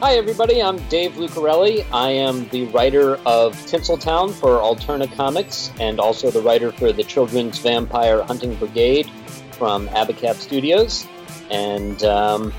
Hi, 0.00 0.14
everybody. 0.14 0.62
I'm 0.62 0.78
Dave 0.88 1.14
Lucarelli. 1.14 1.84
I 1.92 2.10
am 2.10 2.48
the 2.50 2.66
writer 2.66 3.16
of 3.26 3.56
Tinseltown 3.66 4.32
for 4.32 4.58
Alterna 4.58 5.12
Comics 5.16 5.72
and 5.80 5.98
also 5.98 6.30
the 6.30 6.40
writer 6.40 6.70
for 6.70 6.92
the 6.92 7.02
Children's 7.02 7.58
Vampire 7.58 8.22
Hunting 8.22 8.54
Brigade 8.54 9.10
from 9.50 9.88
Abacab 9.88 10.36
Studios. 10.36 11.04
And 11.50 12.04
um, 12.04 12.54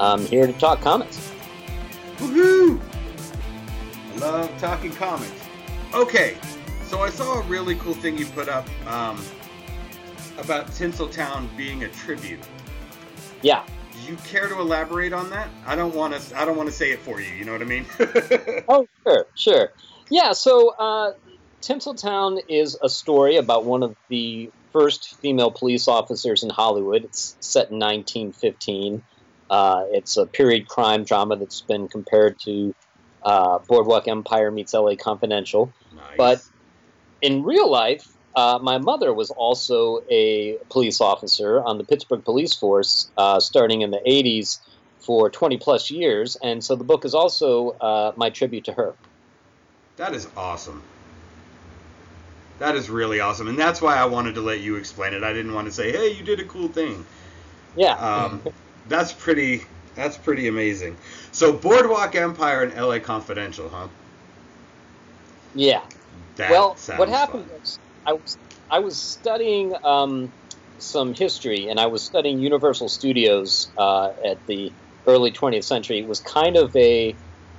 I'm 0.00 0.24
here 0.24 0.46
to 0.46 0.52
talk 0.54 0.80
comics. 0.80 1.30
Woohoo! 2.16 2.80
I 4.14 4.16
love 4.16 4.58
talking 4.58 4.92
comics. 4.92 5.46
Okay, 5.92 6.38
so 6.84 7.02
I 7.02 7.10
saw 7.10 7.40
a 7.40 7.42
really 7.42 7.74
cool 7.74 7.92
thing 7.92 8.16
you 8.16 8.24
put 8.24 8.48
up 8.48 8.66
um, 8.86 9.22
about 10.38 10.68
Tinseltown 10.68 11.54
being 11.54 11.84
a 11.84 11.88
tribute. 11.88 12.40
Yeah. 13.42 13.62
Do 14.08 14.14
you 14.14 14.20
care 14.20 14.48
to 14.48 14.58
elaborate 14.58 15.12
on 15.12 15.28
that? 15.28 15.50
I 15.66 15.76
don't 15.76 15.94
want 15.94 16.14
to. 16.14 16.40
I 16.40 16.46
don't 16.46 16.56
want 16.56 16.70
to 16.70 16.74
say 16.74 16.92
it 16.92 17.00
for 17.00 17.20
you. 17.20 17.30
You 17.30 17.44
know 17.44 17.52
what 17.52 17.60
I 17.60 17.66
mean? 17.66 17.84
oh, 18.66 18.88
sure, 19.06 19.26
sure. 19.34 19.72
Yeah. 20.08 20.32
So, 20.32 20.70
uh, 20.70 21.12
Tinseltown 21.60 22.40
is 22.48 22.78
a 22.82 22.88
story 22.88 23.36
about 23.36 23.66
one 23.66 23.82
of 23.82 23.94
the 24.08 24.48
first 24.72 25.20
female 25.20 25.50
police 25.50 25.88
officers 25.88 26.42
in 26.42 26.48
Hollywood. 26.48 27.04
It's 27.04 27.36
set 27.40 27.70
in 27.70 27.78
1915. 27.78 29.02
Uh, 29.50 29.84
it's 29.90 30.16
a 30.16 30.24
period 30.24 30.68
crime 30.68 31.04
drama 31.04 31.36
that's 31.36 31.60
been 31.60 31.86
compared 31.86 32.38
to 32.46 32.74
uh, 33.22 33.58
Boardwalk 33.68 34.08
Empire 34.08 34.50
meets 34.50 34.72
LA 34.72 34.94
Confidential. 34.94 35.70
Nice. 35.94 36.14
But 36.16 36.42
in 37.20 37.42
real 37.42 37.70
life, 37.70 38.08
uh, 38.34 38.58
my 38.62 38.78
mother 38.78 39.12
was 39.12 39.30
also 39.30 40.02
a 40.10 40.58
police 40.70 41.00
officer 41.00 41.60
on 41.62 41.78
the 41.78 41.84
Pittsburgh 41.84 42.24
Police 42.24 42.54
Force 42.54 43.10
uh, 43.16 43.40
starting 43.40 43.82
in 43.82 43.90
the 43.90 44.00
80s 44.06 44.60
for 45.00 45.30
20 45.30 45.58
plus 45.58 45.90
years. 45.90 46.36
And 46.36 46.62
so 46.62 46.76
the 46.76 46.84
book 46.84 47.04
is 47.04 47.14
also 47.14 47.70
uh, 47.70 48.12
my 48.16 48.30
tribute 48.30 48.64
to 48.64 48.72
her. 48.72 48.94
That 49.96 50.14
is 50.14 50.28
awesome. 50.36 50.82
That 52.58 52.74
is 52.74 52.90
really 52.90 53.20
awesome. 53.20 53.48
And 53.48 53.58
that's 53.58 53.80
why 53.80 53.96
I 53.96 54.04
wanted 54.04 54.34
to 54.34 54.40
let 54.40 54.60
you 54.60 54.76
explain 54.76 55.14
it. 55.14 55.22
I 55.22 55.32
didn't 55.32 55.54
want 55.54 55.66
to 55.66 55.72
say, 55.72 55.92
hey, 55.92 56.12
you 56.12 56.22
did 56.24 56.40
a 56.40 56.44
cool 56.44 56.68
thing. 56.68 57.04
Yeah. 57.76 57.94
Um, 57.94 58.42
that's 58.88 59.12
pretty. 59.12 59.62
That's 59.94 60.16
pretty 60.16 60.46
amazing. 60.46 60.96
So 61.32 61.52
Boardwalk 61.52 62.14
Empire 62.14 62.62
and 62.62 62.72
LA 62.74 63.00
Confidential, 63.00 63.68
huh? 63.68 63.88
yeah. 65.54 65.82
That 66.36 66.52
well, 66.52 66.76
what 66.96 67.08
happened 67.08 67.46
fun. 67.46 67.60
was 67.60 67.78
I 68.08 68.12
was 68.14 68.38
I 68.70 68.78
was 68.80 69.00
studying 69.02 69.74
um, 69.84 70.32
some 70.78 71.14
history, 71.14 71.68
and 71.68 71.78
I 71.78 71.86
was 71.86 72.04
studying 72.04 72.38
Universal 72.38 72.88
Studios 72.88 73.70
uh, 73.76 74.10
at 74.24 74.38
the 74.46 74.72
early 75.06 75.30
20th 75.32 75.64
century. 75.64 75.98
It 75.98 76.06
was 76.08 76.20
kind 76.20 76.56
of 76.56 76.74
a 76.76 77.18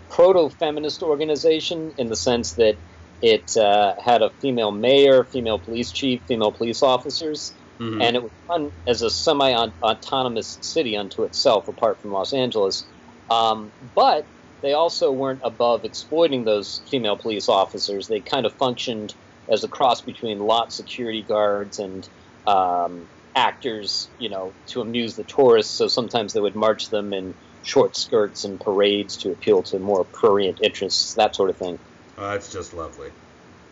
proto-feminist 0.10 1.04
organization 1.04 1.94
in 1.98 2.08
the 2.10 2.16
sense 2.16 2.54
that 2.56 2.78
it 3.22 3.56
uh, 3.58 3.94
had 4.04 4.22
a 4.24 4.32
female 4.42 4.72
mayor, 4.72 5.24
female 5.24 5.60
police 5.60 5.92
chief, 5.92 6.22
female 6.28 6.52
police 6.52 6.82
officers, 6.82 7.54
Mhm. 7.82 8.04
and 8.04 8.16
it 8.16 8.24
was 8.24 8.32
run 8.50 8.72
as 8.88 9.02
a 9.02 9.10
semi-autonomous 9.10 10.58
city 10.62 10.98
unto 10.98 11.24
itself, 11.24 11.68
apart 11.68 12.02
from 12.02 12.12
Los 12.12 12.34
Angeles. 12.34 12.86
Um, 13.30 13.72
but 13.96 14.28
they 14.62 14.74
also 14.74 15.12
weren't 15.12 15.42
above 15.44 15.86
exploiting 15.86 16.44
those 16.44 16.82
female 16.90 17.18
police 17.18 17.48
officers. 17.48 18.08
They 18.08 18.20
kind 18.22 18.46
of 18.46 18.54
functioned 18.58 19.14
as 19.52 19.64
a 19.64 19.68
cross 19.68 20.02
between 20.02 20.40
lot 20.40 20.72
security 20.72 21.24
guards 21.24 21.80
and 21.80 22.08
um, 22.46 23.08
actors, 23.36 24.10
you 24.18 24.30
know, 24.30 24.54
to 24.68 24.82
amuse 24.82 25.16
the 25.16 25.24
tourists. 25.24 25.76
So 25.78 25.88
sometimes 25.88 26.34
they 26.34 26.40
would 26.42 26.56
march 26.56 26.90
them 26.90 27.14
in 27.14 27.36
short 27.62 27.96
skirts 27.96 28.44
and 28.44 28.60
parades 28.60 29.18
to 29.18 29.32
appeal 29.32 29.64
to 29.64 29.80
more 29.80 30.06
prurient 30.06 30.60
interests, 30.64 31.14
that 31.16 31.36
sort 31.36 31.50
of 31.50 31.58
thing. 31.58 31.80
Oh, 32.18 32.30
that's 32.32 32.52
just 32.52 32.74
lovely. 32.74 33.12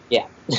Yeah. 0.10 0.28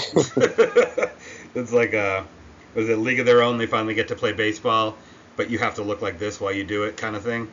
it's 1.54 1.72
like 1.72 1.94
a 1.94 2.26
was 2.74 2.88
it 2.88 2.98
League 2.98 3.18
of 3.20 3.26
Their 3.26 3.42
Own? 3.42 3.58
They 3.58 3.66
finally 3.66 3.94
get 3.94 4.08
to 4.08 4.14
play 4.14 4.32
baseball, 4.32 4.98
but 5.36 5.50
you 5.50 5.58
have 5.58 5.76
to 5.76 5.82
look 5.82 6.02
like 6.02 6.18
this 6.18 6.40
while 6.40 6.52
you 6.52 6.64
do 6.64 6.84
it, 6.84 6.96
kind 6.96 7.16
of 7.16 7.22
thing. 7.22 7.48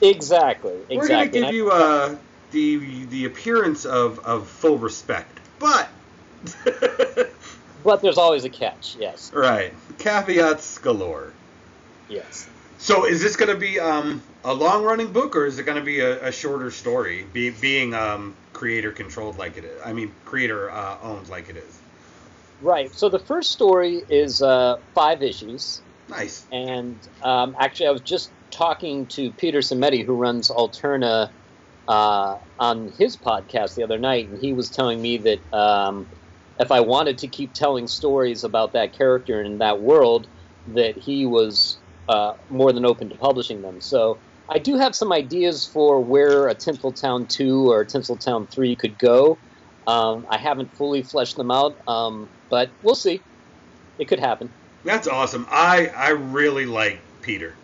exactly. 0.00 0.72
Exactly. 0.88 0.96
We're 0.96 1.08
gonna 1.08 1.28
give 1.28 1.44
I- 1.44 1.50
you 1.50 1.70
uh 1.70 2.16
the 2.50 3.04
the 3.06 3.24
appearance 3.24 3.84
of 3.84 4.20
of 4.20 4.48
full 4.48 4.78
respect, 4.78 5.40
but 5.58 5.88
but 7.84 8.02
there's 8.02 8.18
always 8.18 8.44
a 8.44 8.50
catch. 8.50 8.96
Yes. 8.98 9.32
right 9.32 9.72
caveats 9.98 10.78
galore. 10.78 11.32
Yes. 12.08 12.48
So 12.78 13.06
is 13.06 13.22
this 13.22 13.36
gonna 13.36 13.54
be 13.54 13.80
um 13.80 14.22
a 14.44 14.52
long 14.52 14.84
running 14.84 15.12
book 15.12 15.36
or 15.36 15.46
is 15.46 15.58
it 15.58 15.64
gonna 15.64 15.80
be 15.80 16.00
a, 16.00 16.28
a 16.28 16.32
shorter 16.32 16.70
story? 16.70 17.24
Be, 17.32 17.50
being 17.50 17.94
um 17.94 18.34
creator 18.52 18.92
controlled 18.92 19.38
like 19.38 19.56
it 19.56 19.64
is. 19.64 19.80
I 19.84 19.92
mean 19.92 20.12
creator 20.24 20.70
uh, 20.70 20.98
owned 21.02 21.28
like 21.28 21.48
it 21.48 21.56
is. 21.56 21.78
Right. 22.60 22.94
So 22.94 23.08
the 23.08 23.18
first 23.18 23.50
story 23.52 24.02
is 24.08 24.40
uh, 24.40 24.76
five 24.94 25.22
issues. 25.22 25.82
Nice. 26.08 26.46
And 26.50 26.96
um, 27.22 27.54
actually, 27.58 27.88
I 27.88 27.90
was 27.90 28.02
just 28.02 28.32
talking 28.50 29.06
to 29.08 29.32
Peter 29.32 29.58
Simeti, 29.58 30.04
who 30.04 30.14
runs 30.14 30.48
Alterna, 30.48 31.30
uh, 31.88 32.36
on 32.58 32.90
his 32.96 33.16
podcast 33.16 33.74
the 33.74 33.82
other 33.82 33.98
night, 33.98 34.28
and 34.28 34.38
he 34.38 34.52
was 34.52 34.70
telling 34.70 35.00
me 35.00 35.18
that 35.18 35.56
um, 35.56 36.08
if 36.58 36.70
I 36.70 36.80
wanted 36.80 37.18
to 37.18 37.28
keep 37.28 37.54
telling 37.54 37.86
stories 37.86 38.44
about 38.44 38.72
that 38.72 38.96
character 38.96 39.40
and 39.40 39.60
that 39.60 39.80
world, 39.80 40.28
that 40.66 40.96
he 40.96 41.26
was 41.26 41.78
uh, 42.08 42.34
more 42.48 42.72
than 42.72 42.84
open 42.84 43.08
to 43.10 43.16
publishing 43.16 43.62
them. 43.62 43.80
So 43.80 44.20
I 44.48 44.58
do 44.58 44.76
have 44.76 44.94
some 44.94 45.12
ideas 45.12 45.68
for 45.72 46.00
where 46.00 46.48
a 46.48 46.54
Tinseltown 46.54 47.28
2 47.28 47.70
or 47.70 47.80
a 47.80 47.86
Tinseltown 47.86 48.50
3 48.52 48.76
could 48.76 48.98
go. 48.98 49.38
Um, 49.86 50.26
I 50.30 50.38
haven't 50.38 50.76
fully 50.76 51.02
fleshed 51.02 51.36
them 51.36 51.50
out, 51.50 51.76
um, 51.86 52.30
but 52.50 52.72
we'll 52.82 52.94
see. 52.94 53.22
It 53.98 54.08
could 54.08 54.20
happen. 54.20 54.50
That's 54.84 55.08
awesome. 55.08 55.46
I 55.50 55.90
I 55.96 56.10
really 56.10 56.66
like 56.66 57.00
Peter. 57.22 57.54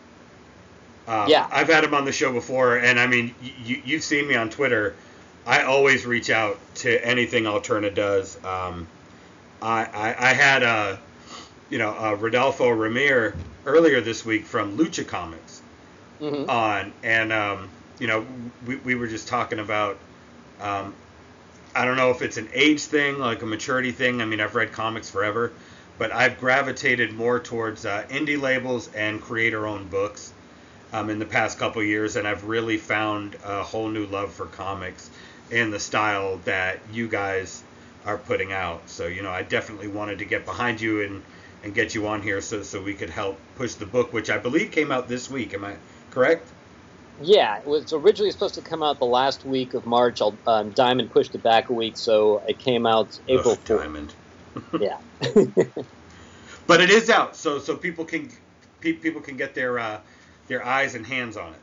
Um, 1.07 1.29
Yeah. 1.29 1.47
I've 1.51 1.69
had 1.69 1.85
him 1.85 1.95
on 1.95 2.05
the 2.05 2.13
show 2.13 2.33
before, 2.33 2.77
and 2.79 2.99
I 3.01 3.07
mean, 3.07 3.35
you 3.41 3.81
you've 3.85 4.05
seen 4.05 4.29
me 4.29 4.37
on 4.37 4.49
Twitter. 4.49 4.95
I 5.47 5.63
always 5.63 6.07
reach 6.07 6.31
out 6.31 6.59
to 6.77 7.05
anything 7.07 7.45
Alterna 7.45 7.95
does. 7.95 8.37
Um, 8.45 8.89
I, 9.63 9.85
I 9.85 10.31
I 10.31 10.33
had 10.35 10.63
uh, 10.63 10.97
you 11.71 11.79
know 11.79 11.91
uh, 11.99 12.15
Rodolfo 12.15 12.69
Ramir 12.69 13.35
earlier 13.67 14.01
this 14.01 14.25
week 14.25 14.47
from 14.47 14.77
Lucha 14.79 15.07
Comics 15.07 15.63
hmm 16.21 16.45
on, 16.49 16.93
and 17.03 17.33
um, 17.33 17.71
you 17.99 18.07
know 18.07 18.27
we 18.67 18.77
we 18.77 18.95
were 18.95 19.09
just 19.09 19.29
talking 19.29 19.59
about. 19.59 19.99
Um, 20.61 20.95
I 21.75 21.85
don't 21.85 21.97
know 21.97 22.11
if 22.11 22.23
it's 22.23 22.37
an 22.37 22.49
age 22.53 22.83
thing, 22.83 23.19
like 23.19 23.43
a 23.43 23.47
maturity 23.47 23.93
thing. 23.93 24.21
I 24.21 24.25
mean, 24.25 24.41
I've 24.41 24.55
read 24.57 24.73
comics 24.73 25.09
forever, 25.11 25.53
but 25.99 26.13
I've 26.13 26.39
gravitated 26.39 27.13
more 27.13 27.41
towards 27.41 27.85
uh, 27.87 28.05
indie 28.11 28.41
labels 28.41 28.89
and 28.95 29.21
creator-owned 29.23 29.91
books 29.91 30.33
um, 30.93 31.11
in 31.11 31.19
the 31.19 31.27
past 31.27 31.59
couple 31.59 31.83
years, 31.83 32.17
and 32.17 32.27
I've 32.27 32.45
really 32.45 32.79
found 32.79 33.37
a 33.45 33.63
whole 33.63 33.89
new 33.89 34.07
love 34.07 34.33
for 34.33 34.47
comics 34.47 35.11
in 35.51 35.71
the 35.71 35.81
style 35.81 36.39
that 36.45 36.79
you 36.93 37.09
guys 37.09 37.63
are 38.07 38.19
putting 38.19 38.53
out. 38.53 38.89
So, 38.89 39.07
you 39.07 39.23
know, 39.23 39.31
I 39.31 39.43
definitely 39.43 39.89
wanted 39.89 40.19
to 40.21 40.25
get 40.25 40.45
behind 40.45 40.81
you 40.81 41.03
and 41.03 41.23
and 41.63 41.75
get 41.75 41.95
you 41.95 42.07
on 42.07 42.23
here 42.23 42.41
so 42.41 42.63
so 42.63 42.83
we 42.83 42.95
could 42.95 43.11
help 43.11 43.39
push 43.57 43.75
the 43.75 43.87
book, 43.87 44.13
which 44.13 44.31
I 44.31 44.39
believe 44.39 44.71
came 44.73 44.91
out 44.93 45.09
this 45.09 45.31
week. 45.31 45.55
Am 45.55 45.65
I 45.65 45.75
correct? 46.11 46.49
Yeah, 47.23 47.59
it 47.59 47.67
was 47.67 47.93
originally 47.93 48.31
supposed 48.31 48.55
to 48.55 48.63
come 48.63 48.83
out 48.83 48.99
the 48.99 49.05
last 49.07 49.45
week 49.45 49.75
of 49.75 49.85
March. 49.85 50.23
I'll- 50.23 50.39
Um, 50.47 50.71
Diamond 50.71 51.11
pushed 51.11 51.35
it 51.35 51.43
back 51.43 51.69
a 51.69 51.75
week, 51.75 51.99
so 51.99 52.43
it 52.49 52.59
came 52.59 52.87
out 52.87 53.19
April 53.29 53.53
Ugh, 53.55 53.59
4th. 53.67 53.83
Diamond. 53.83 54.15
Yeah. 54.81 54.99
But 56.67 56.81
it 56.81 56.91
is 56.91 57.11
out, 57.11 57.37
so 57.37 57.59
so 57.59 57.77
people 57.77 58.05
can 58.05 58.31
pe- 58.81 58.95
people 58.95 59.21
can 59.21 59.37
get 59.37 59.55
their 59.55 59.79
uh, 59.79 60.01
their 60.51 60.67
eyes 60.67 60.95
and 60.95 61.07
hands 61.07 61.39
on 61.39 61.53
it. 61.55 61.59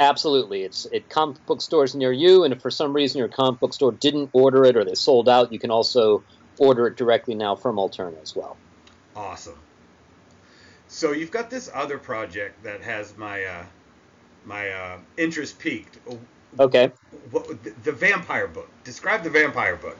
Absolutely. 0.00 0.62
It's 0.62 0.86
at 0.94 1.08
comic 1.10 1.44
book 1.44 1.60
stores 1.60 1.94
near 1.94 2.12
you, 2.12 2.44
and 2.44 2.54
if 2.54 2.62
for 2.62 2.70
some 2.70 2.94
reason 2.94 3.18
your 3.18 3.28
comic 3.28 3.60
book 3.60 3.74
store 3.74 3.92
didn't 3.92 4.30
order 4.32 4.64
it 4.64 4.76
or 4.76 4.84
they 4.84 4.94
sold 4.94 5.28
out, 5.28 5.52
you 5.52 5.58
can 5.58 5.70
also 5.70 6.22
order 6.58 6.86
it 6.86 6.96
directly 6.96 7.34
now 7.34 7.56
from 7.56 7.76
Alterna 7.76 8.20
as 8.22 8.34
well. 8.34 8.56
Awesome. 9.14 9.58
So 10.88 11.12
you've 11.12 11.30
got 11.30 11.50
this 11.50 11.70
other 11.72 11.98
project 11.98 12.62
that 12.62 12.80
has 12.82 13.16
my 13.16 13.44
uh, 13.44 13.64
my 14.44 14.70
uh, 14.70 14.98
interest 15.16 15.58
piqued. 15.58 15.98
Okay. 16.58 16.92
What, 17.30 17.48
the 17.82 17.92
vampire 17.92 18.46
book. 18.46 18.68
Describe 18.84 19.22
the 19.22 19.30
vampire 19.30 19.76
book. 19.76 19.96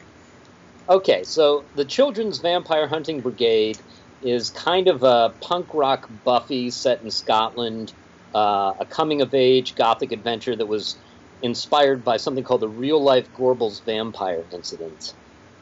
Okay, 0.89 1.23
so 1.25 1.65
the 1.77 1.85
Children's 1.85 2.39
Vampire 2.39 2.87
Hunting 2.87 3.21
Brigade 3.21 3.79
is 4.23 4.51
kind 4.51 4.89
of 4.89 5.03
a 5.03 5.33
punk 5.41 5.73
rock 5.75 6.09
Buffy 6.25 6.71
set 6.71 7.03
in 7.03 7.11
Scotland, 7.11 7.93
uh, 8.35 8.75
a 8.81 8.87
coming 8.87 9.23
of 9.23 9.35
age 9.35 9.75
gothic 9.77 10.13
adventure 10.13 10.57
that 10.57 10.67
was 10.67 11.01
inspired 11.43 12.05
by 12.05 12.17
something 12.19 12.45
called 12.45 12.63
the 12.63 12.69
real 12.69 13.03
life 13.03 13.33
Gorbals 13.33 13.85
vampire 13.85 14.47
incident. 14.53 15.05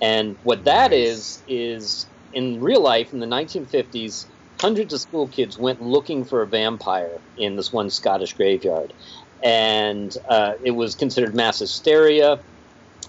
And 0.03 0.39
what 0.43 0.65
that 0.65 0.93
is 0.93 1.43
Nice. 1.43 1.45
is 1.49 2.11
in 2.33 2.61
real 2.61 2.83
life 2.83 3.13
in 3.13 3.21
the 3.21 3.27
1950s, 3.27 4.27
hundreds 4.61 4.93
of 4.95 5.01
school 5.01 5.29
kids 5.29 5.59
went 5.59 5.81
looking 5.81 6.25
for 6.25 6.43
a 6.43 6.49
vampire 6.49 7.21
in 7.37 7.57
this 7.57 7.73
one 7.73 7.91
Scottish 7.91 8.35
graveyard. 8.35 8.93
and 9.43 10.13
uh, 10.29 10.53
it 10.65 10.73
was 10.73 10.95
considered 10.97 11.35
mass 11.35 11.61
hysteria. 11.61 12.39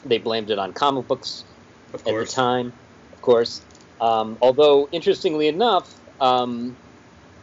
They 0.06 0.19
blamed 0.19 0.52
it 0.52 0.60
on 0.60 0.74
comic 0.74 1.08
books 1.08 1.46
at 1.94 2.18
the 2.19 2.25
time, 2.25 2.74
of 3.13 3.22
course. 3.22 3.66
Um, 4.00 4.38
although, 4.42 4.90
interestingly 4.92 5.48
enough, 5.48 5.90
um, 6.19 6.78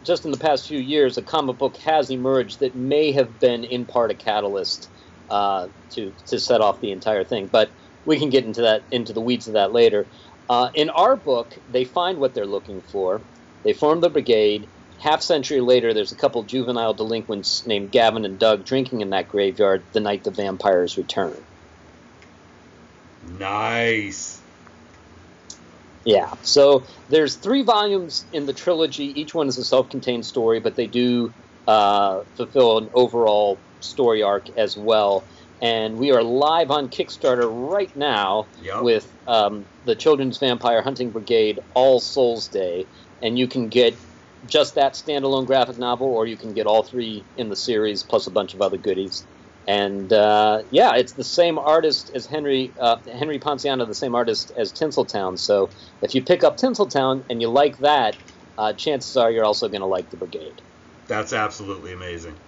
just 0.05 0.25
in 0.25 0.31
the 0.31 0.39
past 0.39 0.67
few 0.67 0.79
years, 0.79 1.17
a 1.17 1.23
comic 1.23 1.59
book 1.59 1.77
has 1.79 2.11
emerged 2.11 2.61
that 2.61 2.75
may 2.75 3.13
have 3.13 3.39
been 3.39 3.65
in 3.65 3.87
part 3.87 4.11
a 4.11 4.15
catalyst 4.15 4.89
uh, 5.29 5.69
to 5.91 6.13
to 6.27 6.39
set 6.39 6.61
off 6.61 6.81
the 6.81 6.91
entire 6.91 7.25
thing. 7.25 7.49
But 7.49 7.73
we 8.05 8.19
can 8.19 8.31
get 8.31 8.45
into 8.45 8.63
that 8.63 8.87
into 8.91 9.13
the 9.13 9.21
weeds 9.21 9.49
of 9.49 9.55
that 9.55 9.73
later. 9.73 10.09
Uh, 10.49 10.71
in 10.75 10.89
our 10.91 11.17
book, 11.17 11.55
they 11.69 11.85
find 11.85 12.19
what 12.19 12.35
they're 12.35 12.47
looking 12.47 12.81
for. 12.81 13.23
They 13.65 13.73
form 13.73 14.01
the 14.01 14.11
brigade. 14.11 14.69
Half 15.01 15.23
century 15.23 15.61
later, 15.61 15.95
there's 15.95 16.11
a 16.11 16.17
couple 16.17 16.43
juvenile 16.45 16.95
delinquents 16.95 17.67
named 17.67 17.93
Gavin 17.93 18.25
and 18.25 18.39
Doug 18.39 18.65
drinking 18.65 19.01
in 19.01 19.11
that 19.11 19.29
graveyard 19.29 19.85
the 19.93 20.01
night 20.01 20.25
the 20.25 20.31
vampires 20.31 20.97
return. 20.97 21.37
Nice. 23.23 24.41
Yeah. 26.09 26.31
So 26.43 26.87
there's 27.11 27.37
three 27.37 27.63
volumes 27.65 28.27
in 28.33 28.47
the 28.47 28.55
trilogy. 28.55 29.05
Each 29.21 29.35
one 29.35 29.47
is 29.47 29.59
a 29.59 29.65
self-contained 29.65 30.25
story, 30.25 30.59
but 30.59 30.75
they 30.75 30.87
do 30.87 31.35
uh, 31.67 32.21
fulfill 32.35 32.79
an 32.79 32.89
overall 32.95 33.63
story 33.81 34.23
arc 34.23 34.47
as 34.57 34.75
well. 34.75 35.29
And 35.61 35.99
we 35.99 36.11
are 36.13 36.23
live 36.23 36.71
on 36.71 36.89
Kickstarter 36.89 37.47
right 37.51 37.91
now 37.95 38.49
Yep. 38.57 38.83
with 38.85 39.15
um, 39.27 39.67
the 39.85 39.97
Children's 39.97 40.39
Vampire 40.39 40.81
Hunting 40.83 41.13
Brigade 41.13 41.61
All 41.75 42.01
Souls 42.01 42.49
Day, 42.49 42.87
and 43.21 43.39
you 43.39 43.47
can 43.47 43.69
get 43.69 44.01
just 44.47 44.77
that 44.77 44.95
standalone 44.95 45.47
graphic 45.47 45.77
novel, 45.79 46.07
or 46.07 46.25
you 46.27 46.39
can 46.39 46.55
get 46.55 46.67
all 46.67 46.85
three 46.85 47.27
in 47.37 47.51
the 47.51 47.57
series 47.57 48.03
plus 48.03 48.27
a 48.27 48.31
bunch 48.31 48.55
of 48.55 48.63
other 48.63 48.79
goodies. 48.79 49.27
And 49.69 50.11
uh, 50.15 50.63
yeah, 50.71 50.97
it's 50.97 51.13
the 51.13 51.23
same 51.23 51.59
artist 51.59 52.11
as 52.15 52.25
Henry 52.25 52.73
uh, 52.81 52.97
Henry 53.07 53.39
Ponciano, 53.39 53.87
the 53.87 53.95
same 53.95 54.15
artist 54.15 54.51
as 54.57 54.73
Tinseltown. 54.73 55.39
So 55.39 55.69
if 56.01 56.15
you 56.15 56.23
pick 56.23 56.43
up 56.43 56.57
Tinseltown 56.57 57.27
and 57.29 57.43
you 57.43 57.51
like 57.51 57.77
that, 57.79 58.17
uh, 58.57 58.73
chances 58.73 59.15
are 59.17 59.31
you're 59.31 59.45
also 59.45 59.69
going 59.69 59.83
to 59.83 59.87
like 59.87 60.09
the 60.09 60.17
Brigade. 60.17 60.63
That's 61.07 61.35
absolutely 61.35 61.93
amazing. 61.93 62.39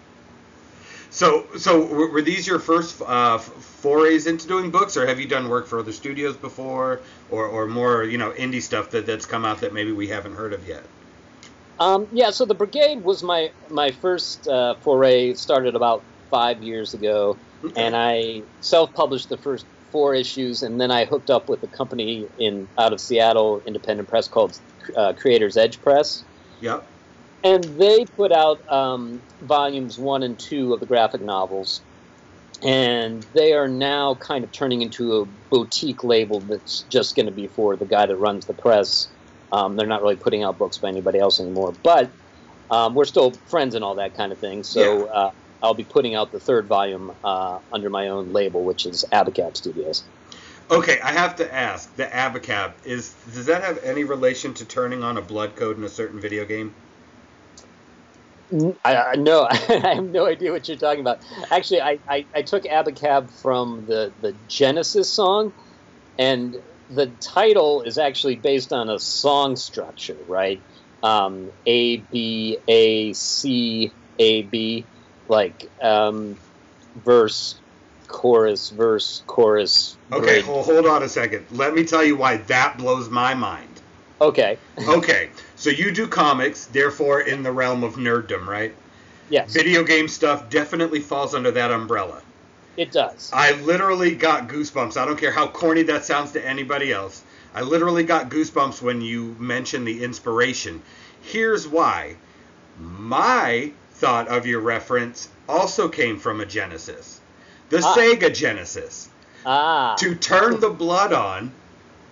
So, 1.11 1.47
so 1.59 1.85
were, 1.85 2.11
were 2.11 2.23
these 2.23 2.47
your 2.47 2.59
first 2.59 3.03
uh, 3.03 3.37
forays 3.37 4.27
into 4.27 4.49
doing 4.49 4.71
books, 4.71 4.97
or 4.97 5.07
have 5.07 5.21
you 5.21 5.27
done 5.27 5.51
work 5.51 5.67
for 5.67 5.81
other 5.81 5.93
studios 5.93 6.39
before, 6.39 7.03
or, 7.29 7.47
or 7.47 7.67
more, 7.67 8.05
you 8.05 8.17
know, 8.17 8.31
indie 8.31 8.63
stuff 8.63 8.91
that, 8.93 9.05
that's 9.05 9.27
come 9.27 9.45
out 9.45 9.61
that 9.61 9.75
maybe 9.75 9.93
we 9.93 10.09
haven't 10.09 10.37
heard 10.37 10.55
of 10.55 10.67
yet? 10.67 10.85
Um, 11.79 12.09
yeah, 12.13 12.31
so 12.31 12.47
the 12.47 12.55
Brigade 12.55 13.03
was 13.03 13.23
my 13.23 13.51
my 13.69 13.91
first 13.91 14.47
uh, 14.47 14.77
foray. 14.83 15.35
Started 15.35 15.75
about 15.75 16.05
five 16.31 16.63
years 16.63 16.95
ago, 16.95 17.41
Okay. 17.65 17.85
and 17.87 17.95
I 17.97 18.43
self-published 18.61 19.29
the 19.29 19.39
first 19.39 19.67
four 19.93 20.15
issues, 20.15 20.63
and 20.63 20.81
then 20.81 20.91
I 20.91 21.05
hooked 21.05 21.31
up 21.31 21.49
with 21.49 21.63
a 21.63 21.69
company 21.69 22.29
in 22.39 22.69
out 22.79 22.93
of 22.93 23.01
Seattle, 23.01 23.63
independent 23.67 24.09
press 24.09 24.29
called 24.29 24.57
uh, 24.97 25.13
Creators 25.15 25.57
Edge 25.57 25.81
Press, 25.81 26.25
Yep. 26.61 26.89
and 27.43 27.81
they 27.81 28.07
put 28.17 28.33
out 28.33 28.59
um, 28.71 29.23
volumes 29.41 29.99
one 29.99 30.23
and 30.23 30.39
two 30.39 30.73
of 30.73 30.81
the 30.81 30.87
graphic 30.87 31.23
novels, 31.23 31.83
and 32.63 33.27
they 33.35 33.53
are 33.53 33.69
now 33.69 34.15
kind 34.15 34.45
of 34.45 34.53
turning 34.53 34.83
into 34.83 35.13
a 35.15 35.27
boutique 35.51 36.05
label 36.05 36.41
that's 36.43 36.85
just 36.91 37.17
going 37.17 37.27
to 37.27 37.33
be 37.33 37.49
for 37.49 37.77
the 37.77 37.87
guy 37.87 38.07
that 38.07 38.17
runs 38.17 38.47
the 38.47 38.55
press. 38.55 39.09
Um, 39.53 39.77
they're 39.77 39.87
not 39.87 40.03
really 40.03 40.17
putting 40.17 40.45
out 40.45 40.59
books 40.59 40.79
by 40.79 40.89
anybody 40.89 41.19
else 41.19 41.41
anymore, 41.41 41.73
but 41.83 42.13
um, 42.71 42.95
we're 42.95 43.05
still 43.05 43.43
friends 43.49 43.75
and 43.75 43.83
all 43.83 43.97
that 43.97 44.15
kind 44.15 44.31
of 44.33 44.39
thing. 44.39 44.63
So 44.63 44.81
Yeah. 45.13 45.21
uh, 45.21 45.31
I'll 45.63 45.75
be 45.75 45.85
putting 45.85 46.15
out 46.15 46.33
the 46.33 46.41
third 46.41 46.67
volume 46.67 47.13
uh, 47.23 47.59
under 47.73 47.91
my 47.91 48.09
own 48.09 48.33
label, 48.33 48.65
which 48.65 48.87
is 48.87 49.05
Abacab 49.13 49.57
Studios. 49.57 50.05
Okay, 50.71 51.01
I 51.01 51.13
have 51.13 51.37
to 51.37 51.55
ask, 51.55 51.95
the 51.97 52.05
Abacab 52.05 52.73
is 52.85 53.13
does 53.35 53.47
that 53.47 53.63
have 53.63 53.83
any 53.83 54.05
relation 54.05 54.55
to 54.55 54.65
turning 54.65 55.03
on 55.03 55.17
a 55.17 55.23
blood 55.23 55.57
code 55.57 55.77
in 55.77 55.85
a 55.85 55.89
certain 55.89 56.21
video 56.21 56.45
game? 56.45 56.73
I, 58.85 58.97
I 58.97 59.15
no, 59.17 59.47
I 59.51 59.95
have 59.95 60.05
no 60.05 60.27
idea 60.27 60.53
what 60.53 60.69
you're 60.69 60.77
talking 60.77 61.01
about. 61.01 61.19
Actually, 61.51 61.83
I, 61.83 61.99
I, 62.09 62.27
I 62.35 62.43
took 62.43 62.65
Abacab 62.65 63.31
from 63.43 63.87
the, 63.87 64.13
the 64.21 64.35
Genesis 64.49 65.13
song, 65.13 65.53
and 66.19 66.57
the 66.89 67.07
title 67.21 67.83
is 67.83 67.99
actually 67.99 68.37
based 68.37 68.73
on 68.73 68.89
a 68.89 68.99
song 68.99 69.57
structure, 69.57 70.17
right? 70.27 70.63
Um, 71.03 71.51
a 71.67 71.99
B 71.99 72.59
A 72.69 73.13
C 73.13 73.93
A 74.19 74.43
B, 74.43 74.87
like 75.31 75.67
um, 75.81 76.37
verse, 77.05 77.61
chorus, 78.09 78.71
verse, 78.71 79.23
chorus. 79.27 79.97
Okay, 80.13 80.41
hold, 80.41 80.67
hold 80.67 80.87
on 80.87 81.03
a 81.03 81.09
second. 81.09 81.47
Let 81.53 81.75
me 81.75 81.85
tell 81.85 82.05
you 82.05 82.17
why 82.17 82.39
that 82.39 82.77
blows 82.77 83.09
my 83.09 83.35
mind. 83.35 83.81
Okay. 84.21 84.59
Okay, 84.89 85.29
so 85.57 85.69
you 85.69 85.93
do 85.93 86.07
comics, 86.07 86.65
therefore 86.67 87.21
in 87.21 87.43
the 87.43 87.53
realm 87.53 87.85
of 87.85 87.97
nerddom, 87.97 88.47
right? 88.47 88.75
Yes, 89.29 89.53
Video 89.53 89.85
game 89.85 90.09
stuff 90.09 90.49
definitely 90.49 91.01
falls 91.01 91.35
under 91.35 91.51
that 91.51 91.71
umbrella. 91.71 92.23
it 92.79 92.91
does. 92.91 93.31
I 93.33 93.53
literally 93.61 94.15
got 94.15 94.49
goosebumps. 94.49 94.97
I 94.97 95.05
don't 95.05 95.19
care 95.19 95.33
how 95.33 95.49
corny 95.49 95.83
that 95.83 96.07
sounds 96.07 96.33
to 96.33 96.49
anybody 96.49 96.93
else. 96.93 97.23
I 97.55 97.61
literally 97.61 98.05
got 98.05 98.31
goosebumps 98.31 98.81
when 98.81 99.03
you 99.03 99.37
mentioned 99.39 99.87
the 99.87 100.03
inspiration. 100.03 100.81
Here's 101.23 101.69
why. 101.69 102.17
My 102.79 103.73
thought 104.01 104.29
of 104.29 104.47
your 104.47 104.61
reference 104.61 105.29
also 105.49 105.89
came 105.89 106.19
from 106.19 106.41
a 106.41 106.47
Genesis. 106.47 107.21
The 107.69 107.83
Ah. 107.85 107.95
Sega 107.97 108.35
Genesis. 108.35 109.09
Ah. 109.45 109.95
To 109.99 110.15
turn 110.15 110.59
the 110.61 110.71
blood 110.71 111.13
on 111.13 111.53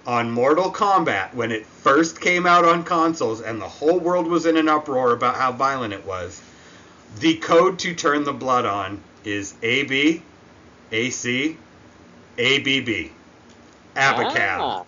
on 0.07 0.31
Mortal 0.31 0.71
Kombat 0.71 1.35
when 1.35 1.51
it 1.51 1.67
first 1.67 2.21
came 2.21 2.47
out 2.47 2.65
on 2.65 2.85
consoles 2.85 3.41
and 3.41 3.61
the 3.61 3.69
whole 3.69 3.99
world 3.99 4.27
was 4.27 4.47
in 4.47 4.57
an 4.57 4.69
uproar 4.69 5.13
about 5.13 5.37
how 5.37 5.53
violent 5.53 5.93
it 5.93 6.05
was. 6.07 6.41
The 7.21 7.37
code 7.37 7.79
to 7.81 7.95
turn 7.95 8.25
the 8.25 8.33
blood 8.33 8.65
on 8.67 9.01
is 9.25 9.55
AB, 9.63 10.23
AC, 10.93 11.57
ABB. 12.39 13.11
Abacab. 13.97 14.59
Ah, 14.61 14.83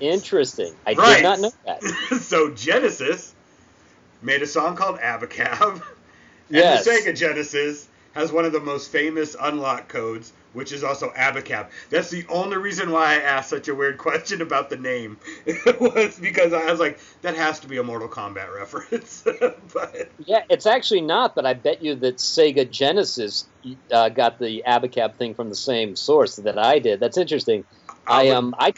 interesting. 0.00 0.74
I 0.86 0.94
Right. 0.94 1.16
did 1.16 1.22
not 1.24 1.40
know 1.40 1.52
that. 1.66 1.82
so 2.22 2.50
Genesis 2.50 3.34
made 4.22 4.42
a 4.42 4.46
song 4.46 4.76
called 4.76 4.98
Abacab. 5.00 5.82
And 6.48 6.56
Yes. 6.58 6.84
the 6.84 6.90
Sega 6.90 7.16
Genesis 7.16 7.88
has 8.14 8.32
one 8.32 8.44
of 8.46 8.52
the 8.52 8.60
most 8.60 8.90
famous 8.90 9.36
unlock 9.38 9.88
codes, 9.88 10.32
which 10.54 10.72
is 10.72 10.82
also 10.82 11.10
Abacab. 11.10 11.68
That's 11.90 12.08
the 12.08 12.24
only 12.30 12.56
reason 12.56 12.90
why 12.90 13.12
I 13.12 13.16
asked 13.16 13.50
such 13.50 13.68
a 13.68 13.74
weird 13.74 13.98
question 14.06 14.40
about 14.40 14.70
the 14.70 14.76
name. 14.78 15.18
It 15.46 15.80
was 15.80 16.18
because 16.18 16.52
I 16.54 16.70
was 16.70 16.80
like, 16.80 16.98
that 17.22 17.36
has 17.36 17.60
to 17.60 17.68
be 17.68 17.76
a 17.76 17.82
Mortal 17.82 18.08
Kombat 18.08 18.54
reference. 18.54 19.22
but 19.74 20.10
Yeah, 20.18 20.42
it's 20.48 20.64
actually 20.66 21.02
not, 21.02 21.34
but 21.34 21.44
I 21.44 21.52
bet 21.54 21.82
you 21.82 21.94
that 21.96 22.16
Sega 22.18 22.70
Genesis 22.70 23.48
uh, 23.90 24.08
got 24.08 24.38
the 24.38 24.62
Abacab 24.66 25.16
thing 25.16 25.34
from 25.34 25.50
the 25.50 25.56
same 25.56 25.94
source 25.94 26.36
that 26.36 26.58
I 26.58 26.78
did. 26.78 27.00
That's 27.00 27.18
interesting. 27.18 27.64
I 28.06 28.24
would- 28.24 28.32
um 28.34 28.54
I 28.58 28.72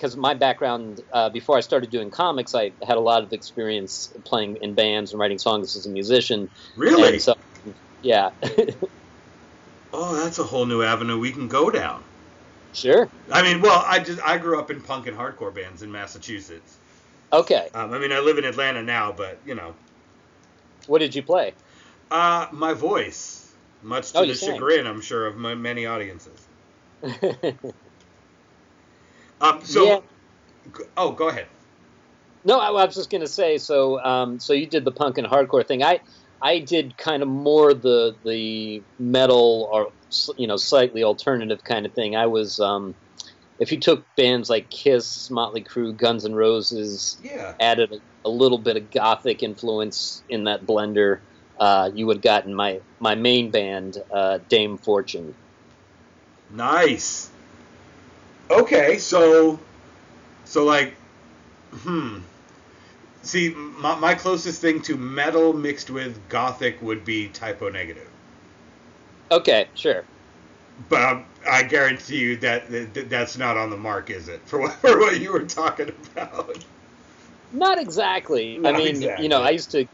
because 0.00 0.16
my 0.16 0.32
background 0.34 0.98
uh, 1.12 1.28
before 1.30 1.58
I 1.58 1.60
started 1.60 1.90
doing 1.90 2.10
comics, 2.10 2.54
I 2.54 2.72
had 2.86 2.96
a 2.96 3.00
lot 3.00 3.22
of 3.22 3.28
experience 3.32 4.10
playing 4.24 4.56
in 4.62 4.74
bands 4.74 5.12
and 5.12 5.20
writing 5.20 5.38
songs 5.38 5.76
as 5.76 5.86
a 5.86 5.90
musician. 5.90 6.48
really, 6.76 7.18
so, 7.18 7.34
yeah, 8.02 8.30
oh, 9.92 10.14
that's 10.16 10.38
a 10.38 10.44
whole 10.44 10.66
new 10.66 10.82
avenue 10.82 11.18
we 11.18 11.32
can 11.32 11.48
go 11.48 11.70
down. 11.70 12.02
sure, 12.72 13.10
I 13.30 13.42
mean, 13.42 13.60
well, 13.60 13.84
I 13.86 14.00
just 14.00 14.20
I 14.22 14.38
grew 14.38 14.58
up 14.58 14.70
in 14.70 14.80
punk 14.80 15.06
and 15.06 15.16
hardcore 15.16 15.54
bands 15.54 15.82
in 15.82 15.92
Massachusetts. 15.92 16.78
okay. 17.32 17.68
Um, 17.74 17.92
I 17.92 17.98
mean, 17.98 18.12
I 18.12 18.20
live 18.20 18.38
in 18.38 18.44
Atlanta 18.44 18.82
now, 18.82 19.12
but 19.12 19.38
you 19.44 19.54
know, 19.54 19.74
What 20.86 20.98
did 20.98 21.14
you 21.14 21.22
play? 21.22 21.54
uh, 22.10 22.46
my 22.52 22.72
voice, 22.74 23.52
much 23.82 24.12
to 24.12 24.18
Oh, 24.18 24.26
the 24.26 24.34
chagrin, 24.34 24.86
I'm 24.86 25.00
sure, 25.00 25.26
of 25.26 25.36
my, 25.36 25.54
many 25.54 25.86
audiences. 25.86 26.46
Um, 29.40 29.64
so, 29.64 29.84
Yeah. 29.86 30.00
oh, 30.96 31.12
go 31.12 31.28
ahead. 31.28 31.46
No, 32.44 32.58
I, 32.58 32.68
I 32.68 32.84
was 32.86 32.94
just 32.94 33.10
gonna 33.10 33.26
say. 33.26 33.58
So, 33.58 34.00
um, 34.02 34.40
so 34.40 34.52
you 34.52 34.66
did 34.68 34.84
the 34.84 34.92
punk 34.92 35.18
and 35.18 35.26
hardcore 35.26 35.66
thing. 35.66 35.82
I, 35.82 36.00
I 36.42 36.60
did 36.60 36.96
kind 36.96 37.22
of 37.22 37.28
more 37.28 37.74
the 37.74 38.16
the 38.24 38.82
metal 38.98 39.68
or 39.72 39.88
you 40.38 40.46
know 40.46 40.56
slightly 40.56 41.04
alternative 41.04 41.60
kind 41.64 41.86
of 41.86 41.92
thing. 41.94 42.16
I 42.16 42.26
was, 42.26 42.58
um, 42.58 42.94
if 43.58 43.72
you 43.72 43.78
took 43.80 44.06
bands 44.16 44.48
like 44.48 44.70
Kiss, 44.70 45.28
Motley 45.30 45.64
Crue, 45.64 45.94
Guns 45.96 46.24
N' 46.24 46.34
Roses, 46.34 47.18
Yeah. 47.22 47.54
added 47.60 47.92
a, 47.92 48.28
a 48.28 48.30
little 48.30 48.58
bit 48.58 48.76
of 48.76 48.90
gothic 48.90 49.42
influence 49.42 50.22
in 50.28 50.44
that 50.44 50.64
blender, 50.66 51.20
uh, 51.58 51.90
you 51.94 52.06
would 52.06 52.16
have 52.16 52.22
gotten 52.22 52.54
my 52.54 52.80
my 53.00 53.14
main 53.14 53.50
band, 53.50 53.94
uh, 54.14 54.38
Dame 54.48 54.78
Fortune. 54.78 55.34
Nice. 56.50 57.29
Okay, 58.50 58.98
so, 58.98 59.58
so 60.44 60.64
like, 60.64 60.94
hmm. 61.72 62.18
See, 63.22 63.50
my, 63.50 63.94
my 63.96 64.14
closest 64.14 64.60
thing 64.60 64.80
to 64.82 64.96
metal 64.96 65.52
mixed 65.52 65.90
with 65.90 66.18
gothic 66.28 66.80
would 66.82 67.04
be 67.04 67.28
Type 67.28 67.62
O 67.62 67.68
Negative. 67.68 68.08
Okay, 69.30 69.68
sure. 69.74 70.04
But 70.88 71.02
um, 71.02 71.24
I 71.48 71.62
guarantee 71.62 72.18
you 72.18 72.36
that, 72.38 72.70
that 72.70 73.10
that's 73.10 73.36
not 73.36 73.56
on 73.56 73.70
the 73.70 73.76
mark, 73.76 74.10
is 74.10 74.28
it? 74.28 74.40
For 74.46 74.58
what, 74.58 74.72
for 74.72 74.98
what 74.98 75.20
you 75.20 75.32
were 75.32 75.44
talking 75.44 75.92
about. 76.12 76.64
Not 77.52 77.78
exactly. 77.78 78.58
Not 78.58 78.74
I 78.74 78.78
mean, 78.78 78.88
exactly. 78.88 79.24
you 79.24 79.28
know, 79.28 79.42
I 79.42 79.50
used 79.50 79.70
to 79.72 79.86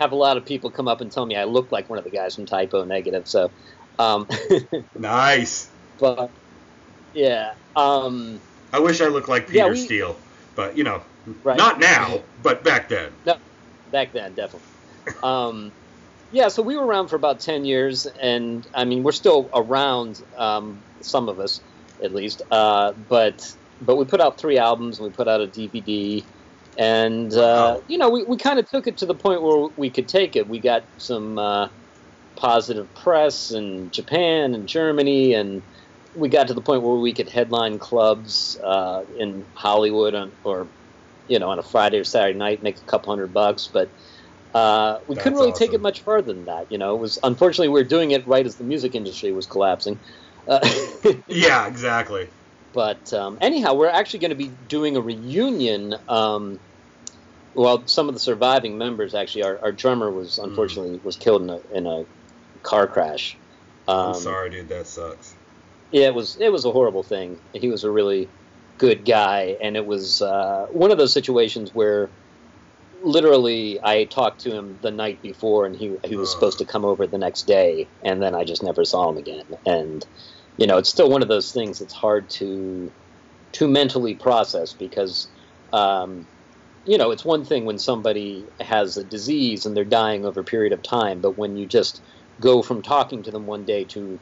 have 0.00 0.12
a 0.12 0.16
lot 0.16 0.36
of 0.36 0.44
people 0.44 0.70
come 0.70 0.88
up 0.88 1.00
and 1.00 1.12
tell 1.12 1.24
me 1.24 1.36
I 1.36 1.44
look 1.44 1.70
like 1.70 1.88
one 1.88 1.98
of 1.98 2.04
the 2.04 2.10
guys 2.10 2.34
from 2.34 2.46
Type 2.46 2.74
O 2.74 2.84
Negative. 2.84 3.28
So, 3.28 3.50
um, 3.98 4.26
Nice. 4.98 5.68
but 5.98 6.30
yeah, 7.14 7.54
um, 7.76 8.40
I 8.72 8.80
wish 8.80 9.00
I 9.00 9.08
looked 9.08 9.28
like 9.28 9.46
Peter 9.46 9.58
Yeah, 9.58 9.70
we- 9.70 9.76
Steele, 9.84 10.16
but 10.54 10.76
you 10.76 10.84
know, 10.84 11.02
right. 11.42 11.56
not 11.56 11.78
now, 11.80 12.22
but 12.42 12.64
back 12.64 12.88
then. 12.88 13.12
back 13.90 14.12
then, 14.12 14.34
definitely. 14.34 14.66
Um, 15.22 15.72
yeah, 16.30 16.48
so 16.48 16.62
we 16.62 16.76
were 16.76 16.86
around 16.86 17.08
for 17.08 17.16
about 17.16 17.40
ten 17.40 17.64
years, 17.64 18.06
and 18.06 18.66
I 18.74 18.84
mean, 18.84 19.02
we're 19.02 19.12
still 19.12 19.50
around. 19.54 20.20
Um, 20.36 20.82
some 21.02 21.28
of 21.28 21.38
us, 21.40 21.60
at 22.02 22.12
least. 22.14 22.42
Uh, 22.50 22.92
but 22.92 23.42
but 23.80 23.96
we 23.96 24.04
put 24.04 24.20
out 24.20 24.38
three 24.40 24.56
albums, 24.58 24.98
and 24.98 25.06
we 25.08 25.12
put 25.12 25.28
out 25.28 25.40
a 25.40 25.46
DVD, 25.46 26.24
and 26.78 27.34
uh, 27.34 27.80
you 27.88 27.98
know, 27.98 28.08
we, 28.08 28.24
we 28.24 28.36
kind 28.38 28.58
of 28.58 28.68
took 28.70 28.86
it 28.86 28.98
to 28.98 29.06
the 29.06 29.14
point 29.14 29.42
where 29.42 29.68
we 29.76 29.90
could 29.90 30.08
take 30.08 30.36
it. 30.36 30.48
We 30.48 30.60
got 30.60 30.84
some 30.96 31.38
uh, 31.38 31.68
positive 32.36 32.94
press 32.94 33.50
in 33.50 33.90
Japan 33.90 34.54
and 34.54 34.66
Germany, 34.68 35.34
and 35.34 35.62
we 36.14 36.28
got 36.28 36.48
to 36.48 36.54
the 36.54 36.62
point 36.62 36.82
where 36.82 36.96
we 36.96 37.14
could 37.14 37.28
headline 37.28 37.78
clubs 37.78 38.56
uh, 38.62 39.02
in 39.18 39.46
Hollywood 39.54 40.14
on, 40.14 40.32
or 40.44 40.68
you 41.26 41.38
know 41.38 41.50
on 41.50 41.58
a 41.58 41.62
Friday 41.62 41.98
or 41.98 42.04
Saturday 42.04 42.38
night, 42.38 42.62
make 42.62 42.78
a 42.78 42.84
couple 42.90 43.12
hundred 43.12 43.32
bucks, 43.32 43.68
but. 43.72 43.90
Uh, 44.54 44.98
we 45.08 45.16
couldn't 45.16 45.32
That's 45.32 45.40
really 45.40 45.52
take 45.52 45.72
it 45.72 45.80
much 45.80 46.02
further 46.04 46.30
than 46.34 46.44
that, 46.44 46.70
you 46.70 46.76
know. 46.76 46.94
It 46.94 46.98
was 47.00 47.18
unfortunately 47.22 47.68
we 47.68 47.80
were 47.80 47.88
doing 47.88 48.10
it 48.10 48.26
right 48.26 48.44
as 48.44 48.56
the 48.56 48.64
music 48.64 48.94
industry 48.94 49.32
was 49.32 49.46
collapsing. 49.46 49.98
Uh, 50.46 50.60
Yeah, 51.26 51.66
exactly. 51.68 52.28
but 52.74 53.12
um, 53.14 53.38
anyhow, 53.40 53.72
we're 53.74 53.88
actually 53.88 54.20
going 54.20 54.30
to 54.30 54.36
be 54.36 54.48
doing 54.48 54.98
a 54.98 55.00
reunion. 55.00 55.94
Um, 56.06 56.60
well, 57.54 57.86
some 57.86 58.08
of 58.08 58.14
the 58.14 58.20
surviving 58.20 58.76
members 58.76 59.14
actually, 59.14 59.44
our, 59.44 59.58
our 59.62 59.72
drummer 59.72 60.10
was 60.10 60.38
Mm. 60.38 60.48
unfortunately 60.48 61.00
was 61.02 61.16
killed 61.16 61.42
in 61.42 61.48
a 61.50 61.60
in 61.72 61.86
a 61.86 62.04
car 62.62 62.86
crash. 62.86 63.36
Um, 63.88 64.08
I'm 64.08 64.14
sorry, 64.20 64.50
dude. 64.50 64.68
That 64.68 64.86
sucks. 64.86 65.34
Yeah, 65.92 66.06
it 66.06 66.14
was 66.14 66.36
it 66.40 66.50
was 66.50 66.64
a 66.64 66.72
horrible 66.72 67.04
thing. 67.04 67.40
He 67.54 67.68
was 67.68 67.84
a 67.84 67.92
really 67.92 68.30
good 68.78 69.04
guy, 69.06 69.56
and 69.62 69.76
it 69.76 69.86
was 69.86 70.22
uh, 70.22 70.66
one 70.72 70.90
of 70.92 70.98
those 70.98 71.14
situations 71.14 71.72
where 71.74 72.12
literally 73.02 73.80
I 73.82 74.04
talked 74.06 74.42
to 74.42 74.52
him 74.52 74.78
the 74.82 74.90
night 74.90 75.22
before, 75.22 75.66
and 75.66 75.76
he 75.76 75.96
he 76.04 76.16
was 76.16 76.30
Ugh. 76.30 76.34
supposed 76.34 76.58
to 76.58 76.66
come 76.66 76.84
over 76.84 77.06
the 77.06 77.18
next 77.18 77.44
day, 77.46 77.90
and 78.04 78.22
then 78.22 78.34
I 78.34 78.44
just 78.44 78.62
never 78.62 78.84
saw 78.84 79.10
him 79.10 79.18
again. 79.18 79.46
And 79.66 80.06
you 80.58 80.66
know, 80.66 80.78
it's 80.78 80.90
still 80.90 81.10
one 81.10 81.22
of 81.22 81.28
those 81.28 81.52
things 81.52 81.80
that's 81.80 81.94
hard 81.94 82.30
to 82.38 82.92
to 83.54 83.68
mentally 83.68 84.16
process 84.16 84.74
because. 84.74 85.30
Um, 85.72 86.28
you 86.84 86.98
know, 86.98 87.12
it's 87.12 87.24
one 87.24 87.44
thing 87.44 87.64
when 87.64 87.78
somebody 87.78 88.48
has 88.60 88.96
a 88.96 89.04
disease 89.04 89.66
and 89.66 89.76
they're 89.76 89.84
dying 89.84 90.24
over 90.26 90.40
a 90.40 90.44
period 90.44 90.72
of 90.72 90.82
time, 90.82 91.20
but 91.20 91.38
when 91.38 91.56
you 91.56 91.66
just 91.66 92.02
go 92.40 92.62
from 92.62 92.82
talking 92.82 93.22
to 93.22 93.30
them 93.30 93.46
one 93.46 93.64
day 93.64 93.84
to 93.84 94.20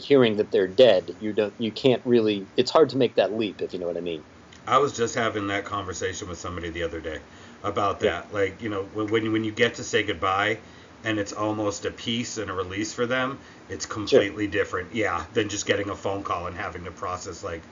hearing 0.00 0.36
that 0.36 0.50
they're 0.50 0.68
dead, 0.68 1.16
you 1.20 1.32
don't, 1.32 1.54
you 1.58 1.72
can't 1.72 2.02
really. 2.04 2.46
It's 2.56 2.70
hard 2.70 2.90
to 2.90 2.96
make 2.96 3.16
that 3.16 3.32
leap, 3.32 3.62
if 3.62 3.72
you 3.72 3.78
know 3.78 3.86
what 3.86 3.96
I 3.96 4.00
mean. 4.00 4.24
I 4.66 4.78
was 4.78 4.92
just 4.96 5.14
having 5.14 5.48
that 5.48 5.64
conversation 5.64 6.28
with 6.28 6.38
somebody 6.38 6.70
the 6.70 6.82
other 6.82 7.00
day 7.00 7.20
about 7.62 8.02
Yeah. 8.02 8.22
that. 8.22 8.32
Like, 8.32 8.62
you 8.62 8.68
know, 8.68 8.82
when 8.92 9.10
when 9.10 9.44
you, 9.44 9.52
get 9.52 9.74
to 9.74 9.84
say 9.84 10.02
goodbye 10.02 10.58
and 11.04 11.18
it's 11.18 11.32
almost 11.32 11.84
a 11.86 11.90
peace 11.90 12.36
and 12.38 12.50
a 12.50 12.54
release 12.54 12.92
for 12.92 13.06
them, 13.06 13.38
it's 13.68 13.86
completely 13.86 14.46
different. 14.46 14.92
Yeah, 14.94 15.24
than 15.32 15.48
just 15.48 15.66
getting 15.66 15.90
a 15.90 15.96
phone 15.96 16.22
call 16.22 16.46
and 16.46 16.56
having 16.56 16.84
to 16.84 16.90
process 16.90 17.42
like 17.42 17.62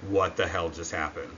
what 0.00 0.36
the 0.36 0.46
hell 0.46 0.70
just 0.70 0.92
happened. 0.92 1.30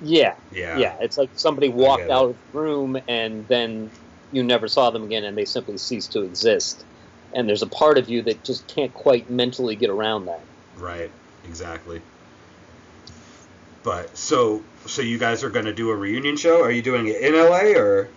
Yeah, 0.00 0.34
Yeah. 0.50 0.78
yeah. 0.78 0.96
It's 1.00 1.16
like 1.16 1.30
somebody 1.34 1.68
walked 1.68 2.10
out 2.10 2.30
of 2.30 2.36
the 2.52 2.58
room 2.58 2.96
and 3.08 3.46
then 3.48 3.92
you 4.30 4.42
never 4.42 4.66
saw 4.68 4.90
them 4.90 5.04
again, 5.04 5.24
and 5.24 5.38
they 5.38 5.44
simply 5.44 5.78
ceased 5.78 6.12
to 6.12 6.22
exist. 6.24 6.84
And 7.34 7.48
there's 7.48 7.62
a 7.62 7.66
part 7.66 7.98
of 7.98 8.08
you 8.08 8.22
that 8.22 8.44
just 8.44 8.68
can't 8.68 8.94
quite 8.94 9.28
mentally 9.28 9.76
get 9.76 9.90
around 9.90 10.26
that. 10.26 10.40
Right. 10.78 11.10
Exactly. 11.48 12.00
But 13.82 14.16
so 14.16 14.62
so 14.86 15.02
you 15.02 15.18
guys 15.18 15.44
are 15.44 15.50
going 15.50 15.66
to 15.66 15.74
do 15.74 15.90
a 15.90 15.96
reunion 15.96 16.36
show? 16.36 16.62
Are 16.62 16.70
you 16.70 16.82
doing 16.82 17.06
it 17.06 17.20
in 17.20 17.34
LA 17.34 17.78
or 17.78 18.08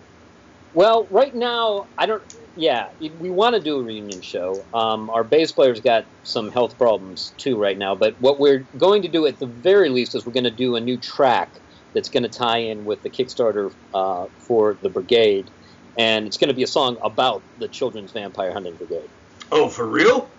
Well, 0.74 1.06
right 1.10 1.34
now, 1.34 1.86
I 1.96 2.06
don't. 2.06 2.22
Yeah, 2.56 2.88
we 2.98 3.30
want 3.30 3.54
to 3.54 3.60
do 3.60 3.78
a 3.78 3.82
reunion 3.82 4.20
show. 4.20 4.64
Um, 4.74 5.10
our 5.10 5.22
bass 5.22 5.52
player's 5.52 5.80
got 5.80 6.06
some 6.24 6.50
health 6.50 6.76
problems 6.76 7.32
too 7.36 7.56
right 7.56 7.78
now, 7.78 7.94
but 7.94 8.20
what 8.20 8.40
we're 8.40 8.66
going 8.76 9.02
to 9.02 9.08
do 9.08 9.26
at 9.26 9.38
the 9.38 9.46
very 9.46 9.90
least 9.90 10.16
is 10.16 10.26
we're 10.26 10.32
going 10.32 10.44
to 10.44 10.50
do 10.50 10.74
a 10.74 10.80
new 10.80 10.96
track 10.96 11.50
that's 11.94 12.08
going 12.08 12.24
to 12.24 12.28
tie 12.28 12.58
in 12.58 12.84
with 12.84 13.02
the 13.02 13.10
Kickstarter 13.10 13.72
uh, 13.94 14.26
for 14.38 14.78
the 14.82 14.88
Brigade, 14.88 15.50
and 15.98 16.26
it's 16.26 16.38
going 16.38 16.48
to 16.48 16.54
be 16.54 16.62
a 16.62 16.68
song 16.68 16.96
about 17.02 17.42
the 17.58 17.68
Children's 17.68 18.12
Vampire 18.12 18.52
Hunting 18.52 18.76
Brigade. 18.76 19.08
Oh, 19.50 19.68
for 19.68 19.86
real? 19.86 20.30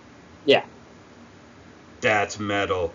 Yeah. 0.45 0.63
That's 2.01 2.39
metal. 2.39 2.93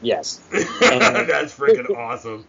Yes, 0.00 0.36
That's 0.52 1.56
freaking 1.56 1.96
awesome. 1.96 2.44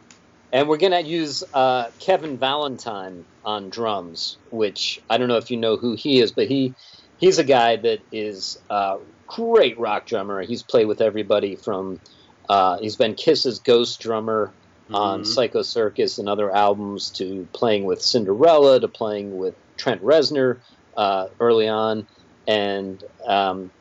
and 0.51 0.67
we're 0.67 0.77
going 0.77 0.91
to 0.91 1.01
use 1.01 1.43
uh, 1.53 1.89
Kevin 1.99 2.37
Valentine 2.37 3.25
on 3.43 3.69
drums, 3.69 4.37
which 4.51 4.99
I 5.09 5.17
don't 5.17 5.27
know 5.27 5.37
if 5.37 5.49
you 5.49 5.57
know 5.57 5.75
who 5.75 5.95
he 5.95 6.19
is, 6.19 6.31
but 6.31 6.47
he 6.47 6.75
he's 7.17 7.39
a 7.39 7.43
guy 7.43 7.75
that 7.77 8.01
is 8.11 8.59
a 8.69 8.97
great 9.27 9.79
rock 9.79 10.05
drummer. 10.05 10.43
He's 10.43 10.61
played 10.61 10.85
with 10.85 11.01
everybody 11.01 11.55
from 11.55 11.99
uh, 12.47 12.77
he's 12.79 12.95
been 12.97 13.15
Kiss's 13.15 13.59
ghost 13.59 13.99
drummer 13.99 14.53
on 14.91 15.21
Mhm. 15.21 15.25
Psycho 15.25 15.61
Circus 15.61 16.17
and 16.17 16.27
other 16.27 16.53
albums 16.53 17.11
to 17.11 17.47
playing 17.53 17.85
with 17.85 18.01
Cinderella 18.01 18.79
to 18.79 18.87
playing 18.87 19.37
with 19.37 19.55
Trent 19.77 20.01
Reznor 20.01 20.61
uh, 20.97 21.27
early 21.39 21.67
on, 21.67 22.07
and 22.47 23.03
um, 23.27 23.71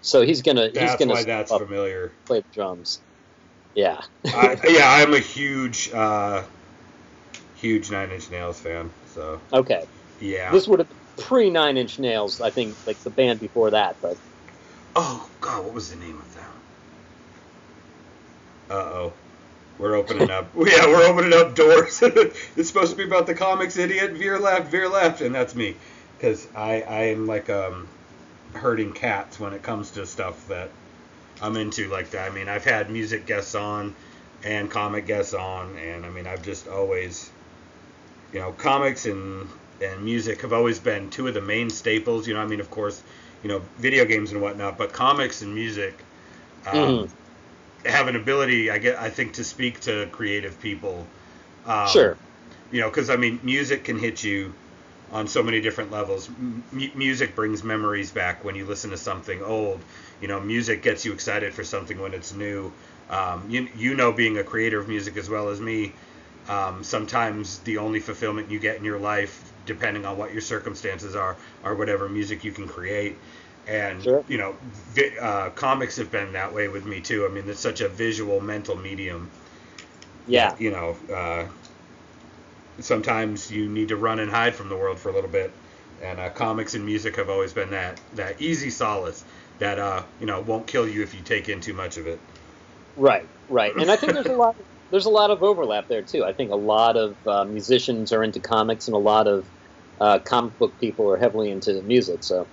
so 0.00 0.22
he's 0.22 0.42
gonna 0.42 0.70
he's 0.74 0.96
gonna 0.96 1.12
why 1.12 1.24
that's 1.24 1.52
up 1.52 1.62
familiar. 1.62 2.12
play 2.26 2.40
the 2.40 2.46
drums. 2.52 3.00
Yeah. 3.74 4.00
I, 4.26 4.58
yeah, 4.64 4.90
I'm 4.90 5.14
a 5.14 5.20
huge, 5.20 5.90
uh, 5.92 6.42
huge 7.54 7.90
Nine 7.90 8.10
Inch 8.10 8.30
Nails 8.30 8.58
fan. 8.60 8.90
So 9.14 9.40
okay. 9.52 9.84
yeah. 10.20 10.50
This 10.50 10.66
would 10.66 10.80
have 10.80 10.88
pre 11.16 11.50
Nine 11.50 11.76
Inch 11.76 11.98
Nails, 11.98 12.40
I 12.40 12.50
think, 12.50 12.76
like 12.86 12.98
the 13.04 13.10
band 13.10 13.40
before 13.40 13.70
that. 13.70 13.96
But 14.02 14.16
oh 14.96 15.30
God, 15.40 15.64
what 15.64 15.74
was 15.74 15.90
the 15.90 15.96
name 15.96 16.18
of 16.18 16.34
that? 16.34 16.50
Uh 18.70 18.74
oh. 18.74 19.12
We're 19.78 19.94
opening 19.94 20.30
up. 20.30 20.46
Yeah, 20.56 20.86
we're 20.86 21.06
opening 21.06 21.32
up 21.38 21.54
doors. 21.54 22.00
it's 22.02 22.68
supposed 22.68 22.90
to 22.92 22.96
be 22.96 23.04
about 23.04 23.26
the 23.26 23.34
comics 23.34 23.76
idiot. 23.76 24.12
Veer 24.12 24.38
left, 24.38 24.70
veer 24.70 24.88
left, 24.88 25.20
and 25.20 25.34
that's 25.34 25.54
me, 25.54 25.76
because 26.16 26.46
I 26.54 26.82
I 26.82 27.02
am 27.14 27.26
like 27.26 27.48
um 27.50 27.88
herding 28.54 28.92
cats 28.92 29.38
when 29.40 29.52
it 29.52 29.62
comes 29.62 29.92
to 29.92 30.06
stuff 30.06 30.46
that 30.48 30.70
I'm 31.40 31.56
into 31.56 31.88
like 31.88 32.10
that. 32.10 32.30
I 32.30 32.34
mean, 32.34 32.48
I've 32.48 32.64
had 32.64 32.90
music 32.90 33.26
guests 33.26 33.54
on 33.54 33.94
and 34.44 34.70
comic 34.70 35.06
guests 35.06 35.34
on, 35.34 35.76
and 35.78 36.06
I 36.06 36.10
mean, 36.10 36.26
I've 36.26 36.42
just 36.42 36.68
always, 36.68 37.30
you 38.32 38.40
know, 38.40 38.52
comics 38.52 39.06
and 39.06 39.48
and 39.80 40.04
music 40.04 40.42
have 40.42 40.52
always 40.52 40.78
been 40.78 41.10
two 41.10 41.26
of 41.28 41.34
the 41.34 41.40
main 41.40 41.70
staples. 41.70 42.26
You 42.26 42.34
know, 42.34 42.40
I 42.40 42.46
mean, 42.46 42.60
of 42.60 42.70
course, 42.70 43.02
you 43.42 43.48
know, 43.48 43.60
video 43.78 44.04
games 44.04 44.32
and 44.32 44.40
whatnot, 44.42 44.76
but 44.78 44.92
comics 44.92 45.42
and 45.42 45.54
music 45.54 45.94
um, 46.66 46.74
Mhm. 46.74 47.10
Have 47.84 48.08
an 48.08 48.16
ability, 48.16 48.70
I 48.70 48.78
get, 48.78 48.98
I 48.98 49.10
think, 49.10 49.34
to 49.34 49.44
speak 49.44 49.80
to 49.82 50.08
creative 50.12 50.60
people. 50.60 51.06
Um, 51.66 52.12
sure, 52.12 52.16
you 52.70 52.80
know, 52.80 52.88
because 52.90 53.10
I 53.10 53.16
mean, 53.16 53.40
music 53.42 53.84
can 53.84 53.98
hit 53.98 54.22
you 54.22 54.54
on 55.12 55.26
so 55.28 55.42
many 55.42 55.60
different 55.60 55.90
levels. 55.90 56.28
M- 56.28 56.64
music 56.94 57.34
brings 57.34 57.64
memories 57.64 58.10
back 58.12 58.44
when 58.44 58.54
you 58.54 58.66
listen 58.66 58.90
to 58.90 58.96
something 58.98 59.42
old. 59.42 59.80
You 60.20 60.28
know, 60.28 60.40
music 60.40 60.82
gets 60.82 61.04
you 61.04 61.12
excited 61.12 61.54
for 61.54 61.64
something 61.64 62.00
when 62.00 62.14
it's 62.14 62.34
new. 62.34 62.72
Um, 63.10 63.46
you, 63.48 63.68
you 63.76 63.94
know, 63.94 64.12
being 64.12 64.38
a 64.38 64.44
creator 64.44 64.78
of 64.78 64.88
music 64.88 65.16
as 65.16 65.28
well 65.30 65.48
as 65.48 65.60
me, 65.60 65.92
um, 66.48 66.82
sometimes 66.84 67.58
the 67.60 67.78
only 67.78 68.00
fulfillment 68.00 68.50
you 68.50 68.58
get 68.58 68.76
in 68.76 68.84
your 68.84 68.98
life, 68.98 69.52
depending 69.66 70.04
on 70.06 70.16
what 70.16 70.32
your 70.32 70.40
circumstances 70.42 71.14
are, 71.14 71.36
are 71.64 71.74
whatever 71.74 72.08
music 72.08 72.44
you 72.44 72.52
can 72.52 72.66
create. 72.68 73.16
And 73.68 74.02
Sure. 74.04 74.24
you 74.28 74.38
know, 74.38 74.56
vi- 74.62 75.18
uh, 75.18 75.50
comics 75.50 75.96
have 75.96 76.10
been 76.10 76.32
that 76.32 76.54
way 76.54 76.68
with 76.68 76.86
me 76.86 77.00
too. 77.00 77.26
I 77.26 77.30
mean, 77.30 77.48
it's 77.48 77.60
such 77.60 77.80
a 77.82 77.88
visual, 77.88 78.40
mental 78.40 78.76
medium 78.76 79.30
yeah, 80.26 80.56
you 80.58 80.70
know, 80.70 80.96
uh, 81.14 81.48
sometimes 82.80 83.50
you 83.50 83.68
need 83.68 83.88
to 83.88 83.96
run 83.96 84.18
and 84.20 84.30
hide 84.30 84.54
from 84.54 84.68
the 84.68 84.76
world 84.76 84.98
for 84.98 85.10
a 85.10 85.14
little 85.14 85.30
bit. 85.30 85.52
And 86.02 86.20
uh, 86.20 86.30
comics 86.30 86.74
and 86.74 86.84
music 86.84 87.16
have 87.16 87.28
always 87.28 87.52
been 87.52 87.70
that 87.70 87.98
that 88.14 88.40
easy 88.40 88.70
solace 88.70 89.24
that 89.58 89.78
uh, 89.78 90.04
you 90.20 90.26
know 90.26 90.40
won't 90.40 90.66
kill 90.68 90.88
you 90.88 91.02
if 91.02 91.14
you 91.14 91.20
take 91.22 91.48
in 91.48 91.60
too 91.60 91.74
much 91.74 91.96
of 91.96 92.06
it. 92.06 92.20
right, 92.96 93.28
right. 93.48 93.74
And 93.78 93.90
I 93.90 93.96
think 93.96 94.14
there's 94.14 94.28
a 94.28 94.32
lot. 94.34 94.56
There's 94.90 95.06
a 95.06 95.10
lot 95.10 95.30
of 95.30 95.42
overlap 95.42 95.86
there 95.88 96.02
too. 96.04 96.24
I 96.24 96.32
think 96.34 96.52
a 96.52 96.56
lot 96.56 96.96
of 96.96 97.18
uh, 97.26 97.44
musicians 97.44 98.12
are 98.12 98.24
into 98.24 98.40
comics, 98.40 98.88
and 98.88 98.94
a 98.94 98.98
lot 99.00 99.28
of 99.28 99.50
uh, 100.00 100.20
comic 100.20 100.58
book 100.58 100.78
people 100.80 101.10
are 101.10 101.18
heavily 101.18 101.50
into 101.50 101.82
music. 101.84 102.24
So 102.24 102.50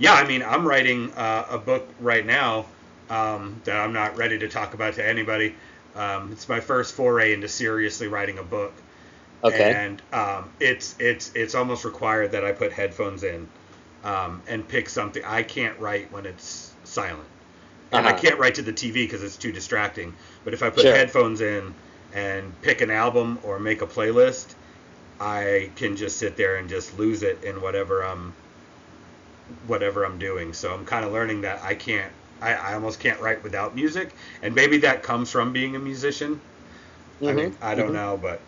yeah, 0.00 0.14
I 0.14 0.26
mean, 0.28 0.42
I'm 0.44 0.66
writing 0.68 1.12
uh, 1.14 1.46
a 1.50 1.58
book 1.58 1.94
right 2.00 2.26
now 2.26 2.66
um, 3.10 3.62
that 3.66 3.76
I'm 3.76 3.94
not 3.94 4.16
ready 4.18 4.40
to 4.40 4.48
talk 4.50 4.74
about 4.74 4.96
to 4.96 5.08
anybody. 5.08 5.56
Um, 5.94 6.32
it's 6.32 6.48
my 6.50 6.60
first 6.60 6.94
foray 6.96 7.34
into 7.34 7.48
seriously 7.48 8.08
writing 8.08 8.38
a 8.38 8.44
book. 8.44 8.82
Okay. 9.44 9.80
And 9.80 10.02
um, 10.12 10.52
it's 10.60 10.96
it's 11.00 11.32
it's 11.34 11.54
almost 11.56 11.84
required 11.84 12.32
that 12.32 12.44
I 12.44 12.52
put 12.52 12.72
headphones 12.72 13.24
in 13.24 13.50
um, 14.04 14.44
and 14.48 14.68
pick 14.68 14.90
something. 14.90 15.24
I 15.26 15.44
can't 15.44 15.78
write 15.80 16.12
when 16.12 16.26
it's 16.26 16.76
silent, 16.84 17.30
and 17.92 18.06
I 18.06 18.12
Uh-huh. 18.12 18.14
can't 18.14 18.38
write 18.40 18.56
to 18.56 18.62
the 18.62 18.72
TV 18.72 19.04
because 19.04 19.22
it's 19.24 19.38
too 19.38 19.52
distracting. 19.52 20.16
But 20.44 20.54
if 20.54 20.62
I 20.62 20.70
put 20.70 20.88
Sure. 20.88 20.90
headphones 20.90 21.42
in 21.42 21.76
and 22.12 22.60
pick 22.62 22.82
an 22.82 22.90
album 22.90 23.40
or 23.42 23.60
make 23.60 23.82
a 23.82 23.88
playlist, 23.88 24.56
I 25.20 25.72
can 25.76 25.96
just 25.96 26.18
sit 26.18 26.36
there 26.36 26.56
and 26.56 26.68
just 26.68 26.98
lose 26.98 27.22
it 27.22 27.44
in 27.44 27.60
whatever 27.62 28.04
I'm 28.04 28.34
whatever 29.66 30.04
I'm 30.04 30.18
doing. 30.18 30.52
So 30.52 30.74
I'm 30.74 30.84
kind 30.84 31.04
of 31.04 31.12
learning 31.12 31.42
that 31.42 31.62
I 31.62 31.74
can't. 31.74 32.12
I, 32.40 32.54
I 32.54 32.74
almost 32.74 33.00
can't 33.00 33.20
write 33.20 33.42
without 33.42 33.74
music, 33.74 34.16
and 34.42 34.54
maybe 34.54 34.78
that 34.78 35.02
comes 35.02 35.30
from 35.30 35.52
being 35.52 35.76
a 35.76 35.78
musician. 35.78 36.40
I 37.26 37.32
mean, 37.32 37.52
Mhm, 37.52 37.58
I 37.62 37.74
don't 37.74 37.92
mhm. 37.92 37.94
know, 37.94 38.18
but 38.18 38.42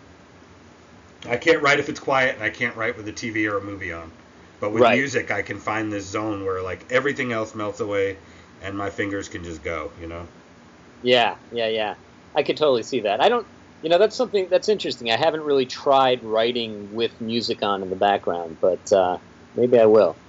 I 1.26 1.36
can't 1.36 1.60
write 1.62 1.80
if 1.80 1.88
it's 1.88 1.98
quiet, 1.98 2.36
and 2.36 2.44
I 2.44 2.50
can't 2.50 2.76
write 2.76 2.96
with 2.96 3.08
a 3.08 3.12
TV 3.12 3.48
or 3.48 3.58
a 3.58 3.60
movie 3.60 3.90
on. 3.92 4.12
But 4.60 4.70
with 4.72 4.86
Right. 4.86 4.86
music, 4.86 5.32
I 5.32 5.42
can 5.42 5.58
find 5.58 5.90
this 5.92 6.06
zone 6.06 6.44
where 6.44 6.62
like 6.62 6.86
everything 6.90 7.32
else 7.32 7.56
melts 7.56 7.80
away, 7.80 8.18
and 8.60 8.78
my 8.78 8.88
fingers 8.90 9.28
can 9.28 9.42
just 9.42 9.62
go. 9.64 9.92
You 9.98 10.06
know? 10.06 10.28
Yeah, 11.02 11.36
yeah, 11.50 11.68
yeah. 11.68 11.94
I 12.34 12.42
could 12.42 12.56
totally 12.56 12.82
see 12.82 13.00
that. 13.02 13.20
I 13.20 13.28
don't, 13.28 13.46
you 13.82 13.90
know, 13.90 13.98
that's 13.98 14.16
something 14.16 14.48
that's 14.50 14.68
interesting. 14.68 15.10
I 15.10 15.16
haven't 15.16 15.40
really 15.42 15.66
tried 15.66 16.22
writing 16.22 16.88
with 16.90 17.20
music 17.20 17.62
on 17.62 17.82
in 17.82 17.90
the 17.90 17.96
background, 17.96 18.58
but 18.60 18.90
uh, 18.92 19.18
maybe 19.54 19.78
I 19.78 19.86
will. 19.86 20.20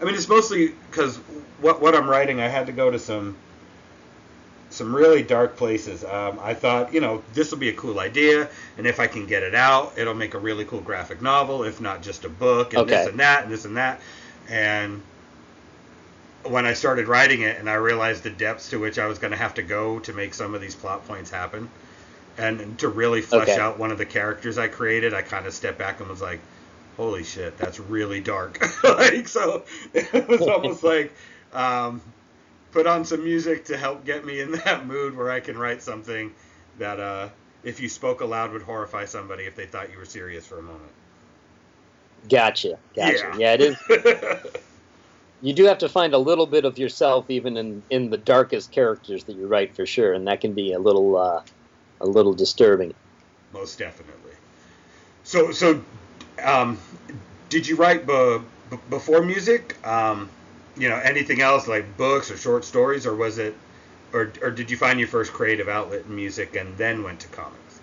I 0.00 0.04
mean, 0.04 0.14
it's 0.14 0.28
mostly 0.28 0.68
because 0.90 1.16
what 1.60 1.80
what 1.80 1.94
I'm 1.94 2.08
writing, 2.08 2.40
I 2.40 2.48
had 2.48 2.66
to 2.66 2.72
go 2.72 2.90
to 2.90 2.98
some 2.98 3.36
some 4.70 4.94
really 4.94 5.22
dark 5.22 5.56
places. 5.56 6.04
Um, 6.04 6.38
I 6.40 6.54
thought, 6.54 6.94
you 6.94 7.00
know, 7.00 7.22
this 7.34 7.50
will 7.50 7.58
be 7.58 7.68
a 7.70 7.74
cool 7.74 7.98
idea, 7.98 8.48
and 8.78 8.86
if 8.86 9.00
I 9.00 9.06
can 9.08 9.26
get 9.26 9.42
it 9.42 9.54
out, 9.54 9.94
it'll 9.98 10.14
make 10.14 10.34
a 10.34 10.38
really 10.38 10.64
cool 10.64 10.80
graphic 10.80 11.20
novel, 11.20 11.64
if 11.64 11.80
not 11.80 12.02
just 12.02 12.24
a 12.24 12.28
book, 12.28 12.72
and 12.74 12.86
this 12.86 13.06
and 13.06 13.18
that, 13.20 13.42
and 13.44 13.52
this 13.52 13.64
and 13.64 13.76
that. 13.76 14.00
And 14.48 15.02
when 16.44 16.66
I 16.66 16.72
started 16.74 17.08
writing 17.08 17.42
it, 17.42 17.58
and 17.58 17.68
I 17.68 17.74
realized 17.74 18.22
the 18.22 18.30
depths 18.30 18.68
to 18.70 18.78
which 18.78 18.98
I 18.98 19.06
was 19.06 19.18
going 19.18 19.32
to 19.32 19.36
have 19.36 19.54
to 19.54 19.62
go 19.62 19.98
to 20.00 20.12
make 20.12 20.34
some 20.34 20.54
of 20.54 20.60
these 20.60 20.74
plot 20.74 21.06
points 21.06 21.30
happen, 21.30 21.68
and 22.38 22.78
to 22.78 22.88
really 22.88 23.22
flesh 23.22 23.48
Okay. 23.48 23.58
out 23.58 23.78
one 23.78 23.90
of 23.90 23.98
the 23.98 24.06
characters 24.06 24.58
I 24.58 24.68
created, 24.68 25.14
I 25.14 25.22
kind 25.22 25.46
of 25.46 25.54
stepped 25.54 25.78
back 25.78 26.00
and 26.00 26.08
was 26.08 26.20
like, 26.22 26.40
holy 27.00 27.24
shit, 27.24 27.56
that's 27.56 27.80
really 27.80 28.20
dark. 28.20 28.60
like, 28.84 29.26
so 29.26 29.64
it 29.94 30.28
was 30.28 30.42
almost 30.42 30.82
like, 30.94 31.10
um, 31.54 32.02
put 32.72 32.86
on 32.86 33.06
some 33.06 33.24
music 33.24 33.64
to 33.64 33.76
help 33.78 34.04
get 34.04 34.26
me 34.26 34.40
in 34.40 34.52
that 34.66 34.86
mood 34.86 35.16
where 35.16 35.30
I 35.30 35.40
can 35.40 35.56
write 35.56 35.82
something 35.82 36.30
that, 36.78 37.00
uh, 37.00 37.30
if 37.64 37.80
you 37.80 37.88
spoke 37.88 38.20
aloud, 38.20 38.52
would 38.52 38.60
horrify 38.60 39.06
somebody 39.06 39.44
if 39.44 39.56
they 39.56 39.64
thought 39.64 39.90
you 39.90 39.96
were 39.96 40.04
serious 40.04 40.46
for 40.46 40.58
a 40.58 40.62
moment. 40.62 40.92
Gotcha, 42.28 42.78
gotcha. 42.94 43.34
Yeah. 43.38 43.38
Yeah, 43.38 43.54
it 43.54 43.60
is. 43.62 43.76
You 45.40 45.54
do 45.54 45.64
have 45.64 45.78
to 45.78 45.88
find 45.88 46.12
a 46.12 46.18
little 46.18 46.46
bit 46.46 46.66
of 46.66 46.78
yourself, 46.78 47.30
even 47.30 47.56
in 47.56 47.82
in 47.88 48.10
the 48.10 48.18
darkest 48.18 48.72
characters 48.72 49.24
that 49.24 49.36
you 49.36 49.46
write, 49.46 49.74
for 49.74 49.86
sure, 49.86 50.12
and 50.12 50.26
that 50.26 50.42
can 50.42 50.52
be 50.52 50.74
a 50.74 50.78
little 50.78 51.16
uh, 51.16 51.40
a 52.02 52.06
little 52.06 52.34
disturbing. 52.34 52.92
Most 53.54 53.78
definitely. 53.78 54.32
So, 55.24 55.52
so, 55.52 55.82
um, 56.44 56.78
did 57.48 57.66
you 57.66 57.76
write 57.76 58.06
be, 58.06 58.42
b- 58.70 58.78
before 58.88 59.22
music? 59.22 59.76
Um, 59.86 60.28
you 60.76 60.88
know, 60.88 60.96
anything 60.96 61.40
else 61.40 61.68
like 61.68 61.96
books 61.96 62.30
or 62.30 62.36
short 62.36 62.64
stories, 62.64 63.06
or 63.06 63.14
was 63.14 63.38
it, 63.38 63.54
or, 64.12 64.32
or 64.42 64.50
did 64.50 64.70
you 64.70 64.76
find 64.76 64.98
your 64.98 65.08
first 65.08 65.32
creative 65.32 65.68
outlet 65.68 66.04
in 66.06 66.14
music 66.14 66.56
and 66.56 66.76
then 66.76 67.02
went 67.02 67.20
to 67.20 67.28
comics? 67.28 67.80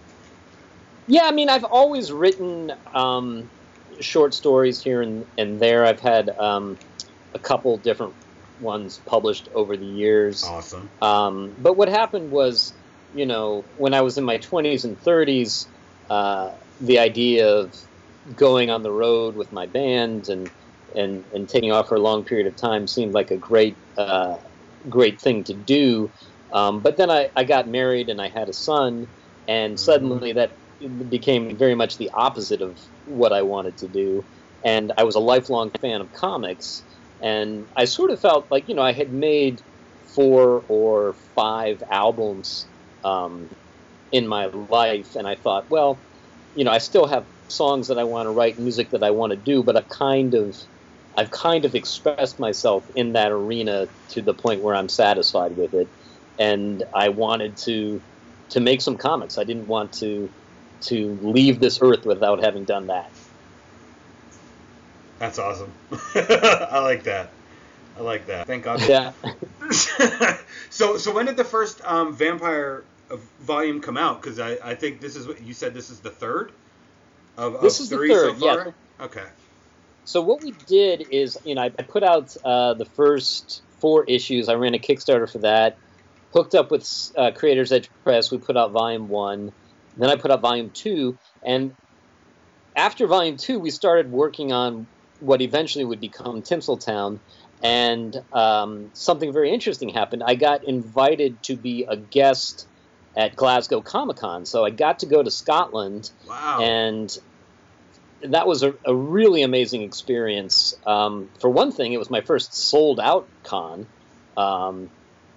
Yeah, 1.07 1.23
I 1.23 1.31
mean, 1.31 1.49
I've 1.49 1.63
always 1.63 2.11
written 2.11 2.71
um, 2.93 3.49
short 4.01 4.33
stories 4.33 4.81
here 4.81 5.01
and, 5.01 5.25
and 5.37 5.59
there. 5.59 5.85
I've 5.85 6.01
had 6.01 6.29
um, 6.29 6.77
a 7.33 7.39
couple 7.39 7.77
different 7.77 8.13
ones 8.59 8.99
published 9.05 9.47
over 9.53 9.77
the 9.77 9.85
years. 9.85 10.43
Awesome. 10.43 10.89
Um, 11.01 11.55
but 11.57 11.77
what 11.77 11.87
happened 11.87 12.29
was, 12.29 12.73
you 13.13 13.25
know, 13.25 13.65
when 13.77 13.93
I 13.93 14.01
was 14.01 14.17
in 14.17 14.23
my 14.25 14.37
20s 14.37 14.83
and 14.83 14.97
30s, 14.97 15.67
uh, 16.09 16.51
the 16.81 16.99
idea 16.99 17.47
of 17.47 17.75
going 18.35 18.69
on 18.69 18.83
the 18.83 18.91
road 18.91 19.35
with 19.35 19.51
my 19.51 19.65
band 19.65 20.27
and, 20.29 20.49
and, 20.95 21.25
and 21.33 21.49
taking 21.49 21.71
off 21.71 21.87
for 21.87 21.95
a 21.95 22.01
long 22.01 22.23
period 22.23 22.47
of 22.47 22.55
time 22.55 22.87
seemed 22.87 23.13
like 23.13 23.31
a 23.31 23.37
great, 23.37 23.77
uh, 23.97 24.37
great 24.89 25.21
thing 25.21 25.43
to 25.45 25.53
do. 25.53 26.11
Um, 26.53 26.81
but 26.81 26.97
then 26.97 27.09
I, 27.09 27.29
I 27.35 27.43
got 27.43 27.67
married 27.67 28.09
and 28.09 28.21
I 28.21 28.29
had 28.29 28.49
a 28.49 28.53
son, 28.53 29.07
and 29.47 29.79
suddenly 29.79 30.33
that 30.33 30.57
became 31.09 31.57
very 31.57 31.75
much 31.75 31.97
the 31.97 32.11
opposite 32.13 32.61
of 32.61 32.79
what 33.03 33.33
I 33.33 33.41
wanted 33.41 33.77
to 33.77 33.87
do. 33.87 34.25
And 34.63 34.93
I 34.97 35.03
was 35.03 35.15
a 35.15 35.19
lifelong 35.19 35.71
fan 35.81 36.01
of 36.01 36.11
comics, 36.13 36.83
and 37.21 37.67
I 37.75 37.85
sort 37.85 38.11
of 38.11 38.19
felt 38.21 38.47
like, 38.51 38.67
you 38.67 38.75
know, 38.75 38.81
I 38.81 38.93
had 38.93 39.11
made 39.11 39.61
four 40.15 40.63
or 40.67 41.15
five 41.35 41.81
albums 41.91 42.67
um, 43.03 43.49
in 44.11 44.27
my 44.27 44.47
life, 44.47 45.15
and 45.15 45.27
I 45.27 45.35
thought, 45.35 45.69
well, 45.69 46.03
you 46.55 46.63
know, 46.63 46.71
I 46.71 46.79
still 46.79 47.07
have 47.07 47.27
songs 47.47 47.87
that 47.87 47.97
I 47.97 48.03
want 48.03 48.27
to 48.27 48.31
write, 48.31 48.59
music 48.59 48.91
that 48.91 49.03
I 49.03 49.11
want 49.11 49.31
to 49.31 49.37
do, 49.37 49.63
but 49.63 49.75
I've 49.75 49.89
kind 49.89 50.33
of, 50.33 50.55
I've 51.17 51.31
kind 51.31 51.65
of 51.65 51.75
expressed 51.75 52.39
myself 52.39 52.85
in 52.95 53.13
that 53.13 53.31
arena 53.31 53.87
to 54.09 54.21
the 54.21 54.33
point 54.33 54.61
where 54.61 54.75
I'm 54.75 54.89
satisfied 54.89 55.55
with 55.55 55.73
it, 55.73 55.89
and 56.37 56.83
I 56.93 57.09
wanted 57.09 57.57
to, 57.65 58.01
to 58.49 58.59
make 58.59 58.81
some 58.81 58.97
comics. 58.97 59.37
I 59.37 59.43
didn't 59.43 59.67
want 59.67 59.93
to, 59.93 60.29
to 60.81 61.17
leave 61.21 61.59
this 61.59 61.79
earth 61.81 62.05
without 62.05 62.43
having 62.43 62.65
done 62.65 62.87
that. 62.87 63.11
That's 65.19 65.39
awesome. 65.39 65.73
I 66.15 66.79
like 66.81 67.03
that. 67.03 67.31
I 67.97 68.01
like 68.01 68.27
that. 68.27 68.45
Thank 68.45 68.63
God. 68.63 68.81
Yeah. 68.87 69.13
so, 70.69 70.97
so 70.97 71.13
when 71.13 71.25
did 71.25 71.35
the 71.35 71.43
first 71.43 71.81
um, 71.83 72.13
Vampire 72.13 72.83
uh, 73.09 73.17
volume 73.39 73.81
come 73.81 73.97
out? 73.97 74.21
Because 74.21 74.39
I, 74.39 74.57
I 74.63 74.75
think 74.75 75.01
this 75.01 75.15
is 75.15 75.27
what 75.27 75.41
you 75.41 75.53
said. 75.53 75.73
This 75.73 75.89
is 75.89 75.99
the 75.99 76.11
third 76.11 76.51
of, 77.37 77.55
of 77.55 77.61
This 77.61 77.79
is 77.79 77.89
the 77.89 77.97
third. 77.97 78.39
so 78.39 78.45
yeah. 78.45 79.05
Okay. 79.05 79.25
So 80.05 80.21
what 80.21 80.41
we 80.41 80.51
did 80.51 81.07
is, 81.11 81.37
you 81.43 81.55
know, 81.55 81.61
I 81.61 81.65
I 81.65 81.83
put 81.83 82.03
out 82.03 82.35
uh, 82.43 82.73
the 82.73 82.85
first 82.85 83.61
four 83.79 84.03
issues. 84.05 84.49
I 84.49 84.55
ran 84.55 84.73
a 84.73 84.79
Kickstarter 84.79 85.29
for 85.31 85.39
that. 85.39 85.77
Hooked 86.33 86.55
up 86.55 86.71
with 86.71 86.87
uh, 87.15 87.31
Creators 87.31 87.71
Edge 87.71 87.89
Press. 88.03 88.31
We 88.31 88.37
put 88.37 88.57
out 88.57 88.71
Volume 88.71 89.07
One. 89.09 89.51
Then 89.97 90.09
I 90.09 90.15
put 90.15 90.31
out 90.31 90.41
Volume 90.41 90.71
Two. 90.71 91.17
And 91.43 91.73
after 92.75 93.07
Volume 93.07 93.37
Two, 93.37 93.59
we 93.59 93.69
started 93.69 94.11
working 94.11 94.51
on 94.51 94.87
what 95.19 95.41
eventually 95.41 95.85
would 95.85 96.01
become 96.01 96.41
Tinseltown. 96.41 97.19
And 97.63 98.15
um, 98.33 98.91
something 98.93 99.33
very 99.33 99.51
interesting 99.51 99.89
happened. 99.89 100.23
I 100.25 100.35
got 100.35 100.63
invited 100.63 101.41
to 101.43 101.55
be 101.55 101.85
a 101.89 101.97
guest 101.97 102.67
at 103.17 103.35
Glasgow 103.35 103.81
Comic 103.81 104.17
Con. 104.17 104.45
So 104.45 104.63
I 104.63 104.69
got 104.69 104.99
to 104.99 105.07
go 105.07 105.21
to 105.23 105.31
Scotland 105.31 106.11
Wow. 106.29 106.59
and 106.61 107.17
that 108.21 108.47
was 108.47 108.63
a, 108.63 108.73
a 108.85 108.95
really 108.95 109.41
amazing 109.43 109.81
experience. 109.83 110.75
Um, 110.85 111.29
for 111.39 111.49
one 111.49 111.71
thing, 111.71 111.93
it 111.93 111.97
was 111.97 112.09
my 112.09 112.21
first 112.21 112.53
sold 112.53 112.99
out 112.99 113.27
con, 113.43 113.85
um, 114.35 114.89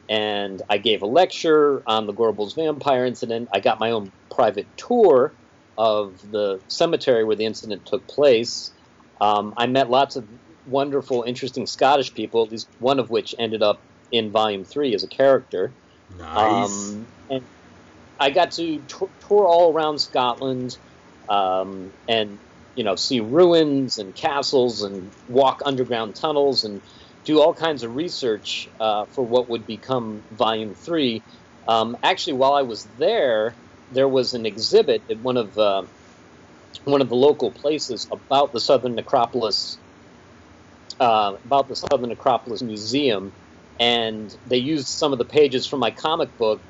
and 0.09 0.62
I 0.69 0.79
gave 0.79 1.03
a 1.03 1.07
lecture 1.07 1.83
on 1.87 2.07
the 2.07 2.12
Gorbals 2.12 2.55
vampire 2.55 3.05
incident. 3.05 3.49
I 3.53 3.61
got 3.61 3.81
my 3.81 3.90
own 3.90 4.11
private 4.31 4.66
tour 4.77 5.33
of 5.77 6.31
the 6.31 6.61
cemetery 6.69 7.25
where 7.25 7.37
the 7.37 7.45
incident 7.45 7.87
took 7.87 8.07
place. 8.07 8.71
Um, 9.21 9.55
I 9.57 9.66
met 9.66 9.90
lots 9.90 10.16
of 10.16 10.27
wonderful, 10.66 11.23
interesting 11.23 11.66
Scottish 11.66 12.14
people, 12.14 12.45
at 12.45 12.51
least 12.51 12.69
one 12.79 12.99
of 12.99 13.11
which 13.11 13.35
ended 13.38 13.62
up 13.62 13.81
in 14.11 14.31
Volume 14.31 14.64
Three 14.64 14.95
as 14.95 15.05
a 15.05 15.09
character. 15.09 15.71
nice. 16.19 16.90
Um, 16.90 17.07
and 17.31 17.45
I 18.20 18.30
got 18.30 18.52
to 18.52 18.62
t- 18.62 18.87
tour 18.88 19.48
all 19.48 19.72
around 19.74 20.00
Scotland 20.00 20.70
um, 21.28 21.94
and, 22.09 22.40
you 22.76 22.85
know, 22.85 22.96
see 22.96 23.20
ruins 23.20 23.98
and 23.98 24.14
castles 24.14 24.83
and 24.83 25.12
walk 25.26 25.61
underground 25.66 26.16
tunnels 26.20 26.64
and 26.64 26.83
do 27.26 27.40
all 27.40 27.54
kinds 27.54 27.85
of 27.85 27.94
research 27.94 28.68
uh, 28.80 29.06
for 29.14 29.24
what 29.24 29.50
would 29.50 29.66
become 29.66 30.24
Volume 30.30 30.74
3. 30.74 31.24
Um, 31.68 31.96
actually, 32.04 32.35
while 32.35 32.54
I 32.54 32.62
was 32.62 32.88
there, 32.98 33.59
there 33.90 34.09
was 34.09 34.35
an 34.35 34.46
exhibit 34.46 35.04
at 35.11 35.20
one 35.20 35.38
of 35.38 35.56
uh, 35.59 35.85
one 36.85 37.02
of 37.02 37.09
the 37.09 37.16
local 37.16 37.52
places 37.52 38.09
about 38.12 38.52
the 38.52 38.61
Southern 38.61 38.96
Necropolis, 38.96 39.80
uh, 41.00 41.35
about 41.44 41.68
the 41.68 41.76
Southern 41.76 42.11
Necropolis 42.11 42.62
Museum, 42.62 43.35
and 43.80 44.30
they 44.46 44.59
used 44.59 44.88
some 44.88 45.12
of 45.12 45.18
the 45.18 45.26
pages 45.26 45.66
from 45.66 45.80
my 45.80 45.90
comic 45.90 46.37
book 46.38 46.62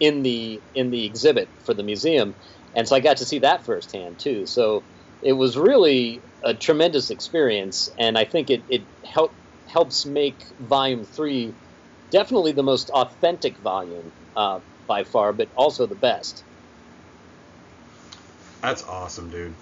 in 0.00 0.22
the 0.22 0.62
in 0.74 0.90
the 0.90 1.06
exhibit 1.06 1.50
for 1.64 1.74
the 1.74 1.82
museum, 1.84 2.34
and 2.74 2.88
so 2.88 2.96
I 2.96 3.00
got 3.00 3.18
to 3.18 3.26
see 3.26 3.38
that 3.40 3.64
firsthand 3.64 4.18
too. 4.18 4.46
So 4.46 4.86
it 5.22 5.34
was 5.34 5.56
really 5.56 6.24
a 6.44 6.54
tremendous 6.54 7.10
experience, 7.10 7.88
and 7.98 8.18
I 8.18 8.24
think 8.24 8.50
it, 8.50 8.64
it 8.68 8.88
helped 9.14 9.36
helps 9.68 10.06
make 10.06 10.42
Volume 10.58 11.04
Three 11.04 11.54
definitely 12.10 12.52
the 12.52 12.62
most 12.62 12.90
authentic 12.90 13.58
volume 13.60 14.12
uh, 14.36 14.60
by 14.86 15.04
far, 15.04 15.32
but 15.32 15.50
also 15.56 15.86
the 15.86 15.94
best. 15.94 16.44
That's 18.62 18.82
awesome, 18.82 19.30
dude. 19.30 19.54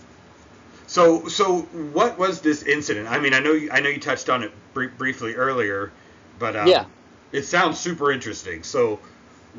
So, 0.87 1.29
so 1.29 1.62
what 1.92 2.18
was 2.18 2.40
this 2.40 2.62
incident? 2.62 3.09
I 3.09 3.18
mean, 3.18 3.35
I 3.35 3.40
know 3.40 3.53
you, 3.53 3.70
I 3.70 3.81
know 3.81 3.90
you 3.90 4.01
touched 4.01 4.31
on 4.31 4.42
it 4.42 4.53
br- 4.72 4.88
briefly 4.96 5.35
earlier, 5.35 5.92
but 6.38 6.57
um, 6.57 6.68
yeah, 6.68 6.87
it 7.33 7.42
sounds 7.42 7.79
super 7.79 8.11
interesting. 8.11 8.62
So, 8.62 9.03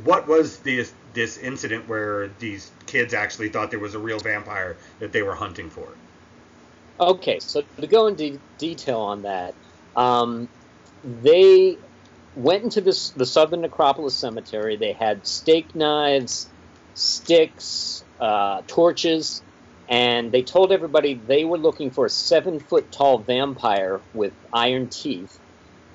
what 0.03 0.27
was 0.27 0.59
this 0.59 0.93
this 1.13 1.37
incident 1.37 1.87
where 1.87 2.29
these 2.39 2.71
kids 2.85 3.13
actually 3.13 3.49
thought 3.49 3.71
there 3.71 3.79
was 3.79 3.95
a 3.95 3.99
real 3.99 4.19
vampire 4.19 4.77
that 4.99 5.11
they 5.11 5.21
were 5.21 5.35
hunting 5.35 5.69
for? 5.69 5.87
Okay, 6.99 7.39
so 7.39 7.63
to 7.79 7.87
go 7.87 8.07
into 8.07 8.39
detail 8.57 8.99
on 8.99 9.23
that, 9.23 9.55
um, 9.95 10.49
they 11.03 11.77
went 12.35 12.63
into 12.63 12.81
this 12.81 13.11
the 13.11 13.25
Southern 13.25 13.61
Necropolis 13.61 14.19
Cemetery. 14.19 14.77
They 14.77 14.93
had 14.93 15.25
steak 15.25 15.75
knives, 15.75 16.47
sticks, 16.93 18.03
uh, 18.19 18.61
torches, 18.67 19.41
and 19.89 20.31
they 20.31 20.43
told 20.43 20.71
everybody 20.71 21.15
they 21.15 21.45
were 21.45 21.57
looking 21.57 21.91
for 21.91 22.05
a 22.05 22.09
seven 22.09 22.59
foot 22.59 22.91
tall 22.91 23.19
vampire 23.19 24.01
with 24.13 24.33
iron 24.53 24.89
teeth 24.89 25.39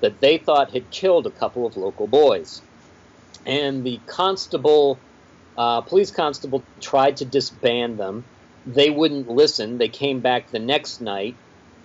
that 0.01 0.19
they 0.21 0.37
thought 0.37 0.73
had 0.73 0.91
killed 0.91 1.25
a 1.27 1.31
couple 1.31 1.65
of 1.65 1.77
local 1.77 2.07
boys. 2.07 2.61
And 3.45 3.85
the 3.85 4.01
constable, 4.07 5.01
uh, 5.57 5.81
police 5.81 6.11
constable, 6.11 6.65
tried 6.81 7.17
to 7.17 7.25
disband 7.25 7.99
them. 7.99 8.25
They 8.65 8.89
wouldn't 8.89 9.27
listen. 9.27 9.77
They 9.77 9.89
came 9.89 10.21
back 10.21 10.49
the 10.49 10.59
next 10.59 11.01
night. 11.01 11.37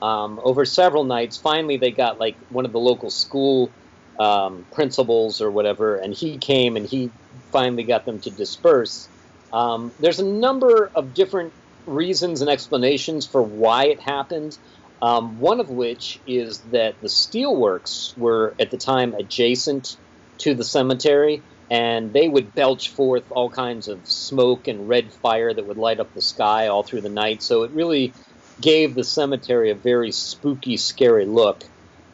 Um, 0.02 0.40
over 0.42 0.64
several 0.64 1.04
nights, 1.04 1.36
finally, 1.36 1.76
they 1.76 1.90
got 1.90 2.18
like 2.18 2.38
one 2.48 2.64
of 2.64 2.72
the 2.72 2.78
local 2.78 3.10
school 3.10 3.74
um, 4.18 4.66
principals 4.72 5.40
or 5.40 5.50
whatever, 5.50 5.96
and 5.96 6.14
he 6.14 6.38
came 6.38 6.76
and 6.76 6.86
he 6.86 7.12
finally 7.52 7.84
got 7.84 8.06
them 8.06 8.20
to 8.20 8.30
disperse. 8.30 9.08
Um, 9.52 9.92
there's 9.98 10.20
a 10.20 10.26
number 10.26 10.90
of 10.94 11.14
different 11.14 11.52
reasons 11.86 12.40
and 12.40 12.50
explanations 12.50 13.26
for 13.26 13.42
why 13.42 13.86
it 13.86 14.00
happened. 14.00 14.56
Um, 15.02 15.38
one 15.38 15.60
of 15.60 15.70
which 15.70 16.18
is 16.26 16.60
that 16.72 17.00
the 17.00 17.08
steelworks 17.08 18.16
were 18.16 18.54
at 18.60 18.70
the 18.70 18.76
time 18.76 19.14
adjacent 19.14 19.96
to 20.40 20.54
the 20.54 20.64
cemetery, 20.64 21.42
and 21.70 22.12
they 22.12 22.28
would 22.28 22.54
belch 22.54 22.90
forth 22.90 23.24
all 23.30 23.50
kinds 23.50 23.88
of 23.88 24.06
smoke 24.06 24.68
and 24.68 24.88
red 24.88 25.12
fire 25.22 25.54
that 25.54 25.66
would 25.66 25.76
light 25.76 26.00
up 26.00 26.12
the 26.14 26.22
sky 26.22 26.68
all 26.68 26.82
through 26.82 27.02
the 27.02 27.08
night. 27.08 27.42
So 27.42 27.62
it 27.62 27.70
really 27.72 28.14
gave 28.60 28.94
the 28.94 29.04
cemetery 29.04 29.70
a 29.70 29.74
very 29.74 30.12
spooky, 30.12 30.76
scary 30.76 31.26
look. 31.26 31.62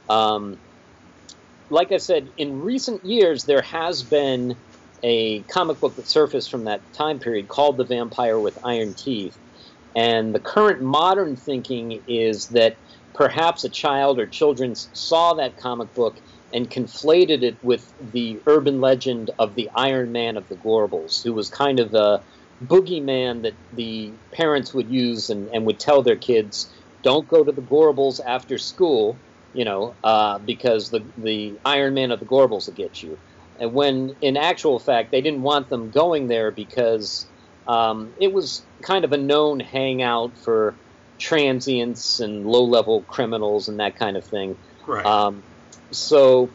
Um, 0.08 0.58
like 1.70 1.90
I 1.90 1.96
said, 1.96 2.30
in 2.36 2.60
recent 2.60 3.04
years, 3.04 3.44
there 3.44 3.62
has 3.62 4.02
been 4.02 4.56
a 5.02 5.42
comic 5.44 5.80
book 5.80 5.96
that 5.96 6.08
surfaced 6.08 6.50
from 6.50 6.64
that 6.64 6.92
time 6.92 7.18
period 7.18 7.48
called 7.48 7.78
The 7.78 7.84
Vampire 7.84 8.38
with 8.38 8.58
Iron 8.64 8.94
Teeth. 8.94 9.36
And 9.94 10.34
the 10.34 10.40
current 10.40 10.82
modern 10.82 11.36
thinking 11.36 12.02
is 12.06 12.48
that 12.48 12.76
perhaps 13.14 13.64
a 13.64 13.70
child 13.70 14.20
or 14.20 14.26
children 14.26 14.74
saw 14.74 15.34
that 15.34 15.56
comic 15.56 15.94
book 15.94 16.18
and 16.52 16.70
conflated 16.70 17.42
it 17.42 17.58
with 17.62 17.92
the 18.12 18.40
urban 18.46 18.80
legend 18.80 19.30
of 19.38 19.54
the 19.54 19.68
Iron 19.74 20.12
Man 20.12 20.36
of 20.36 20.48
the 20.48 20.56
Gorbals, 20.56 21.22
who 21.22 21.32
was 21.34 21.48
kind 21.50 21.80
of 21.80 21.94
a 21.94 22.22
boogeyman 22.64 23.42
that 23.42 23.54
the 23.72 24.12
parents 24.32 24.72
would 24.72 24.88
use 24.88 25.28
and, 25.28 25.48
and 25.52 25.66
would 25.66 25.80
tell 25.80 26.02
their 26.02 26.16
kids, 26.16 26.72
don't 27.02 27.28
go 27.28 27.44
to 27.44 27.52
the 27.52 27.62
Gorbals 27.62 28.20
after 28.26 28.58
school, 28.58 29.16
you 29.52 29.64
know, 29.64 29.94
uh, 30.04 30.38
because 30.38 30.90
the, 30.90 31.04
the 31.18 31.58
Iron 31.64 31.94
Man 31.94 32.10
of 32.10 32.20
the 32.20 32.26
Gorbals 32.26 32.66
will 32.66 32.74
get 32.74 33.02
you. 33.02 33.18
And 33.58 33.72
when 33.72 34.14
in 34.20 34.36
actual 34.36 34.78
fact, 34.78 35.10
they 35.10 35.20
didn't 35.20 35.42
want 35.42 35.68
them 35.68 35.90
going 35.90 36.28
there 36.28 36.50
because 36.50 37.26
um, 37.66 38.12
it 38.20 38.32
was 38.32 38.62
kind 38.82 39.04
of 39.04 39.12
a 39.12 39.18
known 39.18 39.60
hangout 39.60 40.38
for 40.38 40.76
transients 41.18 42.20
and 42.20 42.46
low-level 42.46 43.02
criminals 43.02 43.68
and 43.68 43.80
that 43.80 43.98
kind 43.98 44.16
of 44.16 44.24
thing. 44.24 44.56
Right. 44.86 45.04
Um, 45.04 45.42
so, 45.92 46.54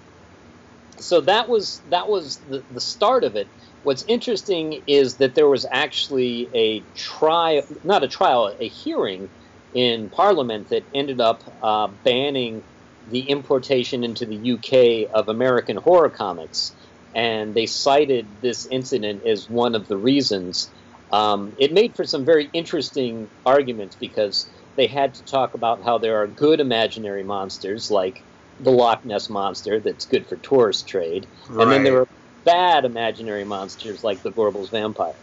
so 1.00 1.22
that 1.22 1.50
was 1.50 1.82
that 1.90 2.08
was 2.08 2.40
the, 2.48 2.66
the 2.70 2.82
start 2.82 3.24
of 3.24 3.36
it. 3.36 3.50
What's 3.84 4.04
interesting 4.08 4.82
is 4.88 5.18
that 5.18 5.36
there 5.36 5.50
was 5.50 5.66
actually 5.72 6.50
a 6.54 6.86
trial, 6.96 7.64
not 7.84 8.04
a 8.04 8.08
trial, 8.08 8.56
a 8.60 8.68
hearing 8.68 9.30
in 9.74 10.10
Parliament 10.10 10.70
that 10.70 10.84
ended 10.94 11.22
up 11.22 11.44
uh, 11.62 11.88
banning 12.04 12.64
the 13.08 13.22
importation 13.30 14.04
into 14.04 14.26
the 14.26 14.52
UK 14.52 15.10
of 15.16 15.28
American 15.28 15.78
horror 15.78 16.10
comics, 16.10 16.74
and 17.16 17.56
they 17.56 17.66
cited 17.66 18.42
this 18.42 18.68
incident 18.70 19.24
as 19.26 19.50
one 19.50 19.76
of 19.76 19.88
the 19.88 19.98
reasons. 19.98 20.72
Um, 21.12 21.54
it 21.58 21.74
made 21.74 21.96
for 21.96 22.06
some 22.06 22.26
very 22.26 22.50
interesting 22.54 23.30
arguments 23.46 23.98
because 24.00 24.50
they 24.78 24.88
had 24.88 25.16
to 25.16 25.24
talk 25.26 25.54
about 25.54 25.84
how 25.84 25.98
there 25.98 26.22
are 26.22 26.28
good 26.28 26.60
imaginary 26.60 27.24
monsters 27.24 27.90
like 27.90 28.24
the 28.62 28.72
Loch 28.72 29.04
Ness 29.06 29.30
monster 29.30 29.80
that's 29.80 30.06
good 30.06 30.26
for 30.28 30.36
tourist 30.38 30.88
trade, 30.88 31.28
right. 31.50 31.64
and 31.64 31.72
then 31.72 31.84
there 31.84 31.94
were 31.94 32.08
bad 32.44 32.86
imaginary 32.86 33.44
monsters 33.44 34.04
like 34.04 34.22
the 34.24 34.32
Gorbals 34.32 34.70
vampire. 34.70 35.16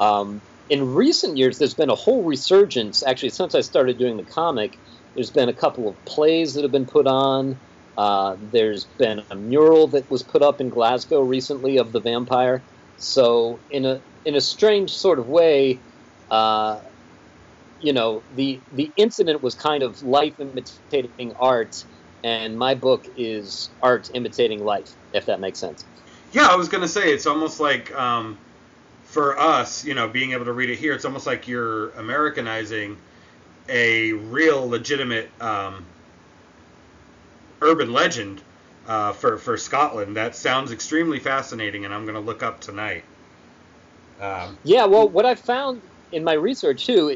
Um, 0.00 0.40
in 0.68 0.94
recent 0.94 1.36
years, 1.36 1.58
there's 1.58 1.74
been 1.74 1.90
a 1.90 1.94
whole 1.94 2.22
resurgence. 2.22 3.02
Actually, 3.02 3.30
since 3.30 3.54
I 3.54 3.60
started 3.60 3.98
doing 3.98 4.16
the 4.16 4.22
comic, 4.22 4.76
there's 5.14 5.30
been 5.30 5.48
a 5.48 5.54
couple 5.54 5.88
of 5.88 6.04
plays 6.04 6.54
that 6.54 6.62
have 6.62 6.72
been 6.72 6.86
put 6.86 7.06
on. 7.06 7.58
Uh, 7.96 8.36
there's 8.52 8.84
been 8.84 9.22
a 9.30 9.34
mural 9.34 9.88
that 9.88 10.08
was 10.10 10.22
put 10.22 10.42
up 10.42 10.60
in 10.60 10.68
Glasgow 10.68 11.22
recently 11.22 11.78
of 11.78 11.92
the 11.92 12.00
vampire. 12.00 12.62
So, 12.98 13.58
in 13.70 13.84
a 13.84 14.00
in 14.24 14.34
a 14.34 14.40
strange 14.40 14.90
sort 14.90 15.18
of 15.18 15.28
way, 15.28 15.78
uh, 16.30 16.80
you 17.80 17.92
know, 17.92 18.22
the 18.36 18.60
the 18.72 18.90
incident 18.96 19.42
was 19.42 19.54
kind 19.54 19.82
of 19.82 20.02
life 20.02 20.38
imitating 20.38 21.32
art, 21.40 21.84
and 22.22 22.56
my 22.58 22.74
book 22.74 23.04
is 23.16 23.70
art 23.82 24.08
imitating 24.14 24.60
life, 24.60 24.94
if 25.12 25.26
that 25.26 25.40
makes 25.40 25.60
sense. 25.60 25.84
Yeah, 26.32 26.48
I 26.48 26.56
was 26.56 26.68
gonna 26.68 26.88
say 26.88 27.12
it's 27.12 27.26
almost 27.26 27.60
like 27.60 27.94
um, 27.94 28.38
for 29.02 29.38
us, 29.38 29.84
you 29.84 29.94
know, 29.94 30.08
being 30.08 30.32
able 30.32 30.44
to 30.44 30.52
read 30.52 30.70
it 30.70 30.78
here, 30.78 30.94
it's 30.94 31.04
almost 31.04 31.26
like 31.26 31.48
you're 31.48 31.90
Americanizing 31.90 32.96
a 33.68 34.12
real, 34.12 34.68
legitimate 34.68 35.30
um, 35.40 35.84
urban 37.62 37.92
legend 37.92 38.42
uh, 38.86 39.12
for 39.12 39.38
for 39.38 39.56
Scotland. 39.56 40.16
That 40.16 40.34
sounds 40.34 40.72
extremely 40.72 41.18
fascinating, 41.18 41.84
and 41.84 41.94
I'm 41.94 42.06
gonna 42.06 42.20
look 42.20 42.42
up 42.42 42.60
tonight. 42.60 43.04
Um, 44.20 44.58
yeah, 44.64 44.86
well, 44.86 45.08
what 45.08 45.26
I 45.26 45.34
found 45.34 45.82
in 46.10 46.24
my 46.24 46.32
research 46.32 46.86
too, 46.86 47.14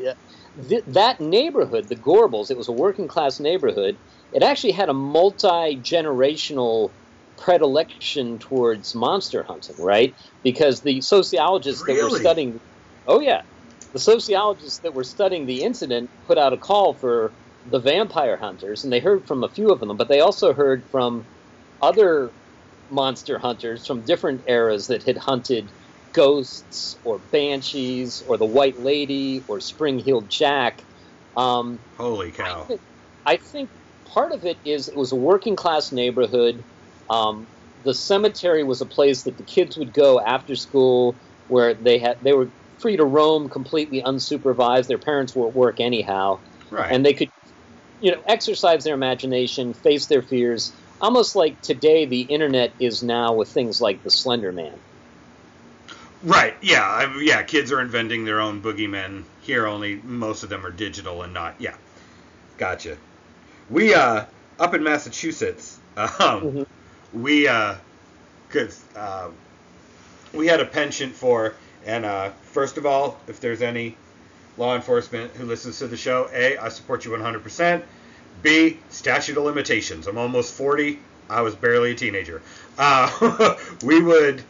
th- 0.68 0.84
that 0.86 1.20
neighborhood, 1.20 1.88
the 1.88 1.96
Gorbals, 1.96 2.50
it 2.50 2.56
was 2.56 2.68
a 2.68 2.72
working 2.72 3.08
class 3.08 3.40
neighborhood. 3.40 3.98
It 4.32 4.42
actually 4.42 4.72
had 4.72 4.88
a 4.88 4.94
multi 4.94 5.76
generational 5.82 6.90
predilection 7.38 8.38
towards 8.38 8.94
monster 8.94 9.42
hunting, 9.42 9.76
right? 9.78 10.14
Because 10.42 10.80
the 10.80 11.00
sociologists 11.00 11.82
really? 11.86 12.00
that 12.00 12.10
were 12.10 12.18
studying, 12.18 12.60
oh 13.06 13.20
yeah, 13.20 13.42
the 13.92 13.98
sociologists 13.98 14.78
that 14.80 14.94
were 14.94 15.04
studying 15.04 15.46
the 15.46 15.62
incident 15.62 16.10
put 16.26 16.38
out 16.38 16.52
a 16.52 16.56
call 16.56 16.94
for 16.94 17.32
the 17.66 17.78
vampire 17.78 18.36
hunters, 18.36 18.84
and 18.84 18.92
they 18.92 19.00
heard 19.00 19.26
from 19.26 19.44
a 19.44 19.48
few 19.48 19.70
of 19.70 19.80
them, 19.80 19.96
but 19.96 20.08
they 20.08 20.20
also 20.20 20.52
heard 20.52 20.84
from 20.90 21.26
other 21.80 22.32
monster 22.90 23.38
hunters 23.38 23.86
from 23.86 24.04
different 24.04 24.42
eras 24.48 24.86
that 24.88 25.02
had 25.02 25.16
hunted 25.16 25.70
ghosts 26.12 26.96
or 27.04 27.18
banshees 27.30 28.22
or 28.26 28.36
the 28.36 28.46
White 28.46 28.80
Lady 28.80 29.42
or 29.48 29.60
Spring 29.60 29.98
Heeled 29.98 30.28
Jack. 30.28 30.82
Um, 31.36 31.78
Holy 31.96 32.30
cow! 32.30 32.62
I 32.62 32.66
think, 32.66 32.80
I 33.26 33.36
think, 33.36 33.70
part 34.12 34.32
of 34.32 34.44
it 34.44 34.58
is 34.64 34.88
it 34.88 34.96
was 34.96 35.12
a 35.12 35.16
working 35.16 35.56
class 35.56 35.92
neighborhood. 35.92 36.62
Um, 37.10 37.46
the 37.84 37.94
cemetery 37.94 38.62
was 38.62 38.80
a 38.80 38.86
place 38.86 39.22
that 39.22 39.36
the 39.36 39.44
kids 39.44 39.76
would 39.76 39.92
go 39.92 40.20
after 40.20 40.54
school, 40.54 41.14
where 41.48 41.74
they 41.74 41.98
had 41.98 42.18
they 42.22 42.32
were 42.32 42.48
free 42.78 42.96
to 42.96 43.04
roam 43.04 43.48
completely 43.48 44.02
unsupervised. 44.02 44.86
Their 44.86 44.98
parents 44.98 45.34
were 45.34 45.48
at 45.48 45.54
work 45.54 45.80
anyhow, 45.80 46.40
right. 46.70 46.92
and 46.92 47.04
they 47.04 47.12
could, 47.12 47.30
you 48.00 48.12
know, 48.12 48.22
exercise 48.26 48.84
their 48.84 48.94
imagination, 48.94 49.74
face 49.74 50.06
their 50.06 50.22
fears. 50.22 50.72
Almost 51.00 51.34
like 51.34 51.60
today, 51.62 52.04
the 52.04 52.22
internet 52.22 52.72
is 52.78 53.02
now 53.02 53.34
with 53.34 53.48
things 53.48 53.80
like 53.80 54.02
the 54.04 54.10
Slender 54.10 54.52
Man. 54.52 54.74
Right. 56.22 56.54
Yeah. 56.62 56.84
I, 56.84 57.20
yeah. 57.20 57.42
Kids 57.42 57.72
are 57.72 57.80
inventing 57.80 58.24
their 58.24 58.40
own 58.40 58.62
boogeymen. 58.62 59.24
Here, 59.42 59.66
only 59.66 59.96
most 59.96 60.44
of 60.44 60.48
them 60.48 60.64
are 60.64 60.70
digital 60.70 61.22
and 61.22 61.34
not. 61.34 61.56
Yeah. 61.58 61.74
Gotcha. 62.58 62.96
We 63.72 63.94
uh 63.94 64.26
up 64.58 64.74
in 64.74 64.82
Massachusetts. 64.84 65.78
Um, 65.96 66.08
Mhm. 66.18 66.66
we 67.12 67.48
uh, 67.48 67.74
cause 68.50 68.80
uh, 68.96 69.28
we 70.32 70.46
had 70.46 70.60
a 70.60 70.64
penchant 70.64 71.14
for, 71.14 71.54
and 71.84 72.04
uh, 72.04 72.30
first 72.52 72.76
of 72.78 72.86
all, 72.86 73.18
if 73.28 73.40
there's 73.40 73.60
any 73.62 73.96
law 74.56 74.74
enforcement 74.76 75.32
who 75.32 75.44
listens 75.44 75.78
to 75.78 75.86
the 75.86 75.96
show, 75.96 76.30
a 76.32 76.56
I 76.56 76.68
support 76.68 77.04
you 77.04 77.10
100%. 77.10 77.82
B, 78.42 78.78
statute 78.90 79.36
of 79.36 79.44
limitations. 79.44 80.06
I'm 80.06 80.18
almost 80.18 80.54
40. 80.54 80.98
I 81.28 81.42
was 81.42 81.54
barely 81.54 81.92
a 81.92 81.94
teenager. 81.94 82.42
Uh, 82.78 83.54
we 83.84 84.00
would 84.02 84.42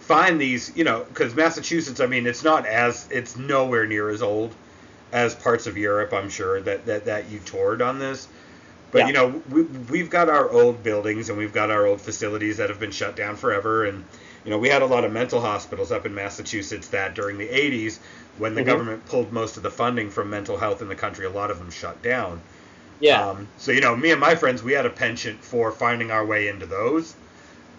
find 0.00 0.40
these, 0.40 0.74
you 0.76 0.84
know, 0.84 1.04
because 1.04 1.34
Massachusetts, 1.34 2.00
I 2.00 2.06
mean, 2.06 2.26
it's 2.26 2.42
not 2.42 2.66
as, 2.66 3.08
it's 3.10 3.36
nowhere 3.36 3.86
near 3.86 4.08
as 4.10 4.22
old 4.22 4.54
as 5.12 5.34
parts 5.34 5.66
of 5.66 5.76
Europe, 5.76 6.12
I'm 6.12 6.30
sure, 6.30 6.60
that, 6.62 6.86
that, 6.86 7.04
that 7.04 7.30
you 7.30 7.38
toured 7.40 7.82
on 7.82 7.98
this. 7.98 8.28
But, 8.90 9.00
Yeah. 9.00 9.06
you 9.08 9.12
know, 9.12 9.42
we, 9.50 9.62
we've 9.62 10.10
got 10.10 10.28
our 10.28 10.48
old 10.50 10.82
buildings 10.82 11.28
and 11.28 11.38
we've 11.38 11.52
got 11.52 11.70
our 11.70 11.86
old 11.86 12.00
facilities 12.00 12.56
that 12.56 12.70
have 12.70 12.80
been 12.80 12.90
shut 12.90 13.16
down 13.16 13.36
forever. 13.36 13.84
And, 13.84 14.04
you 14.44 14.50
know, 14.50 14.58
we 14.58 14.68
had 14.68 14.82
a 14.82 14.86
lot 14.86 15.04
of 15.04 15.12
mental 15.12 15.40
hospitals 15.40 15.92
up 15.92 16.06
in 16.06 16.14
Massachusetts 16.14 16.88
that 16.88 17.14
during 17.14 17.38
the 17.38 17.48
80s, 17.48 17.98
when 18.38 18.54
the 18.54 18.62
Mhm. 18.62 18.66
government 18.66 19.06
pulled 19.06 19.32
most 19.32 19.56
of 19.56 19.62
the 19.62 19.70
funding 19.70 20.10
from 20.10 20.30
mental 20.30 20.56
health 20.56 20.80
in 20.80 20.88
the 20.88 20.94
country, 20.94 21.26
a 21.26 21.30
lot 21.30 21.50
of 21.50 21.58
them 21.58 21.70
shut 21.70 22.02
down. 22.02 22.40
Yeah. 23.00 23.30
Um, 23.30 23.48
so 23.58 23.72
you 23.72 23.80
know, 23.80 23.94
me 23.96 24.10
and 24.10 24.20
my 24.20 24.34
friends, 24.34 24.62
we 24.62 24.72
had 24.72 24.86
a 24.86 24.90
penchant 24.90 25.44
for 25.44 25.70
finding 25.72 26.10
our 26.10 26.24
way 26.24 26.48
into 26.48 26.66
those 26.66 27.14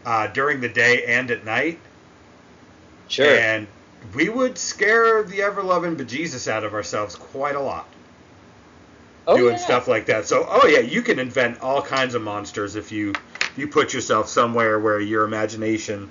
uh, 0.06 0.28
during 0.28 0.62
the 0.62 0.70
day 0.70 1.06
and 1.06 1.30
at 1.32 1.44
night, 1.46 1.80
sure. 3.08 3.38
and 3.38 3.68
we 4.16 4.30
would 4.30 4.58
scare 4.58 5.24
the 5.24 5.42
ever 5.42 5.62
loving 5.64 5.96
bejesus 5.98 6.48
out 6.48 6.64
of 6.64 6.74
ourselves 6.74 7.16
quite 7.16 7.56
a 7.56 7.60
lot 7.62 7.88
oh, 9.30 9.38
doing 9.38 9.54
yeah. 9.54 9.60
stuff 9.60 9.88
like 9.88 10.08
that. 10.08 10.26
So, 10.26 10.46
oh 10.48 10.68
yeah, 10.68 10.80
you 10.80 11.02
can 11.02 11.20
invent 11.20 11.62
all 11.62 11.82
kinds 11.82 12.16
of 12.16 12.22
monsters 12.22 12.76
if 12.76 12.92
you 12.92 13.14
you 13.56 13.68
put 13.68 13.94
yourself 13.94 14.28
somewhere 14.30 14.80
where 14.80 15.00
your 15.00 15.24
imagination 15.24 16.10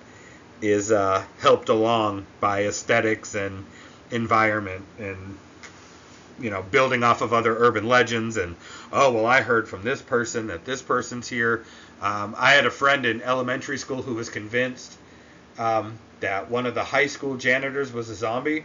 is 0.60 0.90
uh, 0.92 1.24
helped 1.38 1.68
along 1.68 2.26
by 2.40 2.64
aesthetics 2.64 3.34
and 3.34 3.64
environment 4.10 4.84
and 4.98 5.38
you 6.40 6.50
know 6.50 6.62
building 6.62 7.02
off 7.02 7.20
of 7.20 7.32
other 7.32 7.56
urban 7.56 7.86
legends 7.86 8.36
and 8.36 8.56
oh 8.92 9.12
well 9.12 9.26
I 9.26 9.40
heard 9.40 9.68
from 9.68 9.82
this 9.82 10.00
person 10.00 10.48
that 10.48 10.64
this 10.64 10.82
person's 10.82 11.28
here. 11.28 11.64
Um, 12.00 12.34
I 12.38 12.52
had 12.52 12.64
a 12.64 12.70
friend 12.70 13.04
in 13.06 13.22
elementary 13.22 13.76
school 13.78 14.02
who 14.02 14.14
was 14.14 14.30
convinced 14.30 14.96
um, 15.58 15.98
that 16.20 16.48
one 16.48 16.66
of 16.66 16.74
the 16.74 16.84
high 16.84 17.06
school 17.06 17.36
janitors 17.36 17.92
was 17.92 18.08
a 18.08 18.14
zombie 18.14 18.64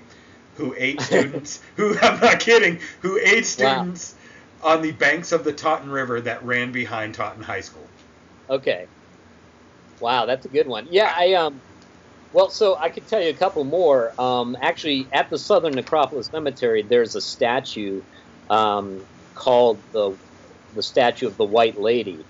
who 0.56 0.76
ate 0.78 1.02
students 1.10 1.62
who 1.76 1.98
I'm 2.00 2.20
not 2.20 2.40
kidding 2.40 2.80
who 3.02 3.20
ate 3.22 3.46
Wow. 3.60 4.23
On 4.64 4.82
the 4.82 4.92
banks 4.92 5.32
of 5.32 5.44
the 5.44 5.54
Taunton 5.54 5.90
River 5.90 6.22
that 6.22 6.44
ran 6.44 6.72
behind 6.72 7.14
Taunton 7.16 7.44
High 7.44 7.62
School. 7.62 7.88
Okay. 8.50 8.88
Wow, 10.00 10.26
that's 10.26 10.46
a 10.46 10.50
good 10.50 10.68
one. 10.68 10.88
Yeah, 10.90 11.14
I 11.16 11.34
um. 11.34 11.62
Well, 12.32 12.50
so 12.50 12.76
I 12.82 12.90
could 12.90 13.08
tell 13.08 13.22
you 13.22 13.30
a 13.30 13.36
couple 13.36 13.64
more. 13.64 14.20
Um, 14.20 14.58
actually, 14.60 15.08
at 15.14 15.30
the 15.30 15.38
Southern 15.38 15.74
Necropolis 15.76 16.30
Cemetery, 16.34 16.84
there's 16.90 17.16
a 17.16 17.22
statue 17.22 18.02
um, 18.50 19.06
called 19.36 19.84
the 19.94 20.18
the 20.74 20.84
statue 20.84 21.28
of 21.28 21.38
the 21.38 21.46
White 21.46 21.80
Lady, 21.80 22.26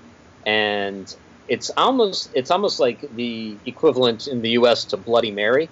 and 0.46 1.08
it's 1.48 1.70
almost 1.78 2.30
it's 2.34 2.52
almost 2.52 2.80
like 2.80 3.06
the 3.14 3.60
equivalent 3.66 4.28
in 4.28 4.42
the 4.42 4.50
U.S. 4.52 4.86
to 4.86 4.98
Bloody 4.98 5.32
Mary, 5.32 5.72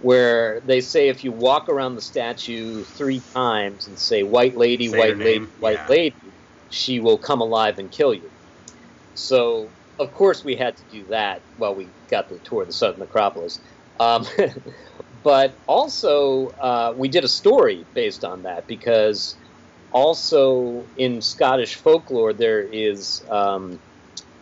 where 0.00 0.62
they 0.64 0.80
say 0.80 1.08
if 1.08 1.22
you 1.22 1.30
walk 1.30 1.68
around 1.68 1.94
the 1.94 2.00
statue 2.00 2.84
three 2.96 3.22
times 3.34 3.86
and 3.86 3.98
say 3.98 4.22
"White 4.22 4.56
Lady, 4.56 4.88
Say 4.88 4.98
White 4.98 5.18
Lady, 5.18 5.44
White 5.58 5.78
yeah. 5.78 5.86
Lady," 5.88 6.32
she 6.68 7.00
will 7.00 7.18
come 7.18 7.40
alive 7.40 7.78
and 7.78 7.90
kill 7.90 8.14
you. 8.14 8.30
So, 9.14 9.72
of 9.98 10.12
course, 10.12 10.42
we 10.42 10.56
had 10.56 10.76
to 10.78 10.84
do 10.90 11.06
that 11.10 11.42
while 11.56 11.74
we 11.74 11.92
got 12.10 12.28
the 12.28 12.38
tour 12.44 12.62
of 12.62 12.68
the 12.68 12.72
Southern 12.72 13.00
Necropolis. 13.00 13.60
Um, 13.98 14.26
but 15.22 15.58
also, 15.66 16.48
uh, 16.48 16.94
we 16.96 17.08
did 17.08 17.24
a 17.24 17.28
story 17.28 17.86
based 17.92 18.24
on 18.24 18.42
that 18.44 18.66
because 18.66 19.36
also 19.92 20.88
in 20.96 21.20
Scottish 21.20 21.74
folklore 21.74 22.32
there 22.32 22.66
is 22.66 23.22
um, 23.28 23.80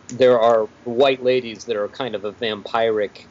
there 0.07 0.39
are 0.39 0.69
white 0.83 1.21
ladies 1.21 1.65
that 1.65 1.75
are 1.75 1.89
kind 1.89 2.15
of 2.15 2.23
a 2.23 2.33
vampiric 2.33 3.27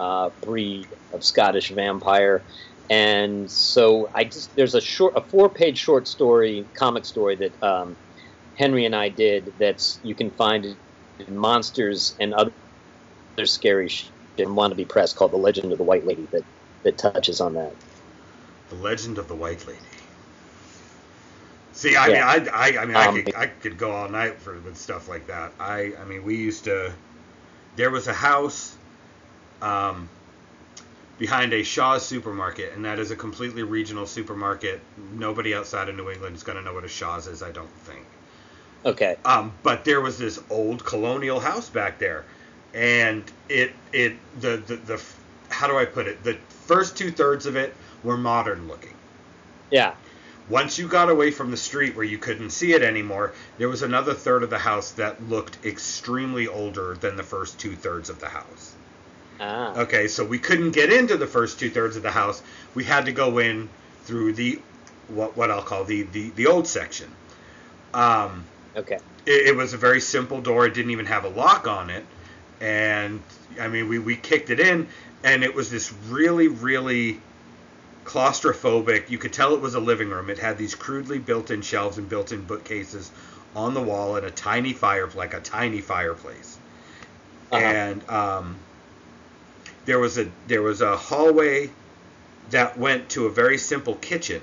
uh, 0.00 0.30
breed 0.42 0.90
of 1.12 1.24
Scottish 1.24 1.70
vampire, 1.74 2.46
and 2.90 3.50
so 3.50 4.10
I 4.16 4.24
just 4.24 4.56
there's 4.56 4.74
a 4.76 4.82
short 4.82 5.14
a 5.16 5.22
four 5.30 5.50
page 5.52 5.78
short 5.78 6.08
story 6.08 6.70
comic 6.78 7.06
story 7.06 7.36
that 7.38 7.66
um, 7.66 7.98
Henry 8.58 8.86
and 8.86 8.96
I 8.96 9.10
did 9.10 9.50
that's 9.58 10.00
you 10.02 10.16
can 10.16 10.32
find 10.32 10.66
in 11.20 11.36
Monsters 11.36 12.14
and 12.20 12.34
other 12.34 12.52
scary 13.44 13.88
shit 13.88 14.12
in 14.38 14.50
Wannabe 14.50 14.88
Press 14.88 15.12
called 15.14 15.32
The 15.32 15.38
Legend 15.38 15.72
of 15.72 15.78
the 15.78 15.84
White 15.84 16.06
Lady 16.06 16.28
that 16.32 16.44
that 16.84 16.98
touches 16.98 17.40
on 17.40 17.54
that. 17.54 17.76
The 18.70 18.76
Legend 18.76 19.18
of 19.18 19.28
the 19.28 19.36
White 19.36 19.66
Lady. 19.66 19.80
See, 21.72 21.96
I 21.96 22.08
Yeah. 22.08 22.14
mean, 22.14 22.22
I, 22.22 22.48
I, 22.52 22.78
I 22.82 22.86
mean, 22.86 22.96
Um, 22.96 23.16
I 23.16 23.22
could, 23.22 23.34
I 23.36 23.46
could 23.46 23.78
go 23.78 23.90
all 23.92 24.08
night 24.08 24.40
for 24.40 24.60
with 24.60 24.76
stuff 24.78 25.08
like 25.08 25.26
that. 25.28 25.54
I, 25.60 25.94
I 26.00 26.04
mean, 26.04 26.24
we 26.24 26.36
used 26.36 26.64
to. 26.64 26.92
There 27.76 27.90
was 27.90 28.08
a 28.08 28.12
house, 28.14 28.76
um, 29.62 30.08
behind 31.18 31.52
a 31.52 31.62
Shaw's 31.62 32.04
supermarket, 32.04 32.72
and 32.74 32.84
that 32.84 32.98
is 32.98 33.10
a 33.10 33.16
completely 33.16 33.62
regional 33.62 34.06
supermarket. 34.06 34.80
Nobody 35.12 35.54
outside 35.54 35.88
of 35.88 35.96
New 35.96 36.10
England 36.10 36.36
is 36.36 36.42
going 36.42 36.56
to 36.56 36.64
know 36.64 36.74
what 36.74 36.84
a 36.84 36.88
Shaw's 36.88 37.26
is. 37.26 37.42
I 37.42 37.52
don't 37.52 37.70
think. 37.70 38.04
Okay. 38.84 39.16
Um, 39.24 39.52
but 39.62 39.84
there 39.84 40.00
was 40.00 40.18
this 40.18 40.40
old 40.48 40.84
colonial 40.84 41.38
house 41.38 41.68
back 41.68 41.98
there, 41.98 42.24
and 42.72 43.22
it 43.48 43.72
it 43.92 44.16
the 44.40 44.56
the, 44.66 44.76
the 44.76 45.02
how 45.50 45.66
do 45.66 45.76
I 45.76 45.84
put 45.84 46.06
it? 46.06 46.24
The 46.24 46.38
first 46.66 46.96
two 46.96 47.10
thirds 47.10 47.46
of 47.46 47.56
it 47.56 47.74
were 48.02 48.16
modern 48.16 48.68
looking. 48.68 48.94
Yeah. 49.70 49.94
Once 50.48 50.78
you 50.78 50.88
got 50.88 51.08
away 51.08 51.30
from 51.30 51.50
the 51.50 51.56
street 51.56 51.94
where 51.94 52.04
you 52.04 52.18
couldn't 52.18 52.50
see 52.50 52.72
it 52.72 52.82
anymore, 52.82 53.32
there 53.58 53.68
was 53.68 53.82
another 53.82 54.14
third 54.14 54.42
of 54.42 54.50
the 54.50 54.58
house 54.58 54.90
that 54.92 55.22
looked 55.28 55.64
extremely 55.64 56.48
older 56.48 56.94
than 56.94 57.16
the 57.16 57.22
first 57.22 57.60
two 57.60 57.76
thirds 57.76 58.10
of 58.10 58.18
the 58.18 58.28
house. 58.28 58.74
Ah. 59.40 59.76
Okay, 59.76 60.08
so 60.08 60.24
we 60.24 60.38
couldn't 60.38 60.72
get 60.72 60.92
into 60.92 61.16
the 61.16 61.26
first 61.26 61.58
two 61.60 61.70
thirds 61.70 61.96
of 61.96 62.02
the 62.02 62.10
house. 62.10 62.42
We 62.74 62.84
had 62.84 63.06
to 63.06 63.12
go 63.12 63.38
in 63.38 63.68
through 64.04 64.34
the 64.34 64.60
what 65.08 65.36
what 65.36 65.50
I'll 65.50 65.62
call 65.62 65.84
the 65.84 66.02
the, 66.02 66.30
the 66.30 66.46
old 66.46 66.66
section. 66.66 67.08
Um, 67.94 68.46
Okay. 68.76 69.00
it, 69.26 69.48
it 69.48 69.56
was 69.56 69.74
a 69.74 69.78
very 69.78 70.00
simple 70.00 70.40
door. 70.40 70.66
It 70.66 70.74
didn't 70.74 70.92
even 70.92 71.06
have 71.06 71.24
a 71.24 71.28
lock 71.28 71.66
on 71.68 71.90
it, 71.90 72.04
and 72.60 73.22
I 73.60 73.68
mean, 73.68 73.88
we 73.88 73.98
we 73.98 74.16
kicked 74.16 74.50
it 74.50 74.60
in, 74.60 74.88
and 75.24 75.44
it 75.44 75.54
was 75.54 75.70
this 75.70 75.92
really 75.92 76.48
really 76.48 77.20
claustrophobic. 78.04 79.10
You 79.10 79.18
could 79.18 79.32
tell 79.32 79.54
it 79.54 79.60
was 79.60 79.74
a 79.74 79.80
living 79.80 80.10
room. 80.10 80.30
It 80.30 80.38
had 80.38 80.58
these 80.58 80.74
crudely 80.74 81.18
built-in 81.18 81.62
shelves 81.62 81.98
and 81.98 82.08
built-in 82.08 82.44
bookcases 82.44 83.10
on 83.54 83.74
the 83.74 83.82
wall, 83.82 84.16
and 84.16 84.26
a 84.26 84.30
tiny 84.30 84.72
fire 84.72 85.08
like 85.14 85.34
a 85.34 85.40
tiny 85.40 85.80
fireplace, 85.80 86.58
Uh-huh. 87.52 87.74
and 87.74 88.08
um, 88.10 88.56
there 89.90 89.98
was 89.98 90.18
a 90.18 90.26
there 90.46 90.62
was 90.62 90.80
a 90.82 90.96
hallway 90.96 91.68
that 92.50 92.78
went 92.78 93.08
to 93.08 93.26
a 93.26 93.30
very 93.30 93.58
simple 93.58 93.96
kitchen 93.96 94.40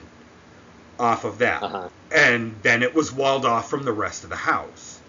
off 1.00 1.24
of 1.24 1.38
that 1.38 1.64
Uh-huh. 1.64 1.88
and 2.12 2.54
then 2.64 2.84
it 2.84 2.94
was 2.94 3.14
walled 3.14 3.46
off 3.46 3.70
from 3.70 3.84
the 3.84 3.94
rest 3.94 4.26
of 4.26 4.30
the 4.30 4.36
house 4.36 5.00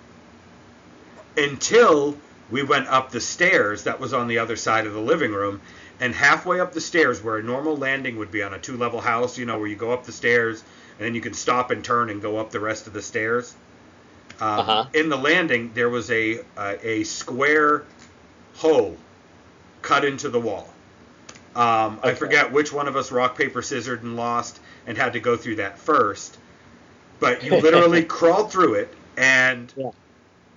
until 1.37 2.17
we 2.51 2.63
went 2.63 2.87
up 2.87 3.11
the 3.11 3.21
stairs 3.21 3.83
that 3.83 3.99
was 3.99 4.13
on 4.13 4.29
the 4.29 4.39
other 4.39 4.55
side 4.57 4.87
of 4.87 4.93
the 4.93 5.01
living 5.01 5.33
room 5.33 5.61
and 5.99 6.15
halfway 6.15 6.61
up 6.61 6.73
the 6.73 6.81
stairs 6.81 7.21
where 7.21 7.39
a 7.39 7.43
normal 7.43 7.77
landing 7.77 8.17
would 8.19 8.31
be 8.31 8.43
on 8.45 8.55
a 8.55 8.59
two 8.59 8.77
level 8.77 9.01
house 9.01 9.39
you 9.39 9.45
know 9.45 9.59
where 9.59 9.67
you 9.69 9.77
go 9.77 9.91
up 9.93 10.07
the 10.07 10.13
stairs 10.13 10.63
and 10.99 11.07
then 11.07 11.15
you 11.17 11.21
can 11.21 11.35
stop 11.35 11.73
and 11.73 11.85
turn 11.85 12.11
and 12.11 12.23
go 12.23 12.39
up 12.39 12.53
the 12.53 12.61
rest 12.61 12.87
of 12.87 12.93
the 12.93 13.03
stairs 13.03 13.57
um, 14.41 14.61
Uh-huh. 14.61 14.85
in 14.95 15.09
the 15.09 15.17
landing 15.19 15.73
there 15.75 15.91
was 15.91 16.11
a, 16.13 16.39
a 16.57 16.89
a 16.95 17.05
square 17.05 17.83
hole 18.55 18.97
cut 19.89 20.05
into 20.05 20.29
the 20.29 20.41
wall 20.41 20.69
um, 21.59 21.99
I 22.05 22.15
forget 22.15 22.53
which 22.53 22.73
one 22.73 22.87
of 22.89 22.97
us 22.97 23.11
rock 23.11 23.37
paper 23.37 23.63
scissored 23.63 24.05
and 24.05 24.17
lost 24.17 24.61
and 24.87 24.97
had 24.97 25.15
to 25.15 25.21
go 25.21 25.37
through 25.37 25.57
that 25.57 25.79
first. 25.79 26.39
But 27.19 27.43
you 27.43 27.57
literally 27.57 28.05
crawled 28.19 28.53
through 28.53 28.75
it, 28.75 28.95
and 29.17 29.75
Yeah. 29.77 29.91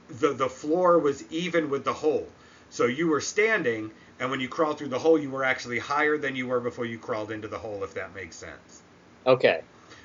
the 0.10 0.34
the 0.34 0.50
floor 0.50 1.00
was 1.00 1.24
even 1.32 1.72
with 1.72 1.86
the 1.86 1.94
hole. 1.94 2.28
So 2.70 2.86
you 2.86 3.08
were 3.08 3.22
standing, 3.22 3.92
and 4.20 4.30
when 4.30 4.40
you 4.40 4.48
crawled 4.48 4.78
through 4.78 4.90
the 4.90 5.00
hole, 5.00 5.20
you 5.20 5.32
were 5.32 5.44
actually 5.44 5.80
higher 5.80 6.18
than 6.18 6.36
you 6.36 6.48
were 6.48 6.60
before 6.60 6.86
you 6.86 7.00
crawled 7.00 7.32
into 7.32 7.48
the 7.48 7.58
hole. 7.58 7.84
If 7.84 7.96
that 7.96 8.14
makes 8.14 8.36
sense. 8.36 8.84
Okay. 9.26 9.64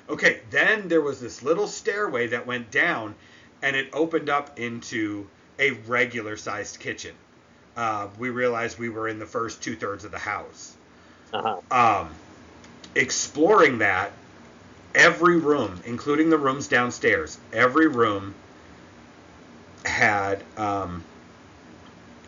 Okay, 0.09 0.41
then 0.49 0.87
there 0.87 1.01
was 1.01 1.21
this 1.21 1.43
little 1.43 1.67
stairway 1.67 2.27
that 2.27 2.47
went 2.47 2.71
down, 2.71 3.15
and 3.61 3.75
it 3.75 3.89
opened 3.93 4.29
up 4.29 4.59
into 4.59 5.29
a 5.59 5.71
regular 5.87 6.37
sized 6.37 6.79
kitchen. 6.79 7.13
Uh, 7.77 8.07
we 8.19 8.29
realized 8.31 8.79
we 8.79 8.89
were 8.89 9.07
in 9.07 9.19
the 9.19 9.27
first 9.27 9.63
two 9.63 9.75
thirds 9.77 10.05
of 10.05 10.11
the 10.11 10.19
house 10.19 10.75
Uh-huh. 11.33 11.61
um, 11.71 12.09
exploring 12.95 13.79
that, 13.79 14.13
every 14.95 15.37
room, 15.37 15.81
including 15.85 16.29
the 16.29 16.37
rooms 16.37 16.67
downstairs, 16.67 17.39
every 17.53 17.87
room 17.87 18.35
had 19.85 20.43
um, 20.57 21.03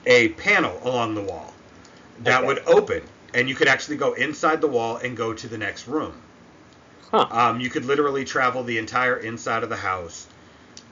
a 0.05 0.29
panel 0.29 0.79
along 0.83 1.15
the 1.15 1.21
wall 1.21 1.53
that 2.19 2.45
Okay. 2.45 2.45
would 2.45 2.59
open, 2.67 3.03
and 3.33 3.49
you 3.49 3.55
could 3.55 3.67
actually 3.67 3.97
go 3.97 4.13
inside 4.13 4.62
the 4.62 4.67
wall 4.67 4.97
and 4.97 5.17
go 5.17 5.33
to 5.33 5.47
the 5.47 5.57
next 5.57 5.88
room. 5.88 6.13
Huh. 7.12 7.27
Um, 7.31 7.59
you 7.59 7.69
could 7.69 7.85
literally 7.85 8.25
travel 8.25 8.63
the 8.63 8.77
entire 8.77 9.17
inside 9.17 9.63
of 9.63 9.69
the 9.69 9.77
house 9.77 10.27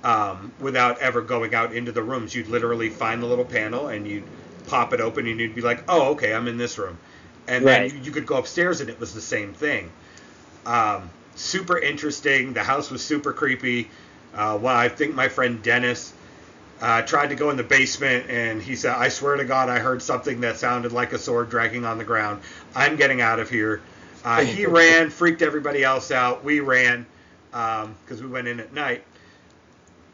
um, 0.03 0.53
without 0.59 0.99
ever 0.99 1.21
going 1.21 1.55
out 1.55 1.73
into 1.73 1.91
the 1.91 2.03
rooms. 2.03 2.35
You'd 2.35 2.47
literally 2.47 2.89
find 2.89 3.21
the 3.21 3.27
little 3.27 3.45
panel 3.45 3.87
and 3.89 4.07
you'd 4.07 4.25
pop 4.67 4.93
it 4.93 5.01
open 5.01 5.27
and 5.27 5.39
you'd 5.39 5.55
be 5.55 5.61
like, 5.61 5.83
oh, 5.89 6.11
okay, 6.11 6.33
I'm 6.33 6.47
in 6.47 6.57
this 6.57 6.77
room. 6.77 6.97
And 7.47 7.67
Right. 7.67 7.67
then 7.67 7.97
you, 7.97 7.97
you 8.05 8.11
could 8.11 8.27
go 8.27 8.37
upstairs 8.37 8.81
and 8.81 8.89
it 8.89 8.99
was 8.99 9.13
the 9.13 9.21
same 9.21 9.53
thing. 9.53 9.91
Um, 10.65 11.09
super 11.35 11.77
interesting. 11.79 12.53
The 12.53 12.63
house 12.63 12.91
was 12.91 13.03
super 13.03 13.33
creepy. 13.33 13.89
Uh, 14.35 14.59
well, 14.61 14.75
I 14.75 14.89
think 14.89 15.15
my 15.15 15.29
friend 15.29 15.63
Dennis 15.63 16.13
uh, 16.81 17.03
tried 17.03 17.29
to 17.29 17.35
go 17.35 17.51
in 17.51 17.57
the 17.57 17.63
basement 17.63 18.29
and 18.29 18.61
he 18.61 18.75
said, 18.75 18.95
I 18.95 19.09
swear 19.09 19.37
to 19.37 19.45
God, 19.45 19.69
I 19.69 19.79
heard 19.79 20.01
something 20.01 20.41
that 20.41 20.57
sounded 20.57 20.91
like 20.93 21.13
a 21.13 21.19
sword 21.19 21.49
dragging 21.49 21.85
on 21.85 21.97
the 21.97 22.05
ground. 22.05 22.41
I'm 22.75 22.97
getting 22.97 23.21
out 23.21 23.39
of 23.39 23.49
here. 23.49 23.81
Uh, 24.23 24.43
he 24.43 24.65
ran, 24.67 25.09
freaked 25.09 25.41
everybody 25.41 25.83
else 25.83 26.11
out. 26.11 26.43
We 26.43 26.59
ran 26.61 27.07
because 27.51 28.21
we 28.21 28.27
went 28.27 28.47
in 28.47 28.59
at 28.59 28.73
night. 28.73 29.03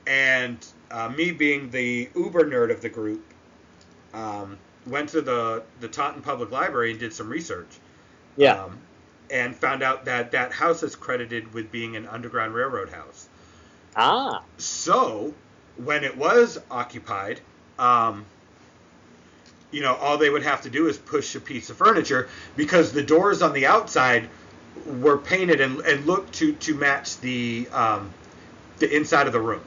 And 0.07 0.65
uh, 0.91 1.09
me 1.09 1.31
being 1.31 1.71
the 1.71 2.09
uber 2.15 2.45
nerd 2.45 2.71
of 2.71 2.81
the 2.81 2.89
group, 2.89 3.32
um, 4.13 4.57
went 4.87 5.09
to 5.09 5.21
the, 5.21 5.63
the 5.79 5.87
Taunton 5.87 6.21
Public 6.21 6.51
Library 6.51 6.91
and 6.91 6.99
did 6.99 7.13
some 7.13 7.29
research. 7.29 7.69
Yeah. 8.35 8.63
Um, 8.63 8.79
and 9.31 9.55
found 9.55 9.81
out 9.81 10.05
that 10.05 10.31
that 10.31 10.51
house 10.51 10.83
is 10.83 10.95
credited 10.95 11.53
with 11.53 11.71
being 11.71 11.95
an 11.95 12.07
Underground 12.07 12.53
Railroad 12.53 12.89
house. 12.89 13.27
ah. 13.95 14.43
So, 14.57 15.33
when 15.77 16.03
it 16.03 16.15
was 16.15 16.59
occupied, 16.69 17.39
um, 17.79 18.25
you 19.71 19.81
know, 19.81 19.95
all 19.95 20.17
they 20.17 20.29
would 20.29 20.43
have 20.43 20.61
to 20.61 20.69
do 20.69 20.87
is 20.87 20.97
push 20.97 21.35
a 21.35 21.39
piece 21.39 21.69
of 21.69 21.77
furniture 21.77 22.29
because 22.55 22.91
the 22.91 23.01
doors 23.01 23.41
on 23.41 23.53
the 23.53 23.65
outside 23.65 24.29
were 25.01 25.17
painted 25.17 25.61
and, 25.61 25.79
and 25.81 26.05
looked 26.05 26.33
to, 26.33 26.53
to 26.53 26.75
match 26.75 27.19
the 27.19 27.67
um, 27.71 28.13
the 28.79 28.95
inside 28.95 29.27
of 29.27 29.33
the 29.33 29.39
room. 29.39 29.61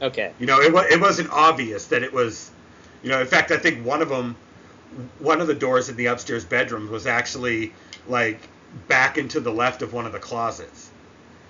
Okay. 0.00 0.32
You 0.38 0.46
know, 0.46 0.60
it, 0.60 0.72
wa- 0.72 0.86
it 0.88 1.00
wasn't 1.00 1.30
obvious 1.30 1.86
that 1.88 2.02
it 2.02 2.12
was, 2.12 2.50
you 3.02 3.10
know, 3.10 3.20
in 3.20 3.26
fact, 3.26 3.50
I 3.50 3.56
think 3.58 3.84
one 3.84 4.02
of 4.02 4.08
them, 4.08 4.36
one 5.20 5.40
of 5.40 5.46
the 5.46 5.54
doors 5.54 5.88
in 5.88 5.96
the 5.96 6.06
upstairs 6.06 6.44
bedroom 6.44 6.90
was 6.90 7.06
actually 7.06 7.72
like 8.06 8.40
back 8.88 9.18
into 9.18 9.40
the 9.40 9.52
left 9.52 9.82
of 9.82 9.92
one 9.92 10.06
of 10.06 10.12
the 10.12 10.18
closets. 10.18 10.90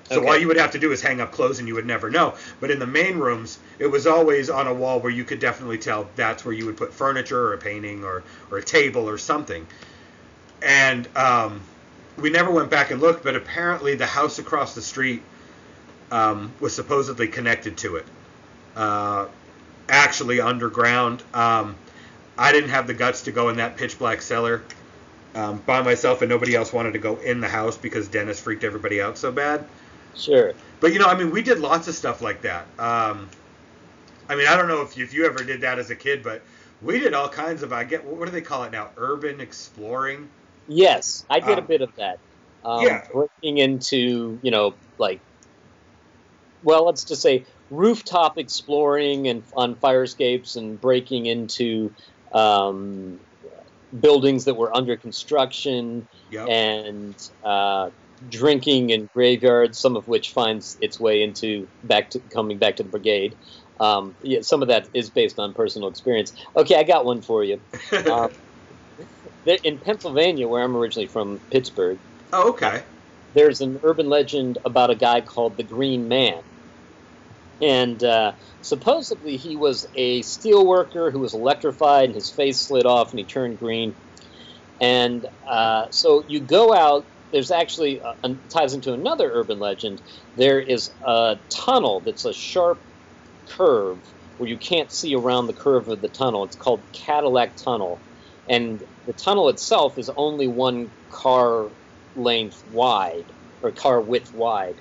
So 0.04 0.20
Okay. 0.20 0.28
all 0.28 0.38
you 0.38 0.48
would 0.48 0.56
have 0.56 0.70
to 0.72 0.78
do 0.78 0.90
is 0.92 1.02
hang 1.02 1.20
up 1.20 1.32
clothes 1.32 1.58
and 1.58 1.68
you 1.68 1.74
would 1.74 1.86
never 1.86 2.10
know. 2.10 2.34
But 2.60 2.70
in 2.70 2.78
the 2.78 2.86
main 2.86 3.18
rooms, 3.18 3.58
it 3.78 3.86
was 3.86 4.06
always 4.06 4.48
on 4.48 4.66
a 4.66 4.72
wall 4.72 5.00
where 5.00 5.12
you 5.12 5.24
could 5.24 5.38
definitely 5.38 5.78
tell 5.78 6.08
that's 6.16 6.44
where 6.44 6.54
you 6.54 6.64
would 6.66 6.78
put 6.78 6.94
furniture 6.94 7.38
or 7.38 7.52
a 7.54 7.58
painting 7.58 8.04
or, 8.04 8.22
or 8.50 8.58
a 8.58 8.62
table 8.62 9.08
or 9.08 9.18
something. 9.18 9.66
And 10.62 11.06
um, 11.14 11.60
we 12.16 12.30
never 12.30 12.50
went 12.50 12.70
back 12.70 12.90
and 12.90 13.00
looked, 13.00 13.22
but 13.22 13.36
apparently 13.36 13.96
the 13.96 14.06
house 14.06 14.38
across 14.38 14.74
the 14.74 14.82
street 14.82 15.22
um, 16.10 16.52
was 16.60 16.74
supposedly 16.74 17.28
connected 17.28 17.76
to 17.78 17.96
it. 17.96 18.06
Uh, 18.74 19.26
actually 19.88 20.40
underground. 20.40 21.22
Um, 21.34 21.76
I 22.36 22.52
didn't 22.52 22.70
have 22.70 22.86
the 22.86 22.94
guts 22.94 23.22
to 23.22 23.32
go 23.32 23.48
in 23.48 23.56
that 23.56 23.76
pitch 23.76 23.98
black 23.98 24.22
cellar 24.22 24.62
um, 25.34 25.58
by 25.66 25.82
myself, 25.82 26.22
and 26.22 26.28
nobody 26.28 26.54
else 26.54 26.72
wanted 26.72 26.92
to 26.92 26.98
go 26.98 27.16
in 27.16 27.40
the 27.40 27.48
house 27.48 27.76
because 27.76 28.08
Dennis 28.08 28.40
freaked 28.40 28.64
everybody 28.64 29.00
out 29.00 29.18
so 29.18 29.32
bad. 29.32 29.64
Sure. 30.14 30.52
But 30.80 30.92
you 30.92 30.98
know, 30.98 31.06
I 31.06 31.16
mean, 31.16 31.30
we 31.30 31.42
did 31.42 31.58
lots 31.58 31.88
of 31.88 31.94
stuff 31.94 32.22
like 32.22 32.42
that. 32.42 32.66
Um, 32.78 33.28
I 34.28 34.36
mean, 34.36 34.46
I 34.46 34.56
don't 34.56 34.68
know 34.68 34.82
if 34.82 34.96
you, 34.96 35.04
if 35.04 35.14
you 35.14 35.26
ever 35.26 35.42
did 35.42 35.62
that 35.62 35.78
as 35.78 35.90
a 35.90 35.96
kid, 35.96 36.22
but 36.22 36.42
we 36.82 37.00
did 37.00 37.14
all 37.14 37.28
kinds 37.28 37.62
of. 37.62 37.72
I 37.72 37.84
get 37.84 38.04
what 38.04 38.26
do 38.26 38.30
they 38.30 38.40
call 38.40 38.64
it 38.64 38.72
now? 38.72 38.90
Urban 38.96 39.40
exploring. 39.40 40.28
Yes, 40.68 41.24
I 41.30 41.40
did 41.40 41.58
a 41.58 41.62
Um, 41.62 41.66
bit 41.66 41.80
of 41.80 41.94
that. 41.96 42.18
Um, 42.64 42.84
yeah. 42.84 43.06
Breaking 43.12 43.58
into, 43.58 44.38
you 44.42 44.50
know, 44.50 44.74
like, 44.98 45.20
well, 46.62 46.84
let's 46.84 47.04
just 47.04 47.22
say 47.22 47.44
rooftop 47.70 48.38
exploring 48.38 49.28
and 49.28 49.44
on 49.54 49.76
fire 49.76 50.02
escapes 50.04 50.56
and 50.56 50.80
breaking 50.80 51.26
into 51.26 51.94
um, 52.32 53.20
buildings 54.00 54.44
that 54.44 54.54
were 54.54 54.74
under 54.76 54.96
construction 54.96 56.06
Yep. 56.30 56.48
and 56.48 57.16
uh, 57.42 57.90
drinking 58.28 58.90
in 58.90 59.08
graveyards, 59.14 59.78
some 59.80 59.96
of 59.96 60.06
which 60.06 60.30
finds 60.30 60.76
its 60.80 60.98
way 61.00 61.22
into 61.22 61.68
back 61.82 62.10
to 62.10 62.20
coming 62.34 62.58
back 62.58 62.76
to 62.76 62.82
the 62.82 62.88
brigade. 62.88 63.36
Um, 63.80 64.14
yeah, 64.22 64.40
some 64.42 64.60
of 64.60 64.68
that 64.68 64.88
is 64.92 65.08
based 65.10 65.38
on 65.38 65.54
personal 65.54 65.88
experience. 65.88 66.32
Okay, 66.56 66.74
I 66.76 66.82
got 66.82 67.04
one 67.04 67.22
for 67.22 67.44
you. 67.44 67.60
There- 69.44 69.58
in 69.64 69.78
Pennsylvania, 69.78 70.48
where 70.48 70.62
I'm 70.62 70.76
originally 70.76 71.08
from, 71.08 71.40
Pittsburgh, 71.50 71.98
oh, 72.32 72.50
okay. 72.50 72.82
there's 73.34 73.60
an 73.60 73.78
urban 73.82 74.08
legend 74.08 74.58
about 74.64 74.90
a 74.90 74.96
guy 74.96 75.20
called 75.20 75.56
the 75.56 75.62
Green 75.62 76.08
Man. 76.08 76.42
And 77.60 78.02
uh, 78.04 78.32
supposedly 78.62 79.36
he 79.36 79.56
was 79.56 79.86
a 79.94 80.22
steel 80.22 80.66
worker 80.66 81.10
who 81.10 81.20
was 81.20 81.34
electrified 81.34 82.04
and 82.04 82.14
his 82.14 82.30
face 82.30 82.60
slid 82.60 82.86
off 82.86 83.10
and 83.10 83.18
he 83.18 83.24
turned 83.24 83.58
green. 83.58 83.94
And 84.80 85.26
uh, 85.48 85.86
so 85.90 86.24
you 86.28 86.40
go 86.40 86.72
out, 86.72 87.04
there's 87.32 87.50
actually, 87.50 88.00
uh, 88.00 88.34
ties 88.48 88.74
into 88.74 88.92
another 88.92 89.30
urban 89.32 89.58
legend. 89.58 90.00
There 90.36 90.60
is 90.60 90.90
a 91.04 91.36
tunnel 91.50 92.00
that's 92.00 92.24
a 92.24 92.32
sharp 92.32 92.80
curve 93.48 93.98
where 94.36 94.48
you 94.48 94.56
can't 94.56 94.92
see 94.92 95.14
around 95.14 95.48
the 95.48 95.52
curve 95.52 95.88
of 95.88 96.00
the 96.00 96.08
tunnel. 96.08 96.44
It's 96.44 96.56
called 96.56 96.80
Cadillac 96.92 97.56
Tunnel. 97.56 98.00
And 98.48 98.82
the 99.06 99.12
tunnel 99.12 99.48
itself 99.48 99.98
is 99.98 100.10
only 100.16 100.46
one 100.46 100.90
car 101.10 101.70
length 102.14 102.62
wide 102.70 103.26
or 103.62 103.72
car 103.72 104.00
width 104.00 104.32
wide. 104.32 104.76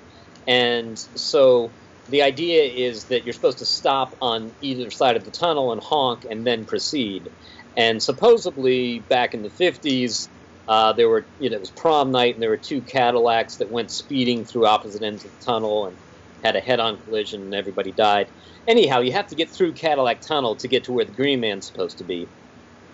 And 0.46 0.96
so 0.98 1.70
the 2.08 2.22
idea 2.22 2.64
is 2.64 3.06
that 3.06 3.24
you're 3.24 3.34
supposed 3.34 3.58
to 3.58 3.66
stop 3.66 4.16
on 4.20 4.54
either 4.60 4.90
side 4.90 5.16
of 5.16 5.24
the 5.24 5.30
tunnel 5.30 5.72
and 5.72 5.82
honk 5.82 6.22
and 6.28 6.46
then 6.46 6.64
proceed. 6.64 7.30
And 7.76 8.02
supposedly 8.02 9.00
back 9.00 9.34
in 9.34 9.42
the 9.42 9.50
50s, 9.50 10.28
uh, 10.66 10.92
there 10.94 11.08
were, 11.08 11.28
you 11.38 11.50
know, 11.50 11.56
it 11.56 11.60
was 11.60 11.70
prom 11.70 12.10
night 12.10 12.34
and 12.34 12.42
there 12.42 12.50
were 12.50 12.56
two 12.56 12.82
Cadillacs 12.82 13.56
that 13.56 13.70
went 13.70 13.90
speeding 13.90 14.44
through 14.44 14.66
opposite 14.66 15.02
ends 15.02 15.24
of 15.24 15.32
the 15.32 15.44
tunnel 15.44 15.86
and 15.86 15.98
had 16.44 16.56
a 16.56 16.60
head 16.60 16.80
on 16.80 16.98
collision 16.98 17.42
and 17.42 17.54
everybody 17.54 17.92
died. 17.92 18.30
Anyhow, 18.66 19.00
you 19.00 19.12
have 19.12 19.26
to 19.28 19.36
get 19.36 19.48
through 19.54 19.74
Cadillac 19.74 20.20
Tunnel 20.20 20.56
to 20.56 20.68
get 20.68 20.84
to 20.84 20.92
where 20.92 21.04
the 21.04 21.12
Green 21.12 21.40
Man's 21.40 21.66
supposed 21.66 21.98
to 21.98 22.04
be, 22.04 22.30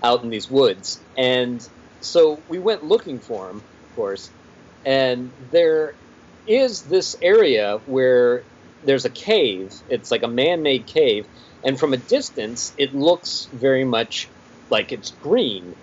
out 0.03 0.23
in 0.23 0.31
these 0.31 0.49
woods. 0.49 1.05
And 1.17 1.61
so 2.01 2.45
we 2.49 2.59
went 2.59 2.85
looking 2.85 3.21
for 3.21 3.51
him, 3.51 3.59
of 3.59 3.91
course, 3.95 4.33
and 4.85 5.33
there 5.53 5.95
is 6.47 6.83
this 6.85 7.17
area 7.23 7.79
where 7.87 8.45
there's 8.85 9.05
a 9.05 9.11
cave. 9.11 9.71
It's 9.89 10.11
like 10.11 10.23
a 10.23 10.29
man-made 10.29 10.87
cave, 10.87 11.27
and 11.65 11.79
from 11.79 11.95
a 11.95 11.99
distance, 11.99 12.73
it 12.77 12.95
looks 12.95 13.49
very 13.53 13.85
much 13.85 14.33
like 14.71 14.93
it's 14.93 15.13
green. 15.13 15.75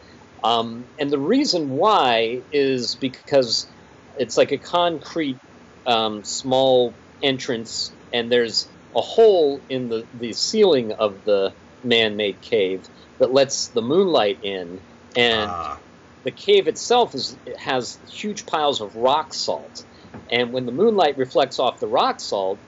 Um, 0.44 0.90
and 1.00 1.12
the 1.12 1.20
reason 1.20 1.70
why 1.70 2.44
is 2.52 2.98
because 3.00 3.72
it's 4.16 4.38
like 4.38 4.52
a 4.52 4.60
concrete 4.60 5.42
um, 5.86 6.24
small 6.24 7.00
entrance, 7.24 7.96
and 8.14 8.32
there's 8.32 8.72
a 8.96 9.02
hole 9.02 9.64
in 9.70 9.90
the, 9.90 10.08
the 10.14 10.34
ceiling 10.34 10.94
of 11.00 11.24
the 11.26 11.56
man-made 11.84 12.42
cave 12.42 12.84
that 13.20 13.32
lets 13.32 13.70
the 13.70 13.82
moonlight 13.82 14.40
in, 14.44 14.82
and 15.16 15.50
Ah, 15.50 15.80
the 16.24 16.32
cave 16.32 16.68
itself 16.68 17.16
is 17.16 17.38
it 17.46 17.58
has 17.60 18.00
huge 18.22 18.46
piles 18.46 18.82
of 18.82 18.96
rock 18.96 19.34
salt, 19.34 19.84
and 20.32 20.54
when 20.54 20.66
the 20.66 20.72
moonlight 20.72 21.18
reflects 21.18 21.60
off 21.60 21.80
the 21.80 21.88
rock 21.88 22.20
salt, 22.20 22.64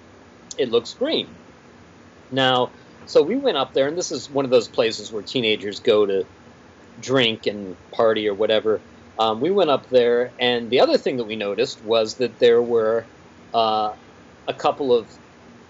it 0.58 0.70
looks 0.70 0.94
green. 0.94 1.40
Now, 2.32 2.74
so 3.06 3.24
we 3.24 3.38
went 3.38 3.58
up 3.58 3.74
there, 3.74 3.88
and 3.88 3.98
this 3.98 4.12
is 4.12 4.30
one 4.30 4.46
of 4.46 4.52
those 4.52 4.70
places 4.70 5.12
where 5.12 5.24
teenagers 5.24 5.80
go 5.82 6.06
to 6.06 6.28
drink 7.00 7.46
and 7.46 7.78
party 7.96 8.28
or 8.28 8.36
whatever. 8.36 8.86
Um, 9.20 9.42
we 9.42 9.52
went 9.52 9.70
up 9.70 9.90
there, 9.90 10.34
and 10.40 10.72
the 10.72 10.82
other 10.82 10.98
thing 10.98 11.18
that 11.18 11.26
we 11.26 11.36
noticed 11.36 11.82
was 11.84 12.18
that 12.18 12.40
there 12.40 12.64
were 12.64 13.10
uh, 13.54 13.94
a 14.48 14.54
couple 14.54 14.94
of 14.94 15.12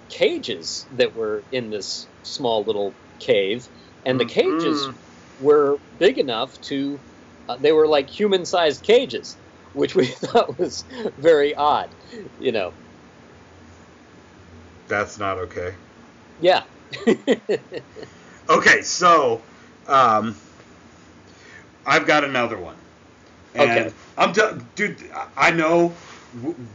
cages 0.10 0.88
that 0.92 1.16
were 1.16 1.46
in 1.52 1.70
this 1.70 2.10
small 2.24 2.66
little 2.66 2.98
cave, 3.20 3.70
and 4.06 4.20
the 4.20 4.26
cages 4.26 4.88
Mhm. 4.88 4.98
were 5.38 5.82
big 5.98 6.18
enough 6.18 6.60
to 6.62 7.04
uh, 7.50 7.58
they 7.58 7.72
were 7.74 7.88
like 7.88 8.10
human-sized 8.10 8.84
cages, 8.84 9.38
which 9.74 9.96
we 9.96 10.06
thought 10.24 10.58
was 10.60 10.86
very 11.18 11.56
odd, 11.56 11.96
you 12.38 12.52
know. 12.52 12.76
That's 14.88 15.18
not 15.18 15.38
okay. 15.38 15.74
Yeah. 16.42 16.64
Okay, 18.50 18.82
so 18.82 19.42
um, 19.88 20.36
I've 21.86 22.06
got 22.06 22.26
another 22.26 22.58
one. 22.58 22.76
And 23.56 23.72
Okay. 23.72 23.94
I'm 24.18 24.34
d- 24.34 24.66
dude. 24.76 24.98
I 25.38 25.50
know 25.52 25.94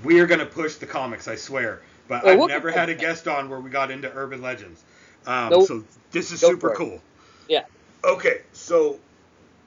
we're 0.03 0.27
gonna 0.27 0.47
push 0.47 0.77
the 0.77 0.87
comics. 0.87 1.29
I 1.29 1.35
swear. 1.37 1.83
But 2.09 2.23
Well, 2.25 2.33
I've 2.33 2.39
we'll- 2.39 2.49
never 2.49 2.71
had 2.71 2.89
a 2.89 2.95
guest 2.95 3.29
on 3.29 3.51
where 3.51 3.61
we 3.61 3.69
got 3.69 3.91
into 3.91 4.11
urban 4.15 4.41
legends. 4.41 4.83
Um, 5.27 5.51
Nope. 5.51 5.67
So 5.69 5.85
this 6.11 6.33
is 6.33 6.41
Go 6.41 6.49
super 6.53 6.75
cool. 6.75 7.03
Yeah. 7.49 7.65
Okay, 8.03 8.41
so 8.55 8.99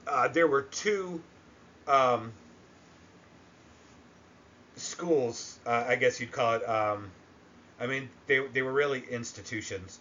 uh, 0.08 0.26
there 0.26 0.48
were 0.48 0.62
two 0.62 1.20
um, 1.86 2.32
schools, 4.76 5.58
uh, 5.66 5.84
I 5.86 5.94
guess 5.96 6.20
you'd 6.20 6.32
call 6.32 6.54
it. 6.54 6.68
Um, 6.68 7.10
I 7.82 7.86
mean, 7.86 8.08
they 8.28 8.40
they 8.54 8.62
were 8.62 8.72
really 8.72 9.04
institutions. 9.10 10.00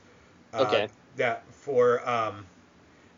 Uh, 0.53 0.63
Okay. 0.65 0.89
That 1.17 1.43
for 1.51 2.07
um, 2.09 2.45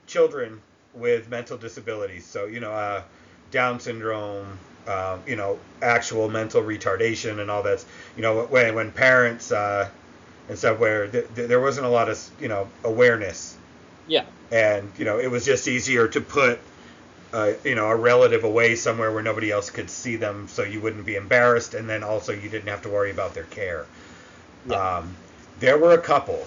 children 0.08 0.62
with 0.96 1.30
mental 1.30 1.58
disabilities. 1.58 2.26
So 2.26 2.46
you 2.48 2.60
know, 2.62 2.72
uh, 2.74 3.04
Down 3.52 3.80
syndrome. 3.80 4.60
Um, 4.88 5.22
you 5.26 5.38
know, 5.38 5.60
actual 5.82 6.30
mental 6.30 6.62
retardation 6.62 7.40
and 7.40 7.50
all 7.52 7.64
that. 7.64 7.86
You 8.18 8.24
know, 8.24 8.44
when 8.46 8.76
when 8.76 8.92
parents 8.92 9.52
uh, 9.52 9.90
and 10.50 10.58
stuff 10.58 10.80
where 10.80 11.08
th- 11.08 11.26
th- 11.36 11.48
there 11.48 11.62
wasn't 11.62 11.86
a 11.86 11.90
lot 11.90 12.10
of 12.10 12.20
you 12.40 12.50
know 12.50 12.68
awareness 12.84 13.58
Yeah. 14.08 14.26
and 14.52 14.92
you 14.98 15.06
know 15.06 15.20
it 15.20 15.28
was 15.32 15.46
just 15.46 15.68
easier 15.68 16.08
to 16.10 16.22
put 16.22 16.60
uh, 17.34 17.54
you 17.64 17.76
know 17.76 17.88
a 17.90 17.96
relative 17.96 18.44
away 18.44 18.76
somewhere 18.76 19.12
where 19.12 19.24
nobody 19.24 19.52
else 19.52 19.70
could 19.70 19.90
see 19.90 20.18
them 20.18 20.48
so 20.50 20.64
you 20.64 20.82
wouldn't 20.82 21.06
be 21.06 21.16
embarrassed 21.16 21.74
and 21.74 21.90
then 21.90 22.04
also 22.04 22.32
you 22.34 22.50
didn't 22.50 22.70
have 22.70 22.82
to 22.84 22.90
worry 22.90 23.12
about 23.12 23.34
their 23.34 23.46
care 23.46 23.86
Yeah. 24.66 24.98
um, 24.98 25.16
there 25.60 25.78
were 25.78 25.94
a 25.94 26.02
couple 26.02 26.46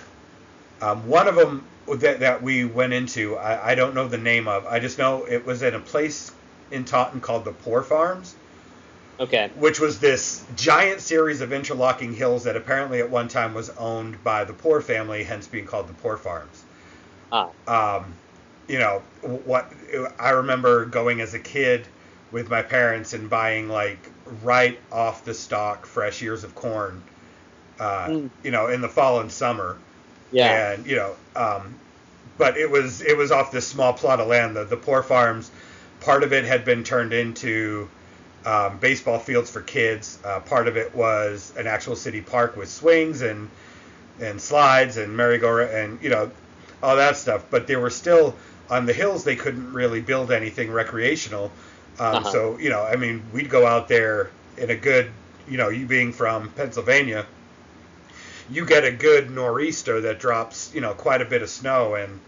um, 0.81 1.09
one 1.09 1.29
of 1.29 1.35
them 1.37 1.65
that, 1.99 2.21
that 2.21 2.43
we 2.43 2.65
went 2.65 2.93
into 2.93 3.37
I, 3.37 3.73
I 3.73 3.75
don't 3.75 3.95
know 3.95 4.09
the 4.09 4.19
name 4.19 4.49
of 4.49 4.67
i 4.67 4.79
just 4.79 4.99
know 4.99 5.25
it 5.25 5.45
was 5.47 5.63
in 5.63 5.75
a 5.75 5.81
place 5.81 6.33
in 6.71 6.85
taunton 6.85 7.21
called 7.21 7.45
the 7.45 7.53
poor 7.53 7.83
farms 7.83 8.35
Okay. 9.19 9.51
which 9.59 9.81
was 9.81 9.99
this 9.99 10.45
giant 10.57 11.01
series 11.01 11.41
of 11.41 11.53
interlocking 11.53 12.13
hills 12.15 12.45
that 12.45 12.57
apparently 12.57 13.01
at 13.01 13.11
one 13.11 13.29
time 13.29 13.55
was 13.55 13.71
owned 13.71 14.23
by 14.25 14.45
the 14.45 14.53
poor 14.53 14.81
family 14.81 15.25
hence 15.25 15.47
being 15.47 15.65
called 15.67 15.89
the 15.89 15.95
poor 15.95 16.17
farms 16.17 16.63
Ah. 17.33 17.51
um, 17.67 18.05
you 18.69 18.79
know 18.79 19.03
what 19.23 19.73
I 20.19 20.31
remember 20.31 20.85
going 20.87 21.21
as 21.21 21.35
a 21.35 21.39
kid 21.39 21.87
with 22.33 22.51
my 22.51 22.63
parents 22.63 23.13
and 23.13 23.31
buying 23.31 23.69
like 23.69 23.99
right 24.43 24.79
off 24.91 25.25
the 25.25 25.35
stalk 25.35 25.87
fresh 25.87 26.23
ears 26.23 26.45
of 26.45 26.55
corn, 26.55 27.01
uh, 27.81 28.11
Mm. 28.11 28.31
you 28.43 28.51
know, 28.51 28.69
in 28.69 28.81
the 28.81 28.89
fall 28.89 29.21
and 29.21 29.31
summer, 29.33 29.79
Yeah. 30.33 30.63
and 30.63 30.87
you 30.87 30.97
know, 30.97 31.17
um, 31.37 31.81
but 32.39 32.57
it 32.57 32.71
was 32.71 33.03
it 33.03 33.17
was 33.17 33.33
off 33.33 33.53
this 33.53 33.67
small 33.67 33.93
plot 33.95 34.21
of 34.21 34.29
land. 34.29 34.57
The 34.57 34.65
the 34.65 34.77
poor 34.77 35.03
farms, 35.03 35.51
part 36.01 36.23
of 36.25 36.33
it 36.33 36.45
had 36.45 36.65
been 36.65 36.85
turned 36.85 37.13
into 37.13 37.91
um, 38.45 38.79
baseball 38.79 39.19
fields 39.19 39.51
for 39.51 39.63
kids. 39.63 40.19
Uh, 40.25 40.41
part 40.41 40.69
of 40.69 40.77
it 40.77 40.95
was 40.95 41.53
an 41.57 41.67
actual 41.67 41.97
city 41.97 42.23
park 42.23 42.57
with 42.57 42.71
swings 42.71 43.23
and 43.23 43.51
and 44.21 44.41
slides 44.41 44.97
and 44.97 45.17
merry-go-round 45.17 45.71
and 45.71 46.03
you 46.03 46.11
know 46.11 46.31
all 46.83 46.97
that 46.97 47.17
stuff. 47.17 47.47
But 47.51 47.67
they 47.67 47.77
were 47.77 47.91
still 47.91 48.37
on 48.71 48.87
the 48.87 48.93
hills. 48.93 49.25
They 49.25 49.37
couldn't 49.37 49.73
really 49.73 50.01
build 50.01 50.33
anything 50.33 50.71
recreational. 50.73 51.53
Um, 51.99 52.25
Uh-huh. 52.25 52.25
So 52.25 52.59
you 52.59 52.71
know, 52.71 52.83
I 52.83 52.97
mean, 52.97 53.23
we'd 53.33 53.51
go 53.51 53.67
out 53.67 53.89
there 53.89 54.31
in 54.57 54.71
a 54.71 54.77
good, 54.77 55.11
you 55.47 55.59
know, 55.59 55.69
you 55.69 55.87
being 55.87 56.13
from 56.13 56.51
Pennsylvania, 56.51 57.27
you 58.51 58.65
get 58.65 58.85
a 58.85 58.93
good 58.93 59.31
nor'easter 59.31 60.01
that 60.03 60.19
drops, 60.19 60.73
you 60.75 60.81
know, 60.81 60.95
quite 60.95 61.21
a 61.21 61.25
bit 61.25 61.43
of 61.43 61.49
snow 61.49 61.95
and, 61.95 62.21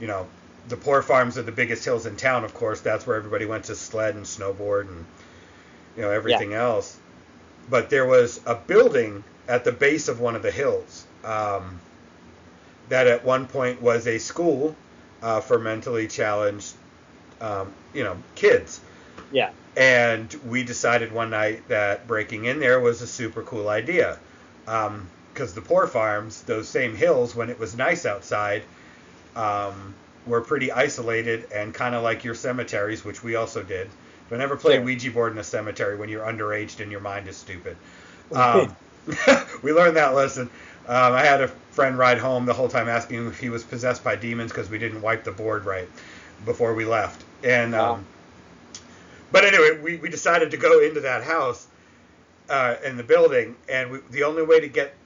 you 0.00 0.06
know, 0.06 0.26
the 0.68 0.76
poor 0.76 1.02
farms 1.02 1.38
are 1.38 1.42
the 1.42 1.52
biggest 1.52 1.84
hills 1.84 2.06
in 2.06 2.16
town, 2.16 2.44
of 2.44 2.54
course. 2.54 2.80
That's 2.80 3.06
where 3.06 3.16
everybody 3.16 3.46
went 3.46 3.64
to 3.64 3.74
sled 3.74 4.14
and 4.14 4.24
snowboard 4.24 4.88
and, 4.88 5.04
you 5.96 6.02
know, 6.02 6.10
everything 6.10 6.52
else. 6.54 6.98
But 7.70 7.90
there 7.90 8.06
was 8.06 8.40
a 8.46 8.54
building 8.54 9.24
at 9.48 9.64
the 9.64 9.72
base 9.72 10.08
of 10.08 10.20
one 10.20 10.36
of 10.36 10.42
the 10.42 10.50
hills 10.50 11.06
um, 11.24 11.80
that 12.88 13.06
at 13.06 13.24
one 13.24 13.46
point 13.46 13.80
was 13.80 14.06
a 14.06 14.18
school 14.18 14.76
uh, 15.22 15.40
for 15.40 15.58
mentally 15.58 16.06
challenged, 16.06 16.74
um, 17.40 17.72
you 17.94 18.04
know, 18.04 18.16
kids. 18.34 18.80
Yeah. 19.32 19.50
And 19.76 20.32
we 20.46 20.64
decided 20.64 21.12
one 21.12 21.30
night 21.30 21.66
that 21.68 22.06
breaking 22.06 22.44
in 22.44 22.60
there 22.60 22.80
was 22.80 23.00
a 23.02 23.06
super 23.06 23.42
cool 23.42 23.68
idea. 23.68 24.18
Because 25.38 25.54
the 25.54 25.60
poor 25.62 25.86
farms, 25.86 26.42
those 26.42 26.68
same 26.68 26.96
hills, 26.96 27.36
when 27.36 27.48
it 27.48 27.60
was 27.60 27.76
nice 27.76 28.04
outside, 28.04 28.64
um, 29.36 29.94
were 30.26 30.40
pretty 30.40 30.72
isolated 30.72 31.46
and 31.52 31.72
kind 31.72 31.94
of 31.94 32.02
like 32.02 32.24
your 32.24 32.34
cemeteries, 32.34 33.04
which 33.04 33.22
we 33.22 33.36
also 33.36 33.62
did. 33.62 33.88
Don't 34.30 34.40
ever 34.40 34.56
play 34.56 34.78
Sure. 34.78 34.80
Ouija 34.80 35.12
board 35.12 35.32
in 35.32 35.38
a 35.38 35.44
cemetery 35.44 35.96
when 35.96 36.08
you're 36.08 36.26
underaged 36.26 36.80
and 36.80 36.90
your 36.90 37.00
mind 37.00 37.28
is 37.28 37.36
stupid. 37.36 37.76
Um, 38.34 38.76
we 39.62 39.72
learned 39.72 39.96
that 39.96 40.14
lesson. 40.14 40.50
Um, 40.88 41.12
I 41.14 41.24
had 41.24 41.40
a 41.40 41.48
friend 41.70 41.96
ride 41.96 42.18
home 42.18 42.44
the 42.44 42.54
whole 42.54 42.68
time 42.68 42.88
asking 42.88 43.28
if 43.28 43.38
he 43.38 43.48
was 43.48 43.62
possessed 43.62 44.02
by 44.02 44.16
demons 44.16 44.50
because 44.50 44.68
we 44.68 44.78
didn't 44.78 45.02
wipe 45.02 45.22
the 45.22 45.30
board 45.32 45.66
right 45.66 45.88
before 46.44 46.74
we 46.74 46.84
left. 46.84 47.24
And 47.44 47.76
Wow. 47.76 47.76
um, 47.76 48.06
but 49.30 49.44
anyway, 49.44 49.78
we, 49.80 49.96
we 49.98 50.08
decided 50.10 50.50
to 50.50 50.56
go 50.56 50.80
into 50.80 51.00
that 51.02 51.22
house 51.22 51.68
uh, 52.48 52.76
in 52.84 52.96
the 52.96 53.04
building, 53.04 53.56
and 53.68 53.90
we, 53.90 53.98
the 54.10 54.24
only 54.24 54.42
way 54.42 54.60
to 54.60 54.68
get 54.68 54.97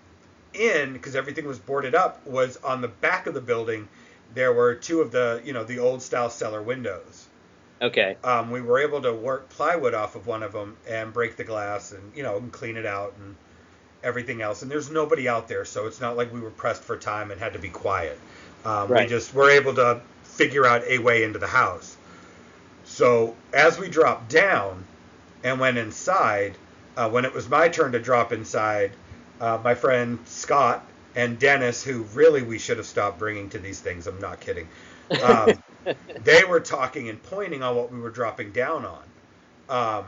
in 0.54 0.92
because 0.92 1.16
everything 1.16 1.46
was 1.46 1.58
boarded 1.58 1.94
up 1.94 2.26
was 2.26 2.56
on 2.58 2.80
the 2.80 2.88
back 2.88 3.26
of 3.26 3.34
the 3.34 3.40
building. 3.40 3.88
There 4.34 4.52
were 4.52 4.74
two 4.74 5.00
of 5.00 5.10
the 5.10 5.42
you 5.44 5.52
know 5.52 5.64
the 5.64 5.78
old 5.78 6.02
style 6.02 6.30
cellar 6.30 6.62
windows. 6.62 7.26
Okay. 7.80 8.16
Um, 8.22 8.50
we 8.50 8.60
were 8.60 8.78
able 8.78 9.02
to 9.02 9.12
work 9.12 9.48
plywood 9.48 9.92
off 9.94 10.14
of 10.14 10.26
one 10.26 10.42
of 10.42 10.52
them 10.52 10.76
and 10.88 11.12
break 11.12 11.36
the 11.36 11.44
glass 11.44 11.92
and 11.92 12.12
you 12.14 12.22
know 12.22 12.36
and 12.36 12.52
clean 12.52 12.76
it 12.76 12.86
out 12.86 13.14
and 13.18 13.36
everything 14.04 14.42
else. 14.42 14.62
And 14.62 14.70
there's 14.70 14.90
nobody 14.90 15.28
out 15.28 15.48
there, 15.48 15.64
so 15.64 15.86
it's 15.86 16.00
not 16.00 16.16
like 16.16 16.32
we 16.32 16.40
were 16.40 16.50
pressed 16.50 16.82
for 16.82 16.96
time 16.96 17.30
and 17.30 17.40
had 17.40 17.52
to 17.54 17.58
be 17.58 17.68
quiet. 17.68 18.18
Um, 18.64 18.88
We 19.04 19.06
just 19.06 19.34
were 19.34 19.50
able 19.50 19.74
to 19.74 20.00
figure 20.22 20.66
out 20.66 20.82
a 20.86 20.98
way 20.98 21.24
into 21.24 21.38
the 21.38 21.46
house. 21.46 21.96
So 22.84 23.36
as 23.52 23.78
we 23.78 23.88
dropped 23.88 24.28
down 24.28 24.84
and 25.42 25.60
went 25.60 25.78
inside, 25.78 26.56
uh, 26.96 27.08
when 27.10 27.24
it 27.24 27.32
was 27.32 27.48
my 27.48 27.68
turn 27.68 27.92
to 27.92 27.98
drop 27.98 28.32
inside, 28.32 28.92
uh, 29.42 29.58
my 29.62 29.74
friend 29.74 30.20
Scott 30.24 30.86
and 31.16 31.38
Dennis, 31.38 31.82
who 31.82 32.04
really 32.14 32.42
we 32.42 32.58
should 32.58 32.76
have 32.76 32.86
stopped 32.86 33.18
bringing 33.18 33.50
to 33.50 33.58
these 33.58 33.80
things, 33.80 34.06
I'm 34.06 34.20
not 34.20 34.40
kidding, 34.40 34.68
um, 35.22 35.62
they 36.24 36.44
were 36.44 36.60
talking 36.60 37.08
and 37.08 37.20
pointing 37.24 37.62
on 37.62 37.76
what 37.76 37.92
we 37.92 37.98
were 37.98 38.10
dropping 38.10 38.52
down 38.52 38.86
on. 38.86 40.06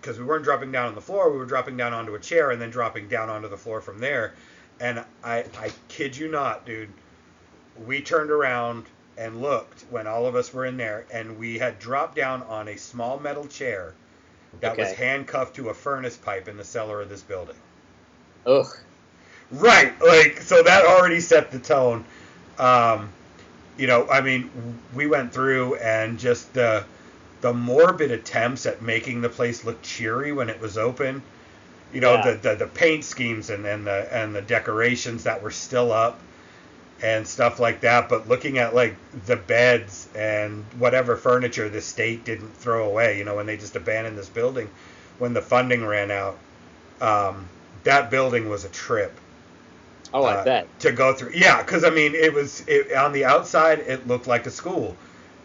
Because 0.00 0.18
we 0.18 0.24
weren't 0.24 0.44
dropping 0.44 0.70
down 0.70 0.86
on 0.86 0.94
the 0.94 1.00
floor, 1.00 1.32
we 1.32 1.38
were 1.38 1.46
dropping 1.46 1.76
down 1.76 1.92
onto 1.92 2.14
a 2.14 2.20
chair 2.20 2.52
and 2.52 2.62
then 2.62 2.70
dropping 2.70 3.08
down 3.08 3.28
onto 3.28 3.48
the 3.48 3.56
floor 3.56 3.80
from 3.80 3.98
there. 3.98 4.34
And 4.78 5.04
I, 5.24 5.44
I 5.58 5.72
kid 5.88 6.16
you 6.16 6.28
not, 6.28 6.64
dude, 6.64 6.90
we 7.86 8.00
turned 8.00 8.30
around 8.30 8.84
and 9.18 9.42
looked 9.42 9.84
when 9.90 10.06
all 10.06 10.26
of 10.26 10.36
us 10.36 10.54
were 10.54 10.64
in 10.64 10.76
there, 10.76 11.06
and 11.12 11.38
we 11.38 11.58
had 11.58 11.78
dropped 11.80 12.14
down 12.14 12.42
on 12.42 12.68
a 12.68 12.76
small 12.76 13.18
metal 13.18 13.46
chair 13.46 13.94
that 14.60 14.76
was 14.76 14.92
handcuffed 14.92 15.56
to 15.56 15.70
a 15.70 15.74
furnace 15.74 16.16
pipe 16.16 16.46
in 16.46 16.56
the 16.56 16.64
cellar 16.64 17.00
of 17.00 17.08
this 17.08 17.22
building. 17.22 17.56
Ugh. 18.46 18.66
Right, 19.50 19.94
like 20.02 20.40
so 20.42 20.62
that 20.62 20.84
already 20.86 21.20
set 21.20 21.50
the 21.52 21.58
tone. 21.60 22.04
Um, 22.58 23.10
you 23.78 23.86
know, 23.86 24.08
I 24.08 24.20
mean, 24.22 24.50
we 24.94 25.06
went 25.06 25.32
through 25.32 25.76
and 25.76 26.18
just 26.18 26.52
the 26.54 26.84
the 27.42 27.52
morbid 27.52 28.10
attempts 28.12 28.66
at 28.66 28.82
making 28.82 29.20
the 29.22 29.28
place 29.28 29.64
look 29.64 29.82
cheery 29.82 30.32
when 30.32 30.48
it 30.50 30.60
was 30.60 30.78
open. 30.78 31.22
You 31.92 32.00
know, 32.00 32.16
Yeah. 32.16 32.22
the, 32.22 32.34
the 32.34 32.56
the 32.56 32.66
paint 32.66 33.04
schemes 33.04 33.50
and, 33.50 33.66
and 33.66 33.86
the 33.86 34.08
and 34.14 34.34
the 34.34 34.42
decorations 34.42 35.24
that 35.24 35.42
were 35.42 35.50
still 35.52 35.92
up 35.92 36.20
and 37.02 37.26
stuff 37.26 37.60
like 37.60 37.80
that. 37.82 38.08
But 38.08 38.28
looking 38.28 38.58
at 38.58 38.74
like 38.74 38.96
the 39.26 39.36
beds 39.36 40.08
and 40.14 40.64
whatever 40.78 41.16
furniture 41.16 41.68
the 41.68 41.80
state 41.80 42.24
didn't 42.24 42.56
throw 42.56 42.86
away, 42.88 43.18
you 43.18 43.24
know, 43.24 43.36
when 43.36 43.46
they 43.46 43.56
just 43.56 43.76
abandoned 43.76 44.18
this 44.18 44.28
building 44.28 44.70
when 45.18 45.34
the 45.34 45.42
funding 45.42 45.84
ran 45.86 46.10
out, 46.10 46.38
um, 47.00 47.48
that 47.86 48.10
building 48.10 48.48
was 48.48 48.64
a 48.64 48.68
trip 48.70 49.18
Oh, 50.12 50.24
I 50.24 50.34
uh, 50.34 50.44
bet. 50.44 50.68
to 50.80 50.92
go 50.92 51.14
through. 51.14 51.32
Yeah, 51.34 51.62
because 51.62 51.84
I 51.84 51.90
mean, 51.90 52.14
it 52.14 52.32
was 52.32 52.62
it, 52.66 52.94
on 52.94 53.12
the 53.12 53.24
outside, 53.24 53.80
it 53.80 54.06
looked 54.06 54.26
like 54.26 54.46
a 54.46 54.50
school, 54.50 54.96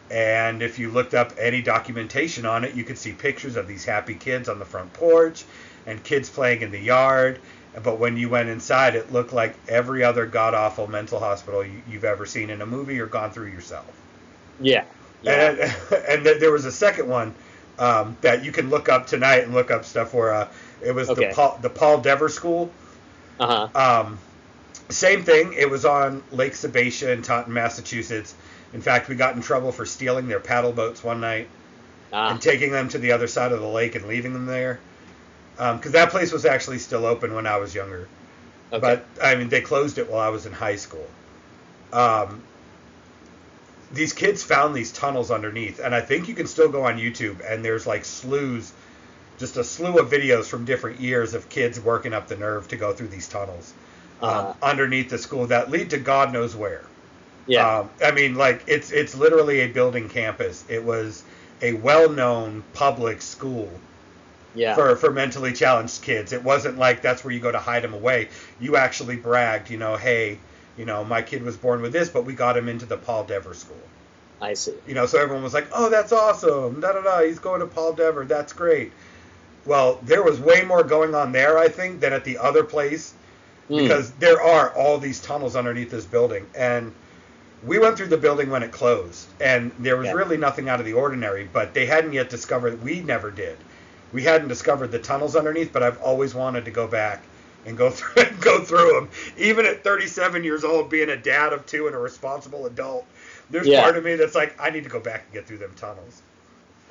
and 0.10 0.62
if 0.62 0.80
you 0.80 0.92
looked 0.92 1.14
up 1.14 1.34
any 1.39 1.62
documentation 1.62 2.46
on 2.46 2.64
it, 2.64 2.76
you 2.76 2.84
could 2.84 2.98
see 2.98 3.14
pictures 3.14 3.56
of 3.56 3.68
these 3.68 3.86
happy 3.86 4.16
kids 4.16 4.50
on 4.50 4.60
the 4.60 4.66
front 4.66 4.94
porch 4.94 5.46
and 5.86 6.04
kids 6.04 6.30
playing 6.30 6.62
in 6.62 6.72
the 6.72 6.80
yard. 6.80 7.39
But 7.84 8.00
when 8.00 8.18
you 8.18 8.30
went 8.30 8.50
inside, 8.50 8.96
it 8.96 9.12
looked 9.14 9.34
like 9.34 9.56
every 9.68 10.04
other 10.04 10.26
god 10.26 10.54
awful 10.54 10.88
mental 10.88 11.20
hospital 11.20 11.66
you, 11.66 11.82
you've 11.89 12.06
ever 12.06 12.26
seen 12.26 12.50
in 12.50 12.62
a 12.62 12.66
movie 12.66 13.00
or 13.00 13.08
gone 13.08 13.32
through 13.32 13.48
yourself. 13.52 14.06
Yeah. 14.60 14.86
Yeah. 15.22 15.52
And, 15.52 15.60
and 16.08 16.24
th- 16.24 16.39
there 16.39 16.52
was 16.52 16.66
a 16.66 16.72
second 16.72 17.08
one 17.08 17.34
um, 17.80 18.18
that 18.22 18.44
you 18.44 18.52
can 18.52 18.70
look 18.70 18.89
up 18.89 19.08
tonight 19.08 19.44
and 19.44 19.54
look 19.54 19.72
up 19.72 19.86
stuff 19.86 20.14
where 20.14 20.34
uh, 20.34 20.48
it 20.84 20.94
was 20.94 21.10
Okay. 21.10 21.28
the 21.30 21.34
Paul, 21.34 21.60
the 21.62 21.70
Paul 21.70 22.00
Dever 22.02 22.30
School. 22.30 22.72
Uh 23.40 23.68
huh. 23.74 24.02
Um, 24.06 24.20
same 24.90 25.24
thing. 25.24 25.54
It 25.54 25.70
was 25.70 25.86
on 25.86 26.24
Lake 26.32 26.54
Sabbatia 26.54 27.14
in 27.14 27.22
Taunton, 27.22 27.54
Massachusetts. 27.54 28.34
In 28.74 28.82
fact, 28.82 29.10
we 29.10 29.16
got 29.16 29.36
in 29.36 29.42
trouble 29.42 29.72
for 29.72 29.86
stealing 29.86 30.28
their 30.28 30.40
paddle 30.40 30.72
boats 30.72 31.04
one 31.04 31.20
night 31.22 31.48
Ah. 32.14 32.32
and 32.32 32.42
taking 32.42 32.72
them 32.72 32.90
to 32.90 32.98
the 32.98 33.14
other 33.14 33.28
side 33.28 33.52
of 33.52 33.62
the 33.62 33.68
lake 33.68 33.96
and 33.96 34.06
leaving 34.08 34.34
them 34.34 34.46
there. 34.46 34.80
Because 35.58 35.92
that 35.92 36.10
place 36.10 36.32
was 36.32 36.46
actually 36.46 36.80
still 36.80 37.06
open 37.06 37.34
when 37.34 37.46
I 37.46 37.58
was 37.58 37.74
younger. 37.76 38.08
Okay. 38.74 38.82
But 38.82 39.06
I 39.22 39.36
mean, 39.36 39.50
they 39.50 39.62
closed 39.62 39.98
it 39.98 40.10
while 40.10 40.22
I 40.22 40.30
was 40.30 40.46
in 40.46 40.54
high 40.54 40.78
school. 40.78 41.08
Um, 41.94 42.42
these 43.94 44.14
kids 44.14 44.44
found 44.44 44.74
these 44.74 44.92
tunnels 44.92 45.32
underneath, 45.32 45.80
and 45.80 45.94
I 45.94 46.02
think 46.02 46.28
you 46.30 46.34
can 46.34 46.48
still 46.48 46.70
go 46.70 46.86
on 46.86 46.98
YouTube 46.98 47.42
and 47.46 47.64
there's 47.64 47.86
like 47.86 48.06
slews, 48.06 48.72
just 49.42 49.58
a 49.58 49.64
slew 49.66 50.00
of 50.00 50.10
videos 50.10 50.46
from 50.46 50.64
different 50.64 51.02
years 51.02 51.34
of 51.34 51.50
kids 51.50 51.82
working 51.82 52.14
up 52.14 52.30
the 52.30 52.38
nerve 52.38 52.70
to 52.70 52.78
go 52.78 52.94
through 52.94 53.10
these 53.10 53.28
tunnels. 53.28 53.74
um, 54.22 54.56
underneath 54.62 55.10
the 55.10 55.18
school 55.18 55.48
that 55.48 55.70
lead 55.72 55.89
to 55.89 55.98
God 55.98 56.32
knows 56.32 56.56
where. 56.56 56.86
Yeah. 57.48 57.80
Um, 57.80 57.89
I 58.04 58.12
mean, 58.12 58.36
like 58.36 58.64
it's 58.68 58.92
it's 58.92 59.16
literally 59.16 59.62
a 59.62 59.68
building 59.68 60.10
campus. 60.10 60.64
It 60.70 60.84
was 60.84 61.24
a 61.62 61.74
well-known 61.74 62.64
public 62.74 63.22
school 63.22 63.70
yeah. 64.54 64.76
for 64.76 64.96
for 64.96 65.12
mentally 65.12 65.54
challenged 65.54 66.04
kids. 66.04 66.34
It 66.34 66.44
wasn't 66.44 66.78
like 66.78 67.02
that's 67.02 67.24
where 67.24 67.34
you 67.34 67.39
go 67.39 67.52
to 67.52 67.60
hide 67.60 67.84
them 67.84 67.94
away. 67.94 68.30
You 68.60 68.76
actually 68.76 69.16
bragged, 69.16 69.70
you 69.70 69.78
know, 69.78 69.98
hey, 69.98 70.38
you 70.78 70.86
know, 70.86 71.04
my 71.04 71.22
kid 71.22 71.44
was 71.44 71.58
born 71.58 71.82
with 71.82 71.92
this, 71.92 72.10
but 72.10 72.26
we 72.26 72.34
got 72.34 72.56
him 72.56 72.70
into 72.70 72.86
the 72.86 72.98
Paul 72.98 73.24
Dever 73.24 73.54
school. 73.56 73.76
I 74.39 74.54
see. 74.54 74.74
You 74.88 74.96
know, 74.96 75.06
so 75.06 75.20
everyone 75.20 75.44
was 75.44 75.54
like, 75.54 75.68
"Oh, 75.74 75.89
that's 75.89 76.12
awesome! 76.12 76.80
Da 76.82 76.94
da 76.94 77.02
da! 77.02 77.24
He's 77.24 77.39
going 77.39 77.60
to 77.62 77.68
Paul 77.68 77.94
Dever. 77.94 78.26
That's 78.26 78.54
great." 78.54 78.92
Well, 79.66 79.99
there 80.03 80.24
was 80.24 80.39
way 80.39 80.64
more 80.64 80.84
going 80.84 81.14
on 81.14 81.32
there, 81.32 81.57
I 81.57 81.68
think, 81.70 81.99
than 81.99 82.14
at 82.14 82.24
the 82.24 82.38
other 82.38 82.64
place, 82.64 83.14
Mm. 83.70 83.84
because 83.84 84.12
there 84.20 84.41
are 84.41 84.70
all 84.72 84.97
these 84.97 85.20
tunnels 85.20 85.55
underneath 85.55 85.91
this 85.91 86.03
building, 86.05 86.45
and 86.55 86.91
we 87.64 87.78
went 87.78 87.95
through 87.95 88.07
the 88.07 88.18
building 88.18 88.49
when 88.49 88.64
it 88.64 88.72
closed, 88.72 89.28
and 89.39 89.72
there 89.80 89.95
was 89.95 90.07
Yeah. 90.07 90.14
really 90.14 90.36
nothing 90.38 90.68
out 90.68 90.80
of 90.80 90.86
the 90.86 90.93
ordinary. 90.93 91.47
But 91.51 91.74
they 91.74 91.86
hadn't 91.86 92.14
yet 92.14 92.30
discovered. 92.30 92.84
We 92.84 93.01
never 93.01 93.30
did. 93.30 93.57
We 94.12 94.24
hadn't 94.24 94.47
discovered 94.47 94.91
the 94.91 94.99
tunnels 94.99 95.36
underneath, 95.36 95.72
but 95.72 95.84
I've 95.84 96.01
always 96.01 96.34
wanted 96.34 96.66
to 96.66 96.72
go 96.72 96.88
back 96.88 97.22
and 97.66 97.78
go 97.78 97.89
through 97.91 98.26
go 98.41 98.62
through 98.64 98.93
them. 98.93 99.09
Even 99.38 99.66
at 99.68 99.84
37 99.84 100.43
years 100.43 100.64
old, 100.64 100.89
being 100.89 101.09
a 101.09 101.16
dad 101.16 101.53
of 101.53 101.66
two 101.68 101.86
and 101.88 101.95
a 101.95 101.99
responsible 101.99 102.66
adult, 102.66 103.05
there's 103.51 103.68
Yeah. 103.68 103.84
part 103.84 103.95
of 103.95 104.03
me 104.03 104.16
that's 104.16 104.36
like, 104.36 104.55
I 104.59 104.72
need 104.72 104.84
to 104.84 104.89
go 104.89 104.99
back 104.99 105.24
and 105.26 105.34
get 105.34 105.45
through 105.47 105.59
them 105.59 105.74
tunnels. 105.78 106.22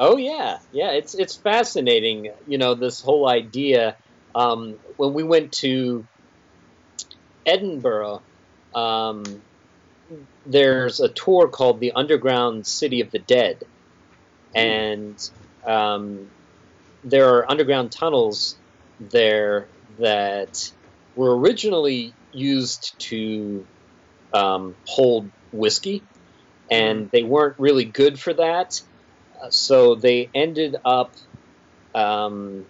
Oh 0.01 0.17
yeah, 0.17 0.59
yeah. 0.73 0.93
It's 0.93 1.15
it's 1.15 1.37
fascinating. 1.37 2.33
You 2.47 2.59
know 2.59 2.75
this 2.75 3.01
whole 3.01 3.29
idea. 3.29 3.99
Um, 4.35 4.81
when 4.97 5.15
we 5.15 5.23
went 5.25 5.53
to 5.61 6.09
Edinburgh, 7.47 8.25
um, 8.75 9.45
there's 10.45 11.01
a 11.01 11.13
tour 11.13 11.49
called 11.49 11.81
the 11.81 11.93
Underground 11.93 12.67
City 12.67 13.01
of 13.01 13.11
the 13.11 13.19
Dead, 13.21 13.61
and 14.55 15.19
um, 15.67 16.31
there 17.05 17.29
are 17.37 17.51
underground 17.51 17.93
tunnels 17.93 18.61
there 19.01 19.71
that 19.99 20.55
were 21.15 21.39
originally 21.39 22.17
used 22.33 22.97
to 23.11 23.69
um, 24.35 24.77
hold 24.87 25.33
whiskey, 25.53 26.09
and 26.71 27.11
they 27.13 27.25
weren't 27.25 27.57
really 27.59 27.87
good 27.87 28.21
for 28.21 28.35
that. 28.35 28.71
So 29.49 29.95
they 29.95 30.29
ended 30.35 30.77
up 30.85 31.15
um, 31.95 32.67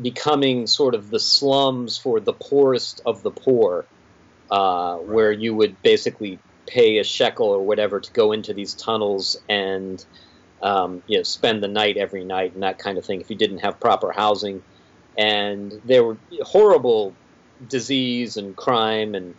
becoming 0.00 0.66
sort 0.66 0.94
of 0.94 1.10
the 1.10 1.18
slums 1.18 1.96
for 1.98 2.20
the 2.20 2.32
poorest 2.32 3.00
of 3.06 3.22
the 3.22 3.30
poor, 3.30 3.86
uh, 4.50 4.96
where 4.96 5.32
you 5.32 5.54
would 5.54 5.80
basically 5.82 6.38
pay 6.66 6.98
a 6.98 7.04
shekel 7.04 7.48
or 7.48 7.60
whatever 7.64 8.00
to 8.00 8.12
go 8.12 8.32
into 8.32 8.54
these 8.54 8.74
tunnels 8.74 9.40
and 9.48 10.04
um, 10.62 11.02
you 11.06 11.16
know 11.16 11.22
spend 11.22 11.62
the 11.62 11.68
night 11.68 11.96
every 11.96 12.24
night 12.24 12.52
and 12.52 12.62
that 12.62 12.78
kind 12.78 12.98
of 12.98 13.04
thing 13.04 13.20
if 13.20 13.30
you 13.30 13.36
didn't 13.36 13.58
have 13.58 13.80
proper 13.80 14.12
housing. 14.12 14.62
And 15.18 15.80
there 15.84 16.04
were 16.04 16.16
horrible 16.42 17.14
disease 17.68 18.36
and 18.36 18.56
crime 18.56 19.14
and 19.14 19.34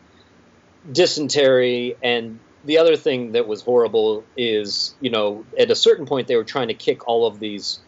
dysentery 0.92 1.96
and 2.04 2.40
the 2.64 2.78
other 2.78 2.96
thing 2.96 3.32
that 3.34 3.48
was 3.48 3.64
horrible 3.64 4.28
is, 4.36 4.96
you 5.00 5.10
know, 5.12 5.46
at 5.58 5.72
a 5.72 5.76
certain 5.76 6.06
point 6.06 6.28
they 6.28 6.36
were 6.36 6.44
trying 6.44 6.68
to 6.68 6.74
kick 6.74 7.08
all 7.08 7.26
of 7.26 7.40
these 7.40 7.80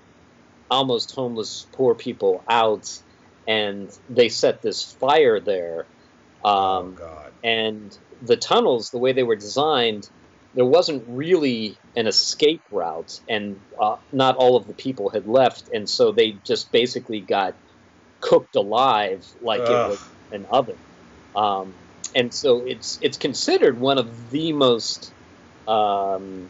almost 0.69 1.13
homeless 1.15 1.67
poor 1.73 1.95
people 1.95 2.43
out, 2.49 2.85
and 3.47 3.89
they 4.09 4.29
set 4.29 4.61
this 4.61 4.95
fire 4.99 5.39
there. 5.39 5.87
oh 6.43 6.49
Um, 6.49 6.95
God. 6.95 7.33
and 7.43 7.97
the 8.21 8.37
tunnels, 8.37 8.89
the 8.89 8.97
way 8.99 9.13
they 9.13 9.23
were 9.23 9.35
designed, 9.35 10.09
there 10.53 10.65
wasn't 10.65 11.03
really 11.07 11.79
an 11.95 12.07
escape 12.07 12.63
route, 12.71 13.11
and 13.27 13.61
uh, 13.81 13.97
not 14.11 14.35
all 14.37 14.55
of 14.57 14.67
the 14.67 14.73
people 14.73 15.09
had 15.09 15.27
left, 15.27 15.69
and 15.73 15.89
so 15.89 16.11
they 16.11 16.33
just 16.45 16.71
basically 16.71 17.21
got 17.21 17.55
cooked 18.21 18.55
alive 18.55 19.25
like 19.41 19.69
it 19.69 19.81
was 19.83 20.09
an 20.31 20.45
oven. 20.51 20.79
Um, 21.35 21.75
and 22.15 22.33
so 22.33 22.63
it's 22.65 22.97
it's 23.01 23.17
considered 23.17 23.79
one 23.79 23.97
of 23.97 24.29
the 24.29 24.53
most 24.53 25.13
um, 25.67 26.49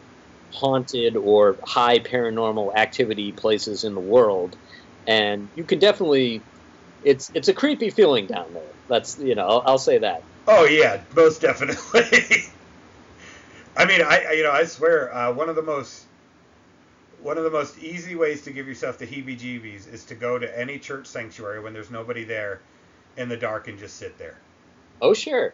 haunted 0.51 1.15
or 1.15 1.59
high 1.65 1.99
paranormal 1.99 2.75
activity 2.75 3.31
places 3.31 3.83
in 3.83 3.93
the 3.95 4.01
world, 4.01 4.55
and 5.07 5.49
you 5.55 5.63
can 5.63 5.79
definitely 5.79 6.43
it's 7.01 7.29
it's 7.33 7.47
a 7.47 7.53
creepy 7.53 7.89
feeling 7.89 8.27
down 8.27 8.53
there. 8.53 8.71
That's 8.87 9.17
you 9.17 9.35
know 9.35 9.47
I'll, 9.47 9.63
I'll 9.65 9.77
say 9.77 9.99
that. 9.99 10.23
Oh 10.47 10.65
yeah, 10.65 11.01
most 11.15 11.41
definitely. 11.41 12.01
I 13.75 13.85
mean, 13.85 14.01
I 14.01 14.33
you 14.33 14.43
know 14.43 14.51
I 14.51 14.65
swear 14.65 15.13
uh, 15.13 15.33
one 15.33 15.49
of 15.49 15.55
the 15.55 15.63
most 15.63 16.05
one 17.21 17.37
of 17.37 17.45
the 17.45 17.49
most 17.49 17.77
easy 17.79 18.15
ways 18.15 18.41
to 18.41 18.51
give 18.51 18.67
yourself 18.67 18.97
the 18.97 19.07
heebie-jeebies 19.07 19.91
is 19.93 20.03
to 20.03 20.13
go 20.13 20.37
to 20.37 20.59
any 20.59 20.77
church 20.77 21.07
sanctuary 21.07 21.61
when 21.61 21.71
there's 21.71 21.89
nobody 21.89 22.25
there 22.25 22.59
in 23.15 23.29
the 23.29 23.37
dark 23.37 23.69
and 23.69 23.79
just 23.79 23.95
sit 23.95 24.17
there. 24.17 24.35
Oh 25.03 25.13
sure, 25.13 25.53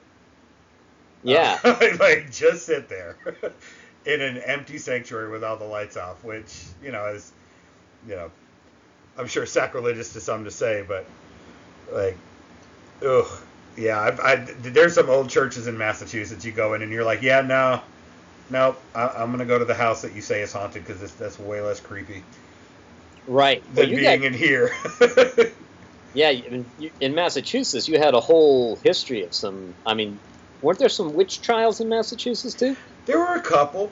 yeah. 1.24 1.60
Uh, 1.66 1.98
like 2.00 2.32
just 2.32 2.66
sit 2.68 2.90
there 2.90 3.18
in 4.06 4.22
an 4.22 4.38
empty 4.38 4.78
sanctuary 4.78 5.32
with 5.32 5.44
all 5.44 5.58
the 5.58 5.66
lights 5.66 5.98
off, 5.98 6.24
which 6.24 6.66
you 6.84 6.92
know 6.92 7.08
is 7.08 7.32
you 8.08 8.16
know 8.16 8.32
I'm 9.18 9.28
sure 9.28 9.46
sacrilegious 9.46 10.14
to 10.14 10.22
some 10.22 10.46
to 10.46 10.52
say, 10.52 10.86
but 10.88 11.06
like, 11.92 12.18
ugh, 13.06 13.28
yeah. 13.78 14.00
I, 14.00 14.34
I, 14.34 14.36
there's 14.36 14.96
some 14.96 15.10
old 15.10 15.30
churches 15.30 15.68
in 15.68 15.78
Massachusetts 15.78 16.46
you 16.46 16.52
go 16.54 16.74
in 16.76 16.82
and 16.82 16.92
you're 16.92 17.04
like, 17.04 17.22
yeah, 17.22 17.42
no, 17.42 17.82
no, 18.50 18.76
I, 18.96 19.08
I'm 19.10 19.32
gonna 19.32 19.46
go 19.46 19.60
to 19.60 19.66
the 19.66 19.74
house 19.74 20.04
that 20.04 20.16
you 20.16 20.22
say 20.22 20.42
is 20.42 20.54
haunted 20.54 20.86
because 20.86 21.14
that's 21.16 21.40
way 21.40 21.62
less 21.62 21.82
creepy 21.82 22.24
right. 23.28 23.64
Than 23.76 23.90
you 23.90 23.98
being 23.98 24.22
got, 24.22 24.28
in 24.28 24.34
here. 24.34 24.72
yeah, 26.14 26.30
in, 26.32 26.72
in 27.00 27.16
Massachusetts, 27.16 27.88
you 27.88 28.00
had 28.00 28.14
a 28.16 28.20
whole 28.22 28.80
history 28.84 29.24
of 29.24 29.34
some. 29.36 29.76
I 29.86 29.94
mean, 29.96 30.22
weren't 30.62 30.80
there 30.80 30.90
some 30.90 31.14
witch 31.14 31.42
trials 31.42 31.80
in 31.82 31.90
Massachusetts 31.90 32.56
too? 32.56 32.78
there 33.06 33.20
were 33.20 33.36
a 33.36 33.42
couple. 33.42 33.92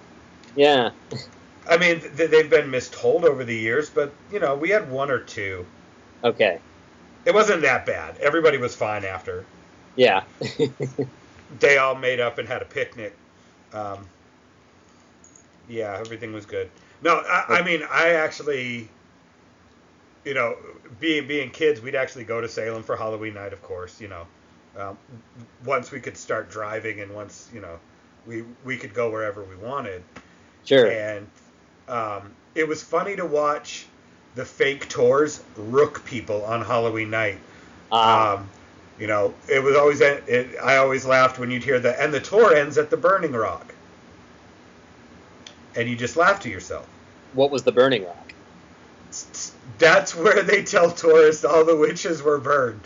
Yeah, 0.56 0.92
I 1.70 1.78
mean, 1.78 2.00
th- 2.02 2.32
they've 2.32 2.50
been 2.50 2.72
mistold 2.72 3.26
over 3.26 3.44
the 3.44 3.56
years, 3.56 3.90
but 3.90 4.14
you 4.30 4.40
know, 4.40 4.56
we 4.58 4.70
had 4.70 4.90
one 4.90 5.12
or 5.12 5.20
two. 5.24 5.68
okay, 6.24 6.60
It 7.26 7.34
wasn't 7.34 7.62
that 7.64 7.86
bad. 7.86 8.18
Everybody 8.20 8.58
was 8.58 8.76
fine 8.76 9.06
after. 9.06 9.46
yeah, 9.96 10.24
They 11.50 11.78
all 11.78 11.96
made 11.96 12.20
up 12.20 12.38
and 12.40 12.48
had 12.48 12.62
a 12.62 12.66
picnic. 12.66 13.14
Um, 13.74 14.12
yeah, 15.68 15.98
everything 16.00 16.34
was 16.34 16.46
good. 16.46 16.72
No, 17.02 17.16
I, 17.18 17.60
I 17.60 17.64
mean, 17.64 17.84
I 17.90 18.12
actually, 18.12 18.97
you 20.28 20.34
know, 20.34 20.58
being 21.00 21.26
being 21.28 21.50
kids, 21.50 21.82
we'd 21.82 21.96
actually 21.96 22.26
go 22.26 22.42
to 22.42 22.50
Salem 22.50 22.84
for 22.84 22.98
Halloween 22.98 23.34
night, 23.34 23.54
of 23.54 23.64
course. 23.64 24.02
You 24.02 24.10
know, 24.10 24.28
um, 24.78 24.98
once 25.66 25.92
we 25.92 26.02
could 26.02 26.18
start 26.18 26.52
driving 26.52 27.00
and 27.00 27.16
once 27.16 27.50
you 27.54 27.62
know, 27.62 27.80
we 28.28 28.44
we 28.66 28.78
could 28.78 28.94
go 28.94 29.10
wherever 29.10 29.44
we 29.44 29.56
wanted. 29.56 30.04
sure. 30.66 30.88
And 30.92 31.28
um, 31.88 32.32
it 32.56 32.68
was 32.68 32.84
funny 32.84 33.16
to 33.16 33.26
watch 33.26 33.86
the 34.36 34.44
fake 34.46 34.90
tours 34.90 35.42
rook 35.56 36.04
people 36.06 36.44
on 36.44 36.64
Halloween 36.64 37.10
night. 37.10 37.40
Ah, 37.92 38.36
Um, 38.36 38.50
you 39.00 39.08
know, 39.08 39.34
it 39.48 39.64
was 39.64 39.78
always 39.78 40.02
it, 40.02 40.56
I 40.62 40.78
always 40.78 41.06
laughed 41.06 41.40
when 41.40 41.52
you'd 41.52 41.64
hear 41.64 41.80
the 41.80 42.00
and 42.02 42.14
the 42.14 42.20
tour 42.20 42.54
ends 42.54 42.78
at 42.78 42.90
the 42.90 42.98
Burning 42.98 43.32
Rock, 43.32 43.74
and 45.76 45.88
you 45.88 45.96
just 45.96 46.18
laugh 46.18 46.42
to 46.42 46.50
yourself. 46.50 46.88
what 47.34 47.52
was 47.52 47.64
the 47.64 47.72
Burning 47.72 48.06
Rock? 48.06 48.34
That's 49.78 50.16
where 50.16 50.42
they 50.44 50.64
tell 50.64 50.92
tourists 50.92 51.46
all 51.46 51.64
the 51.64 51.76
witches 51.76 52.22
were 52.24 52.40
burned 52.40 52.82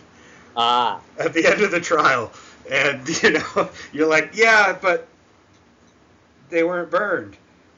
Ah, 0.56 1.00
at 1.18 1.34
the 1.34 1.46
end 1.48 1.62
of 1.62 1.72
the 1.72 1.80
trial, 1.80 2.32
and 2.70 3.08
you 3.24 3.32
know 3.32 3.70
you're 3.94 4.08
like, 4.08 4.32
yeah, 4.36 4.78
but 4.82 5.08
they 6.50 6.64
weren't 6.64 6.92
burned; 6.92 7.38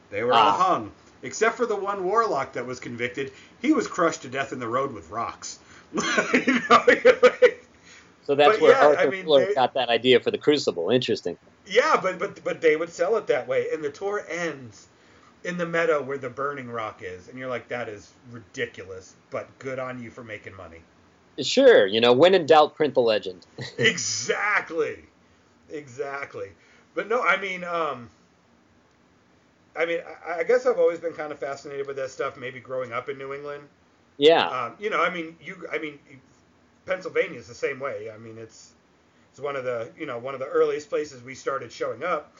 they 0.09 0.23
were 0.23 0.33
all 0.33 0.39
Ah. 0.39 0.57
hung. 0.57 0.91
Except 1.21 1.55
for 1.55 1.65
the 1.65 1.75
one 1.75 2.03
warlock 2.03 2.53
that 2.53 2.65
was 2.65 2.79
convicted, 2.81 3.31
he 3.61 3.71
was 3.71 3.87
crushed 3.87 4.23
to 4.23 4.27
death 4.27 4.51
in 4.51 4.59
the 4.59 4.67
road 4.67 4.91
with 4.93 5.09
rocks. 5.09 5.59
you 5.93 6.59
know, 6.69 6.83
like, 6.87 7.65
so 8.25 8.35
that's 8.35 8.59
where 8.59 8.71
yeah, 8.71 8.79
I 8.81 8.85
Arthur 8.95 9.11
mean, 9.11 9.25
Miller 9.25 9.45
they- 9.45 9.53
got 9.53 9.73
that 9.75 9.89
idea 9.89 10.19
for 10.19 10.31
the 10.31 10.37
Crucible. 10.37 10.89
Interesting. 10.89 11.37
Yeah, 11.65 11.97
but 12.01 12.19
but 12.19 12.43
but 12.43 12.59
they 12.59 12.75
would 12.75 12.89
sell 12.89 13.15
it 13.17 13.27
that 13.27 13.47
way, 13.47 13.67
and 13.71 13.83
the 13.83 13.89
tour 13.91 14.25
ends 14.29 14.87
in 15.43 15.57
the 15.57 15.65
meadow 15.65 16.01
where 16.01 16.17
the 16.17 16.29
burning 16.29 16.69
rock 16.69 17.01
is, 17.03 17.27
and 17.29 17.37
you're 17.37 17.49
like, 17.49 17.67
that 17.69 17.89
is 17.89 18.11
ridiculous, 18.31 19.15
but 19.31 19.47
good 19.59 19.79
on 19.79 20.01
you 20.01 20.11
for 20.11 20.23
making 20.23 20.55
money. 20.55 20.79
Sure, 21.41 21.85
you 21.87 21.99
know, 22.01 22.13
when 22.13 22.35
in 22.35 22.45
doubt, 22.45 22.75
print 22.75 22.93
the 22.93 23.01
legend. 23.01 23.45
exactly, 23.77 24.99
exactly. 25.69 26.49
But 26.95 27.07
no, 27.09 27.21
I 27.21 27.37
mean, 27.41 27.63
um, 27.63 28.09
I 29.75 29.85
mean, 29.85 29.99
I, 30.25 30.39
I 30.39 30.43
guess 30.43 30.65
I've 30.65 30.79
always 30.79 30.99
been 30.99 31.13
kind 31.13 31.31
of 31.31 31.39
fascinated 31.39 31.87
with 31.87 31.95
that 31.97 32.11
stuff. 32.11 32.37
Maybe 32.37 32.59
growing 32.59 32.93
up 32.93 33.09
in 33.09 33.17
New 33.17 33.33
England, 33.33 33.63
Yeah, 34.17 34.47
um, 34.47 34.75
you 34.79 34.89
know, 34.89 35.01
I 35.01 35.09
mean, 35.09 35.35
you, 35.41 35.67
I 35.71 35.77
mean, 35.79 35.99
Pennsylvania 36.85 37.39
is 37.39 37.47
the 37.47 37.55
same 37.55 37.79
way. 37.79 38.11
I 38.13 38.17
mean, 38.17 38.37
it's 38.37 38.71
It's 39.31 39.39
one 39.39 39.55
of 39.55 39.63
the 39.65 39.89
you 39.97 40.05
know 40.05 40.19
one 40.19 40.33
of 40.35 40.39
the 40.39 40.47
earliest 40.47 40.89
places 40.89 41.23
we 41.23 41.35
started 41.35 41.71
showing 41.71 42.03
up, 42.03 42.33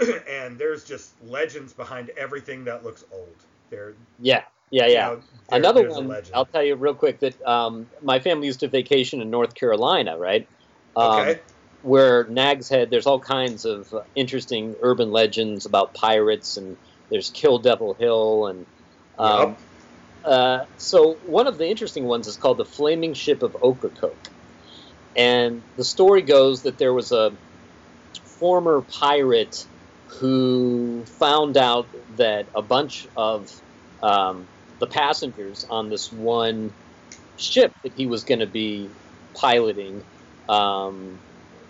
and 0.28 0.58
there's 0.58 0.84
just 0.84 1.12
legends 1.26 1.72
behind 1.72 2.10
everything 2.16 2.64
that 2.64 2.84
looks 2.84 3.04
old. 3.12 3.28
There. 3.70 3.94
Yeah. 4.18 4.42
Yeah, 4.70 4.86
you 4.86 4.92
yeah. 4.92 5.06
know, 5.08 5.16
there- 5.48 5.58
Another 5.58 5.90
one. 5.90 6.16
I'll 6.32 6.46
tell 6.46 6.62
you 6.62 6.76
real 6.76 6.94
quick 6.94 7.20
that 7.20 7.40
um, 7.46 7.86
my 8.02 8.20
family 8.20 8.46
used 8.46 8.60
to 8.60 8.68
vacation 8.68 9.20
in 9.20 9.30
North 9.30 9.54
Carolina, 9.54 10.16
right? 10.16 10.48
Um, 10.96 11.20
Okay. 11.20 11.40
Where 11.82 12.24
Nag's 12.28 12.68
Head, 12.68 12.90
there's 12.90 13.06
all 13.06 13.18
kinds 13.20 13.64
of 13.64 13.92
uh, 13.94 14.02
interesting 14.14 14.74
urban 14.82 15.10
legends 15.10 15.64
about 15.64 15.94
pirates, 15.94 16.58
and 16.58 16.76
there's 17.10 17.30
Kill 17.30 17.58
Devil 17.58 17.94
Hill, 17.94 18.48
and 18.48 18.66
um, 19.18 19.40
Yup. 19.40 19.60
uh, 20.24 20.58
so 20.76 21.14
one 21.24 21.46
of 21.46 21.56
the 21.56 21.66
interesting 21.66 22.04
ones 22.04 22.26
is 22.26 22.36
called 22.36 22.58
the 22.58 22.66
Flaming 22.66 23.14
Ship 23.14 23.42
of 23.42 23.56
Ocracoke, 23.62 24.28
and 25.16 25.62
the 25.78 25.84
story 25.84 26.20
goes 26.20 26.64
that 26.64 26.76
there 26.76 26.92
was 26.92 27.12
a 27.12 27.32
former 28.38 28.82
pirate 28.82 29.64
who 30.18 31.04
found 31.18 31.56
out 31.56 31.88
that 32.16 32.48
a 32.54 32.62
bunch 32.62 33.06
of 33.16 33.48
um, 34.02 34.48
the 34.78 34.86
passengers 34.86 35.64
on 35.68 35.88
this 35.88 36.10
one 36.10 36.72
ship 37.36 37.72
that 37.82 37.92
he 37.94 38.06
was 38.06 38.24
going 38.24 38.40
to 38.40 38.46
be 38.46 38.88
piloting 39.34 40.02
um, 40.48 41.20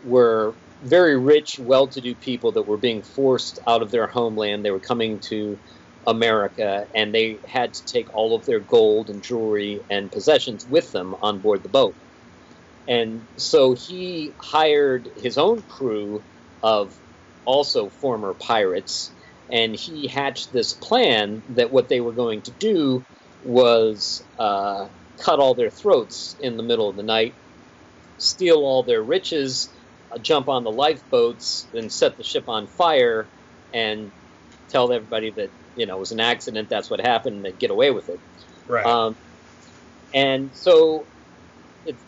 were 0.04 0.54
very 0.82 1.18
rich, 1.18 1.58
well-to-do 1.58 2.14
people 2.14 2.52
that 2.52 2.66
were 2.66 2.78
being 2.78 3.02
forced 3.02 3.60
out 3.66 3.82
of 3.82 3.90
their 3.90 4.06
homeland. 4.06 4.64
They 4.64 4.70
were 4.70 4.80
coming 4.80 5.20
to 5.28 5.58
America, 6.06 6.86
and 6.94 7.14
they 7.14 7.38
had 7.46 7.74
to 7.74 7.86
take 7.86 8.14
all 8.14 8.34
of 8.34 8.46
their 8.46 8.60
gold 8.60 9.10
and 9.10 9.22
jewelry 9.22 9.80
and 9.90 10.10
possessions 10.10 10.64
with 10.66 10.90
them 10.92 11.14
on 11.20 11.40
board 11.40 11.62
the 11.62 11.68
boat. 11.68 11.94
And 12.88 13.26
so 13.36 13.74
he 13.74 14.32
hired 14.40 15.10
his 15.16 15.36
own 15.36 15.62
crew 15.62 16.24
of 16.62 16.99
also 17.44 17.88
former 17.88 18.34
pirates, 18.34 19.10
and 19.50 19.74
he 19.74 20.08
hatched 20.08 20.52
this 20.52 20.72
plan 20.74 21.42
that 21.50 21.72
what 21.72 21.88
they 21.88 22.00
were 22.00 22.12
going 22.12 22.42
to 22.42 22.52
do 22.52 23.04
was 23.42 24.22
uh, 24.38 24.88
cut 25.24 25.38
all 25.40 25.54
their 25.54 25.70
throats 25.70 26.36
in 26.40 26.56
the 26.56 26.62
middle 26.62 26.88
of 26.88 26.96
the 26.96 27.02
night, 27.02 27.34
steal 28.18 28.58
all 28.58 28.82
their 28.82 29.02
riches, 29.02 29.68
uh, 30.10 30.18
jump 30.18 30.48
on 30.48 30.64
the 30.64 30.70
lifeboats, 30.70 31.66
then 31.72 31.90
set 31.90 32.16
the 32.16 32.24
ship 32.24 32.44
on 32.48 32.66
fire, 32.66 33.26
and 33.72 34.10
tell 34.68 34.92
everybody 34.92 35.30
that 35.30 35.50
you 35.76 35.86
know 35.86 35.96
it 35.96 36.00
was 36.00 36.12
an 36.12 36.20
accident. 36.20 36.68
That's 36.68 36.90
what 36.90 37.00
happened, 37.00 37.46
and 37.46 37.58
get 37.58 37.70
away 37.70 37.90
with 37.90 38.08
it. 38.08 38.20
right. 38.68 38.86
Um, 38.86 39.16
and 40.12 40.50
so, 40.54 41.06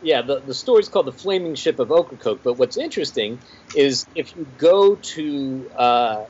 yeah, 0.00 0.22
the, 0.22 0.40
the 0.46 0.54
story's 0.54 0.88
called 0.88 1.06
The 1.06 1.12
Flaming 1.12 1.54
Ship 1.54 1.78
of 1.78 1.90
Ocracoke. 1.90 2.42
But 2.44 2.58
what's 2.58 2.76
interesting 2.76 3.40
is 3.76 4.06
if 4.14 4.34
you 4.34 4.46
go 4.56 4.96
to 5.14 5.70
uh, 5.78 6.24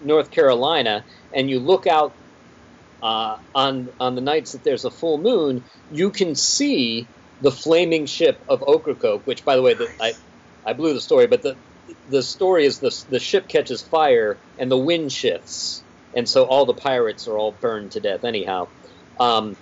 North 0.00 0.30
Carolina 0.30 1.04
and 1.34 1.48
you 1.48 1.60
look 1.60 1.86
out 1.86 2.16
uh, 3.02 3.36
on, 3.54 3.88
on 3.98 4.14
the 4.14 4.20
nights 4.20 4.52
that 4.52 4.64
there's 4.64 4.84
a 4.84 4.90
full 4.90 5.18
moon, 5.18 5.64
you 5.90 6.10
can 6.10 6.34
see 6.34 7.08
the 7.40 7.50
flaming 7.50 8.06
ship 8.06 8.42
of 8.48 8.62
Ocracoke, 8.62 9.26
which, 9.26 9.44
by 9.44 9.56
the 9.56 9.62
way, 9.62 9.74
the, 9.74 9.88
I, 10.00 10.12
I 10.66 10.72
blew 10.74 10.92
the 10.92 11.00
story, 11.00 11.26
but 11.26 11.42
the, 11.42 11.56
the 12.08 12.22
story 12.22 12.66
is 12.66 12.80
the, 12.80 12.94
the 13.08 13.20
ship 13.20 13.48
catches 13.48 13.82
fire 13.82 14.38
and 14.58 14.70
the 14.70 14.78
wind 14.78 15.10
shifts. 15.12 15.82
And 16.14 16.28
so 16.28 16.44
all 16.44 16.66
the 16.66 16.74
pirates 16.74 17.26
are 17.28 17.38
all 17.38 17.52
burned 17.52 17.92
to 17.92 18.00
death, 18.00 18.24
anyhow. 18.24 18.68
Um, 19.18 19.56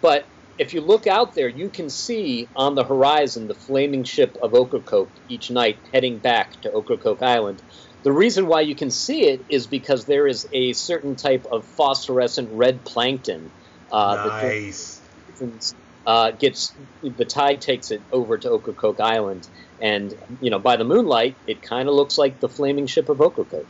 but 0.00 0.28
if 0.58 0.72
you 0.72 0.80
look 0.80 1.06
out 1.06 1.34
there, 1.34 1.48
you 1.48 1.68
can 1.68 1.90
see 1.90 2.48
on 2.56 2.74
the 2.74 2.84
horizon 2.84 3.46
the 3.46 3.54
flaming 3.54 4.04
ship 4.04 4.36
of 4.42 4.54
Ocracoke 4.54 5.10
each 5.28 5.50
night 5.50 5.78
heading 5.92 6.18
back 6.18 6.60
to 6.62 6.72
Ocracoke 6.72 7.22
Island. 7.22 7.62
The 8.02 8.12
reason 8.12 8.46
why 8.46 8.62
you 8.62 8.74
can 8.74 8.90
see 8.90 9.26
it 9.26 9.44
is 9.50 9.66
because 9.66 10.06
there 10.06 10.26
is 10.26 10.46
a 10.52 10.72
certain 10.72 11.16
type 11.16 11.44
of 11.50 11.66
phosphorescent 11.66 12.48
red 12.52 12.84
plankton 12.84 13.50
uh, 13.90 14.28
that 14.28 14.42
nice. 14.42 15.00
happens, 15.28 15.74
uh, 16.06 16.30
gets 16.30 16.72
the 17.02 17.24
tide 17.24 17.60
takes 17.60 17.90
it 17.90 18.00
over 18.12 18.38
to 18.38 18.52
Ocracoke 18.52 19.00
Island, 19.00 19.48
and 19.82 20.14
you 20.40 20.50
know 20.50 20.58
by 20.58 20.76
the 20.76 20.84
moonlight 20.84 21.36
it 21.46 21.62
kind 21.62 21.88
of 21.88 21.94
looks 21.94 22.16
like 22.16 22.40
the 22.40 22.48
flaming 22.48 22.86
ship 22.86 23.08
of 23.08 23.20
Ocracoke. 23.20 23.66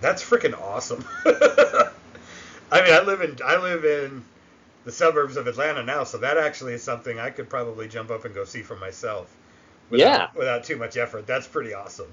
That's 0.00 0.22
freaking 0.22 0.58
awesome. 0.60 1.04
I 1.26 2.82
mean, 2.82 2.92
I 2.92 3.02
live 3.02 3.22
in 3.22 3.36
I 3.44 3.56
live 3.56 3.84
in 3.84 4.24
the 4.88 4.94
suburbs 4.94 5.36
of 5.36 5.46
Atlanta 5.46 5.82
now, 5.82 6.02
so 6.04 6.16
that 6.16 6.38
actually 6.38 6.72
is 6.72 6.82
something 6.82 7.18
I 7.18 7.28
could 7.28 7.50
probably 7.50 7.88
jump 7.88 8.10
up 8.10 8.24
and 8.24 8.34
go 8.34 8.44
see 8.44 8.62
for 8.62 8.74
myself. 8.74 9.30
Without, 9.90 10.34
without 10.34 10.64
too 10.64 10.76
much 10.76 10.96
effort. 10.96 11.26
That's 11.26 11.46
pretty 11.46 11.74
awesome. 11.74 12.10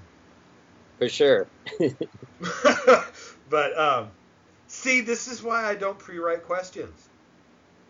For 0.98 1.08
sure. 1.08 1.46
but 3.48 3.78
um, 3.78 4.10
see, 4.66 5.00
this 5.00 5.26
is 5.26 5.42
why 5.42 5.64
I 5.64 5.74
don't 5.74 5.98
pre-write 5.98 6.44
questions. 6.44 7.08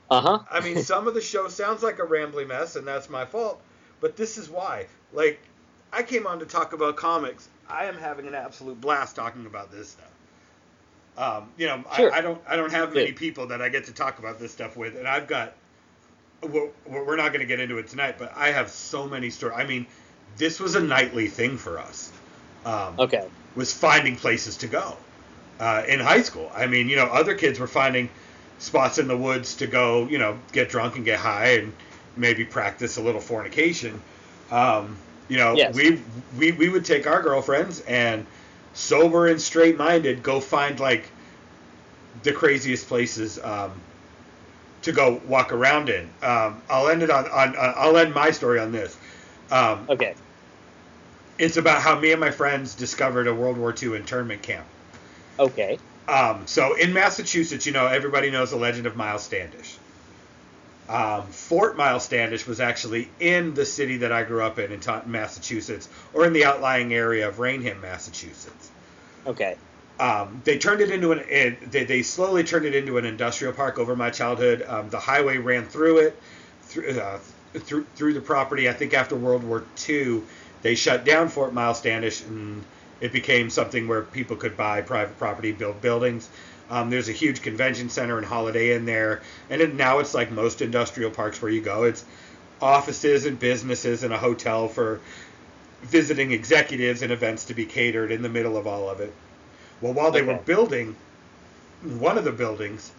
uh 0.08 0.20
huh. 0.20 0.38
I 0.52 0.60
mean, 0.60 0.84
some 0.84 1.08
of 1.08 1.14
the 1.14 1.20
show 1.20 1.48
sounds 1.48 1.82
like 1.82 1.98
a 1.98 2.04
rambling 2.04 2.46
mess, 2.46 2.76
and 2.76 2.86
that's 2.86 3.10
my 3.10 3.24
fault. 3.24 3.60
But 4.00 4.16
this 4.16 4.38
is 4.38 4.48
why. 4.48 4.86
Like, 5.12 5.40
I 5.92 6.04
came 6.04 6.28
on 6.28 6.38
to 6.38 6.46
talk 6.46 6.74
about 6.74 6.94
comics. 6.94 7.48
I 7.68 7.86
am 7.86 7.96
having 7.96 8.28
an 8.28 8.36
absolute 8.36 8.80
blast 8.80 9.16
talking 9.16 9.46
about 9.46 9.72
this 9.72 9.88
stuff. 9.88 10.12
Um, 11.16 11.50
you 11.56 11.66
know, 11.66 11.84
Sure. 11.90 12.12
I, 12.12 12.18
I 12.18 12.20
don't, 12.20 12.40
I 12.48 12.56
don't 12.56 12.72
have 12.72 12.94
many 12.94 13.12
people 13.12 13.46
that 13.48 13.62
I 13.62 13.68
get 13.68 13.84
to 13.86 13.92
talk 13.92 14.18
about 14.18 14.38
this 14.38 14.52
stuff 14.52 14.76
with, 14.76 14.96
and 14.96 15.08
I've 15.08 15.26
got. 15.28 15.54
We're, 16.42 16.70
we're 16.86 17.16
not 17.16 17.28
going 17.28 17.40
to 17.40 17.46
get 17.46 17.60
into 17.60 17.78
it 17.78 17.88
tonight, 17.88 18.16
but 18.18 18.32
I 18.36 18.50
have 18.52 18.70
so 18.70 19.06
many 19.08 19.30
stories. 19.30 19.56
I 19.58 19.64
mean, 19.64 19.86
this 20.36 20.60
was 20.60 20.74
a 20.74 20.80
nightly 20.80 21.28
thing 21.28 21.56
for 21.56 21.78
us. 21.78 22.12
Um, 22.64 22.98
Okay. 22.98 23.28
was 23.54 23.72
finding 23.72 24.16
places 24.16 24.58
to 24.58 24.66
go 24.68 24.96
uh, 25.60 25.82
in 25.88 26.00
high 26.00 26.22
school. 26.22 26.50
I 26.54 26.66
mean, 26.66 26.88
you 26.88 26.96
know, 26.96 27.06
other 27.06 27.34
kids 27.34 27.58
were 27.58 27.66
finding 27.66 28.10
spots 28.58 28.98
in 28.98 29.08
the 29.08 29.16
woods 29.16 29.56
to 29.56 29.66
go, 29.66 30.06
you 30.08 30.18
know, 30.18 30.38
get 30.52 30.68
drunk 30.68 30.96
and 30.96 31.04
get 31.04 31.18
high 31.18 31.54
and 31.58 31.72
maybe 32.16 32.44
practice 32.44 32.96
a 32.96 33.02
little 33.02 33.20
fornication. 33.20 34.00
Um, 34.50 34.96
you 35.28 35.38
know, 35.38 35.62
Yes. 35.62 35.74
we, 35.74 36.00
we 36.38 36.52
we 36.52 36.68
would 36.68 36.84
take 36.84 37.06
our 37.06 37.22
girlfriends 37.22 37.80
and 37.80 38.26
sober 38.76 39.26
and 39.26 39.40
straight 39.40 39.78
minded 39.78 40.22
go 40.22 40.38
find 40.38 40.78
like 40.78 41.10
the 42.22 42.32
craziest 42.32 42.88
places 42.88 43.38
um, 43.42 43.72
to 44.82 44.92
go 44.92 45.20
walk 45.26 45.52
around 45.52 45.88
in. 45.88 46.04
Um, 46.22 46.62
I'll 46.68 46.88
end 46.88 47.02
it 47.02 47.10
on, 47.10 47.26
on, 47.26 47.56
on 47.56 47.74
I'll 47.76 47.96
end 47.96 48.14
my 48.14 48.30
story 48.30 48.60
on 48.60 48.72
this. 48.72 48.96
Um, 49.50 49.88
Okay. 49.88 50.14
it's 51.38 51.56
about 51.56 51.82
how 51.82 51.98
me 51.98 52.12
and 52.12 52.20
my 52.20 52.30
friends 52.30 52.74
discovered 52.74 53.26
a 53.28 53.34
World 53.34 53.56
War 53.58 53.74
II 53.80 53.96
internment 53.96 54.42
camp. 54.42 54.66
Okay. 55.38 55.78
Um, 56.08 56.46
so 56.46 56.74
in 56.76 56.92
Massachusetts, 56.92 57.66
you 57.66 57.72
know, 57.72 57.86
everybody 57.86 58.30
knows 58.30 58.50
the 58.50 58.56
legend 58.56 58.86
of 58.86 58.96
Myles 58.96 59.24
Standish. 59.24 59.80
Um, 60.88 61.26
Fort 61.26 61.76
Myles 61.76 62.04
Standish 62.04 62.46
was 62.46 62.60
actually 62.60 63.08
in 63.18 63.54
the 63.54 63.66
city 63.66 63.98
that 63.98 64.12
I 64.12 64.22
grew 64.22 64.42
up 64.42 64.58
in, 64.58 64.70
in 64.70 64.80
Massachusetts, 65.06 65.88
or 66.14 66.26
in 66.26 66.32
the 66.32 66.44
outlying 66.44 66.94
area 66.94 67.28
of 67.28 67.38
Raynham, 67.38 67.80
Massachusetts. 67.80 68.70
Okay. 69.26 69.56
Um, 69.98 70.42
they 70.44 70.58
turned 70.58 70.80
it 70.80 70.90
into 70.90 71.12
an. 71.12 71.24
It, 71.28 71.72
they, 71.72 71.84
they 71.84 72.02
slowly 72.02 72.44
turned 72.44 72.66
it 72.66 72.74
into 72.74 72.98
an 72.98 73.04
industrial 73.04 73.52
park 73.52 73.78
over 73.78 73.96
my 73.96 74.10
childhood. 74.10 74.62
Um, 74.68 74.90
the 74.90 75.00
highway 75.00 75.38
ran 75.38 75.64
through 75.64 75.98
it, 75.98 76.20
through, 76.62 77.00
uh, 77.00 77.18
through 77.54 77.86
through 77.94 78.12
the 78.12 78.20
property. 78.20 78.68
I 78.68 78.72
think 78.72 78.94
after 78.94 79.16
World 79.16 79.42
War 79.42 79.64
II, 79.88 80.22
they 80.62 80.74
shut 80.74 81.04
down 81.04 81.28
Fort 81.28 81.54
Myles 81.54 81.78
Standish, 81.78 82.22
and 82.22 82.62
it 83.00 83.12
became 83.12 83.48
something 83.50 83.88
where 83.88 84.02
people 84.02 84.36
could 84.36 84.56
buy 84.56 84.82
private 84.82 85.18
property, 85.18 85.52
build 85.52 85.80
buildings. 85.80 86.28
Um, 86.68 86.90
there's 86.90 87.08
a 87.08 87.12
huge 87.12 87.42
convention 87.42 87.88
center 87.90 88.16
and 88.16 88.26
Holiday 88.26 88.74
Inn 88.74 88.86
there, 88.86 89.22
and 89.50 89.62
it, 89.62 89.74
now 89.74 90.00
it's 90.00 90.14
like 90.14 90.30
most 90.30 90.62
industrial 90.62 91.10
parks 91.10 91.40
where 91.40 91.50
you 91.50 91.60
go. 91.60 91.84
It's 91.84 92.04
offices 92.60 93.26
and 93.26 93.38
businesses 93.38 94.02
and 94.02 94.12
a 94.12 94.18
hotel 94.18 94.66
for 94.68 95.00
visiting 95.82 96.32
executives 96.32 97.02
and 97.02 97.12
events 97.12 97.44
to 97.46 97.54
be 97.54 97.64
catered 97.64 98.10
in 98.10 98.22
the 98.22 98.28
middle 98.28 98.56
of 98.56 98.66
all 98.66 98.88
of 98.90 99.00
it. 99.00 99.12
Well, 99.80 99.92
while 99.92 100.10
they 100.10 100.22
were 100.22 100.36
building 100.36 100.96
one 101.82 102.18
of 102.18 102.24
the 102.24 102.32
buildings, 102.32 102.90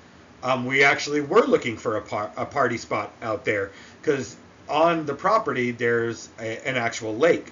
um, 0.44 0.66
we 0.66 0.84
actually 0.84 1.22
were 1.22 1.46
looking 1.46 1.78
for 1.78 1.98
a, 1.98 2.02
par- 2.02 2.32
a 2.38 2.46
party 2.46 2.78
spot 2.78 3.12
out 3.22 3.44
there 3.44 3.72
because 4.02 4.38
on 4.70 5.06
the 5.06 5.14
property 5.14 5.72
there's 5.72 6.30
a, 6.40 6.66
an 6.68 6.76
actual 6.76 7.16
lake, 7.16 7.52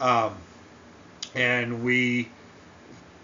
um, 0.00 0.34
and 1.34 1.82
we 1.82 2.28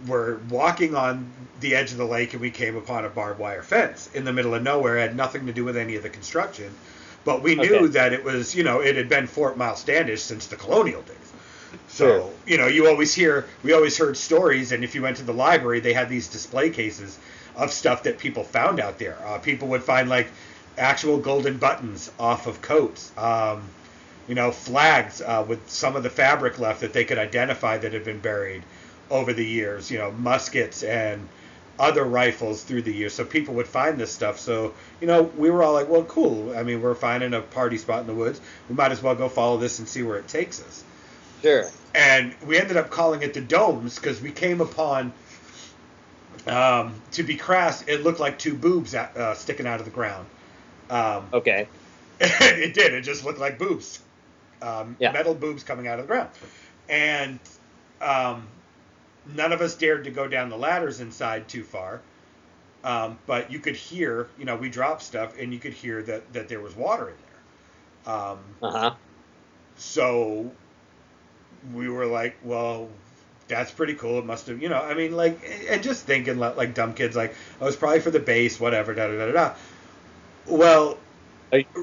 were 0.07 0.41
walking 0.51 0.95
on 0.95 1.31
the 1.61 1.75
edge 1.75 1.93
of 1.93 1.99
the 1.99 2.05
lake 2.05 2.33
and 2.33 2.41
we 2.43 2.51
came 2.51 2.77
upon 2.77 3.05
a 3.05 3.09
barbed 3.09 3.39
wire 3.39 3.63
fence 3.63 4.11
in 4.15 4.25
the 4.25 4.33
middle 4.33 4.55
of 4.55 4.63
nowhere. 4.63 4.99
It 4.99 5.03
had 5.03 5.17
nothing 5.17 5.47
to 5.47 5.53
do 5.53 5.65
with 5.65 5.77
any 5.77 5.97
of 5.97 6.03
the 6.03 6.11
construction, 6.11 6.71
but 7.25 7.43
we 7.43 7.55
knew 7.55 7.77
Okay. 7.77 7.87
that 7.89 8.13
it 8.13 8.25
was 8.25 8.55
you 8.55 8.65
know 8.65 8.81
it 8.81 8.97
had 8.97 9.09
been 9.09 9.27
Fort 9.27 9.57
Myles 9.57 9.81
Standish 9.81 10.23
since 10.23 10.47
the 10.47 10.57
colonial 10.57 11.03
days. 11.03 11.17
So 11.89 12.07
Sure. 12.07 12.31
you 12.47 12.59
know, 12.59 12.67
you 12.67 12.87
always 12.89 13.15
hear, 13.15 13.47
we 13.63 13.73
always 13.73 13.97
heard 13.99 14.17
stories, 14.17 14.73
and 14.73 14.85
if 14.85 14.95
you 14.95 15.03
went 15.03 15.17
to 15.19 15.23
the 15.23 15.33
library, 15.33 15.81
they 15.81 15.93
had 15.93 16.09
these 16.09 16.29
display 16.29 16.71
cases 16.71 17.19
of 17.57 17.73
stuff 17.73 18.03
that 18.05 18.19
people 18.19 18.45
found 18.45 18.81
out 18.81 18.99
there. 18.99 19.17
Uh, 19.27 19.39
people 19.39 19.69
would 19.69 19.83
find 19.83 20.09
like 20.09 20.29
actual 20.77 21.19
golden 21.19 21.57
buttons 21.57 22.11
off 22.19 22.47
of 22.47 22.61
coats. 22.63 23.13
Um, 23.17 23.63
you 24.29 24.35
know, 24.35 24.51
flags 24.51 25.21
uh, 25.21 25.45
with 25.47 25.69
some 25.71 25.97
of 25.97 26.03
the 26.03 26.11
fabric 26.11 26.59
left 26.59 26.81
that 26.81 26.93
they 26.93 27.05
could 27.05 27.19
identify 27.19 27.77
that 27.79 27.93
had 27.93 28.05
been 28.05 28.19
buried 28.21 28.63
over 29.11 29.33
the 29.33 29.45
years. 29.45 29.91
You 29.91 29.99
know, 29.99 30.13
muskets 30.13 30.83
and 30.83 31.29
other 31.79 32.05
rifles 32.05 32.63
through 32.63 32.83
the 32.83 32.93
years. 32.93 33.15
So 33.15 33.25
people 33.25 33.55
would 33.55 33.67
find 33.67 33.99
this 33.99 34.13
stuff. 34.13 34.39
So, 34.39 34.75
you 35.01 35.07
know, 35.07 35.23
we 35.23 35.51
were 35.51 35.63
all 35.63 35.73
like, 35.73 35.89
well, 35.89 36.05
cool. 36.05 36.57
I 36.57 36.63
mean, 36.63 36.81
we're 36.81 36.95
finding 36.95 37.35
a 37.35 37.41
party 37.41 37.79
spot 37.79 38.01
in 38.01 38.07
the 38.07 38.15
woods. 38.15 38.41
We 38.69 38.75
might 38.75 38.93
as 38.93 39.03
well 39.03 39.15
go 39.15 39.29
follow 39.29 39.57
this 39.57 39.79
and 39.79 39.89
see 39.89 40.03
where 40.03 40.19
it 40.19 40.29
takes 40.29 40.63
us. 40.63 40.85
Sure. 41.43 41.69
And 41.95 42.35
we 42.47 42.59
ended 42.59 42.77
up 42.77 42.91
calling 42.91 43.23
it 43.23 43.35
the 43.35 43.41
domes 43.41 43.97
because 43.97 44.21
we 44.21 44.31
came 44.31 44.61
upon, 44.61 45.13
um, 46.47 46.95
to 47.13 47.23
be 47.23 47.37
crass, 47.37 47.83
it 47.87 48.03
looked 48.03 48.21
like 48.21 48.39
two 48.39 48.55
boobs 48.55 48.95
uh, 48.95 49.35
sticking 49.35 49.67
out 49.67 49.81
of 49.81 49.85
the 49.85 49.93
ground. 49.93 50.27
Um, 50.91 51.27
okay. 51.33 51.69
it 52.21 52.75
did. 52.75 52.93
It 52.93 53.03
just 53.03 53.25
looked 53.25 53.41
like 53.41 53.59
boobs. 53.59 54.01
Um, 54.63 54.97
yeah. 54.99 55.13
Metal 55.13 55.35
boobs 55.35 55.65
coming 55.65 55.89
out 55.89 55.99
of 55.99 56.07
the 56.07 56.13
ground. 56.13 56.31
And 56.89 57.41
um, 58.01 58.47
none 59.35 59.53
of 59.53 59.61
us 59.61 59.75
dared 59.75 60.05
to 60.05 60.11
go 60.11 60.29
down 60.29 60.49
the 60.49 60.59
ladders 60.59 61.01
inside 61.01 61.49
too 61.49 61.63
far. 61.63 62.01
Um, 62.83 63.19
but 63.27 63.51
you 63.51 63.59
could 63.59 63.77
hear, 63.77 64.29
you 64.39 64.45
know, 64.45 64.57
we 64.57 64.69
dropped 64.69 65.03
stuff, 65.03 65.39
and 65.39 65.53
you 65.53 65.59
could 65.59 65.73
hear 65.73 66.03
that 66.03 66.33
that 66.35 66.49
there 66.49 66.61
was 66.61 66.77
water 66.77 67.09
in 67.09 67.15
there. 67.17 68.15
Um, 68.15 68.39
uh 68.63 68.71
huh. 68.71 68.95
So 69.77 70.53
we 71.73 71.89
were 71.89 72.07
like, 72.07 72.37
well, 72.45 72.91
that's 73.49 73.71
pretty 73.71 73.95
cool. 73.95 74.19
It 74.19 74.27
must 74.27 74.47
have, 74.49 74.61
you 74.61 74.69
know, 74.69 74.81
I 74.81 74.95
mean, 74.95 75.17
like, 75.17 75.41
and 75.69 75.83
just 75.83 76.05
thinking 76.05 76.39
like 76.39 76.75
dumb 76.75 76.95
kids, 76.95 77.17
like, 77.17 77.35
oh, 77.61 77.67
it's 77.67 77.77
probably 77.77 78.01
for 78.01 78.11
the 78.11 78.21
base, 78.21 78.61
whatever, 78.61 78.95
da 78.95 79.09
da 79.09 79.27
da 79.27 79.33
da. 79.33 79.55
Well, 80.47 80.99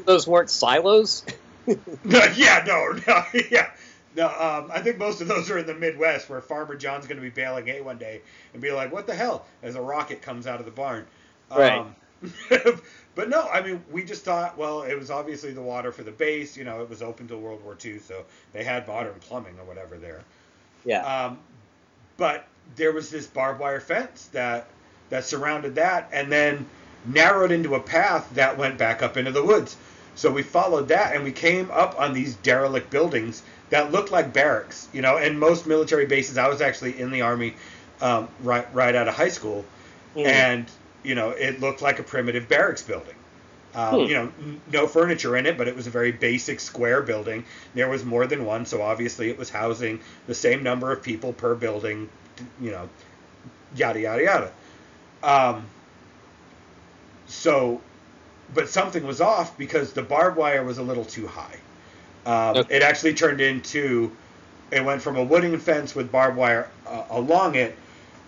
those 0.06 0.28
weren't 0.28 0.50
silos. 0.50 1.26
no, 1.68 2.24
yeah, 2.36 2.64
no, 2.68 3.00
no, 3.08 3.24
yeah. 3.52 3.72
No, 4.16 4.28
um, 4.28 4.70
I 4.72 4.82
think 4.82 4.98
most 4.98 5.22
of 5.22 5.28
those 5.28 5.50
are 5.50 5.58
in 5.58 5.66
the 5.66 5.74
Midwest 5.74 6.30
where 6.30 6.42
Farmer 6.42 6.76
John's 6.76 7.08
going 7.08 7.18
to 7.18 7.22
be 7.22 7.30
bailing 7.30 7.66
hay 7.66 7.82
one 7.82 7.98
day 7.98 8.22
and 8.54 8.62
be 8.62 8.72
like, 8.72 8.92
"What 8.92 9.08
the 9.08 9.16
hell?" 9.16 9.46
as 9.64 9.76
a 9.76 9.82
rocket 9.82 10.22
comes 10.22 10.48
out 10.48 10.60
of 10.60 10.66
the 10.66 10.72
barn. 10.72 11.06
Right. 11.50 11.80
Um, 11.80 11.96
but 13.16 13.30
no, 13.30 13.48
I 13.48 13.62
mean, 13.62 13.84
we 13.90 14.04
just 14.04 14.24
thought, 14.24 14.58
well, 14.58 14.84
it 14.84 14.98
was 14.98 15.10
obviously 15.10 15.52
the 15.52 15.62
water 15.62 15.92
for 15.92 16.04
the 16.04 16.12
base. 16.12 16.56
You 16.56 16.66
know, 16.66 16.82
it 16.82 16.90
was 16.90 17.02
open 17.02 17.28
till 17.28 17.40
World 17.40 17.64
War 17.64 17.78
II, 17.84 18.00
so 18.00 18.26
they 18.54 18.64
had 18.64 18.88
modern 18.88 19.16
plumbing 19.22 19.58
or 19.60 19.66
whatever 19.66 19.98
there. 19.98 20.22
Yeah. 20.86 21.02
Um, 21.06 21.40
but 22.18 22.48
there 22.76 22.92
was 22.92 23.10
this 23.10 23.28
barbed 23.28 23.60
wire 23.60 23.80
fence 23.80 24.28
that 24.34 24.68
that 25.10 25.26
surrounded 25.26 25.76
that, 25.76 26.10
and 26.12 26.32
then 26.32 26.66
narrowed 27.06 27.52
into 27.52 27.76
a 27.76 27.80
path 27.80 28.30
that 28.36 28.58
went 28.58 28.78
back 28.78 29.02
up 29.02 29.18
into 29.18 29.32
the 29.32 29.44
woods. 29.44 29.76
So 30.16 30.32
we 30.32 30.44
followed 30.44 30.90
that, 30.90 31.16
and 31.16 31.24
we 31.24 31.32
came 31.32 31.72
up 31.72 32.00
on 32.00 32.14
these 32.14 32.36
derelict 32.36 32.90
buildings 32.90 33.42
that 33.72 33.92
looked 33.92 34.12
like 34.12 34.32
barracks, 34.32 34.88
you 34.94 35.02
know. 35.02 35.18
And 35.18 35.40
most 35.40 35.66
military 35.66 36.06
bases, 36.06 36.38
I 36.38 36.48
was 36.48 36.62
actually 36.62 37.00
in 37.00 37.10
the 37.10 37.22
army 37.22 37.56
um, 38.02 38.30
right 38.44 38.72
right 38.74 38.94
out 38.94 39.08
of 39.08 39.16
high 39.16 39.30
school, 39.30 39.66
mm. 40.16 40.26
and 40.26 40.70
you 41.04 41.16
know 41.16 41.32
it 41.32 41.60
looked 41.60 41.82
like 41.82 41.98
a 42.00 42.04
primitive 42.04 42.48
barracks 42.48 42.84
building. 42.84 43.16
Um, 43.74 43.94
hmm. 43.94 44.00
You 44.02 44.14
know, 44.16 44.32
n- 44.42 44.62
no 44.70 44.86
furniture 44.86 45.38
in 45.38 45.46
it, 45.46 45.58
but 45.58 45.70
it 45.70 45.78
was 45.78 45.88
a 45.88 45.90
very 45.90 46.12
basic 46.12 46.60
square 46.60 47.02
building. 47.02 47.46
There 47.74 47.88
was 47.88 48.04
more 48.04 48.28
than 48.28 48.44
one, 48.44 48.66
so 48.66 48.82
obviously 48.82 49.30
it 49.30 49.38
was 49.38 49.50
housing 49.50 50.02
the 50.28 50.36
same 50.36 50.62
number 50.62 50.92
of 50.92 51.02
people 51.02 51.32
per 51.32 51.56
building. 51.56 52.10
You 52.60 52.72
know, 52.72 52.90
yada 53.74 54.02
yada 54.02 54.24
yada. 54.24 54.52
Um, 55.24 55.66
so, 57.28 57.80
but 58.54 58.68
something 58.68 59.08
was 59.08 59.22
off 59.22 59.58
because 59.58 59.94
the 59.94 60.02
barbed 60.02 60.36
wire 60.36 60.66
was 60.66 60.78
a 60.78 60.84
little 60.84 61.06
too 61.06 61.28
high. 61.28 61.58
Um, 62.26 62.58
okay. 62.58 62.78
It 62.78 62.82
actually 62.84 63.14
turned 63.14 63.42
into, 63.42 64.16
it 64.72 64.84
went 64.84 65.02
from 65.02 65.18
a 65.18 65.24
wooden 65.24 65.58
fence 65.60 65.96
with 65.96 66.12
barbed 66.12 66.38
wire 66.38 66.70
uh, 66.86 67.06
along 67.10 67.56
it 67.56 67.76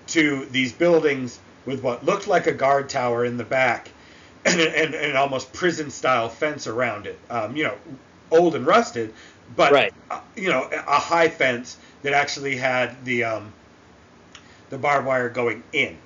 to 0.07 0.45
these 0.45 0.73
buildings 0.73 1.39
with 1.65 1.81
what 1.81 2.03
looked 2.05 2.27
like 2.27 2.47
a 2.47 2.51
guard 2.51 2.89
tower 2.89 3.23
in 3.25 3.37
the 3.37 3.43
back 3.43 3.89
and, 4.45 4.59
and, 4.59 4.93
and 4.93 5.11
an 5.11 5.15
almost 5.15 5.53
prison 5.53 5.89
style 5.89 6.29
fence 6.29 6.67
around 6.67 7.07
it. 7.07 7.17
Um, 7.29 7.55
you 7.55 7.63
know, 7.63 7.75
old 8.31 8.55
and 8.55 8.65
rusted, 8.65 9.13
but 9.55 9.71
right. 9.71 9.93
uh, 10.09 10.19
you 10.35 10.49
know, 10.49 10.69
a 10.71 10.99
high 10.99 11.29
fence 11.29 11.77
that 12.01 12.13
actually 12.13 12.57
had 12.57 13.03
the 13.05 13.23
um, 13.23 13.53
the 14.69 14.77
barbed 14.77 15.05
wire 15.05 15.29
going 15.29 15.63
in, 15.71 15.97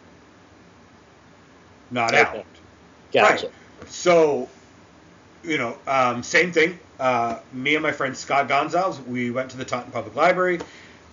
not 1.90 2.14
okay. 2.14 2.40
out. 2.40 2.46
Gotcha. 3.12 3.46
Right. 3.48 3.90
So, 3.90 4.50
you 5.48 5.58
know, 5.58 5.78
um, 5.88 6.22
same 6.22 6.52
thing 6.52 6.80
uh, 7.00 7.40
me 7.54 7.76
and 7.76 7.84
my 7.84 7.92
friend 7.92 8.16
Scott 8.16 8.48
Gonzalez, 8.48 9.00
we 9.02 9.32
went 9.32 9.52
to 9.52 9.58
the 9.58 9.66
Taunton 9.66 9.92
Public 9.92 10.16
Library 10.16 10.60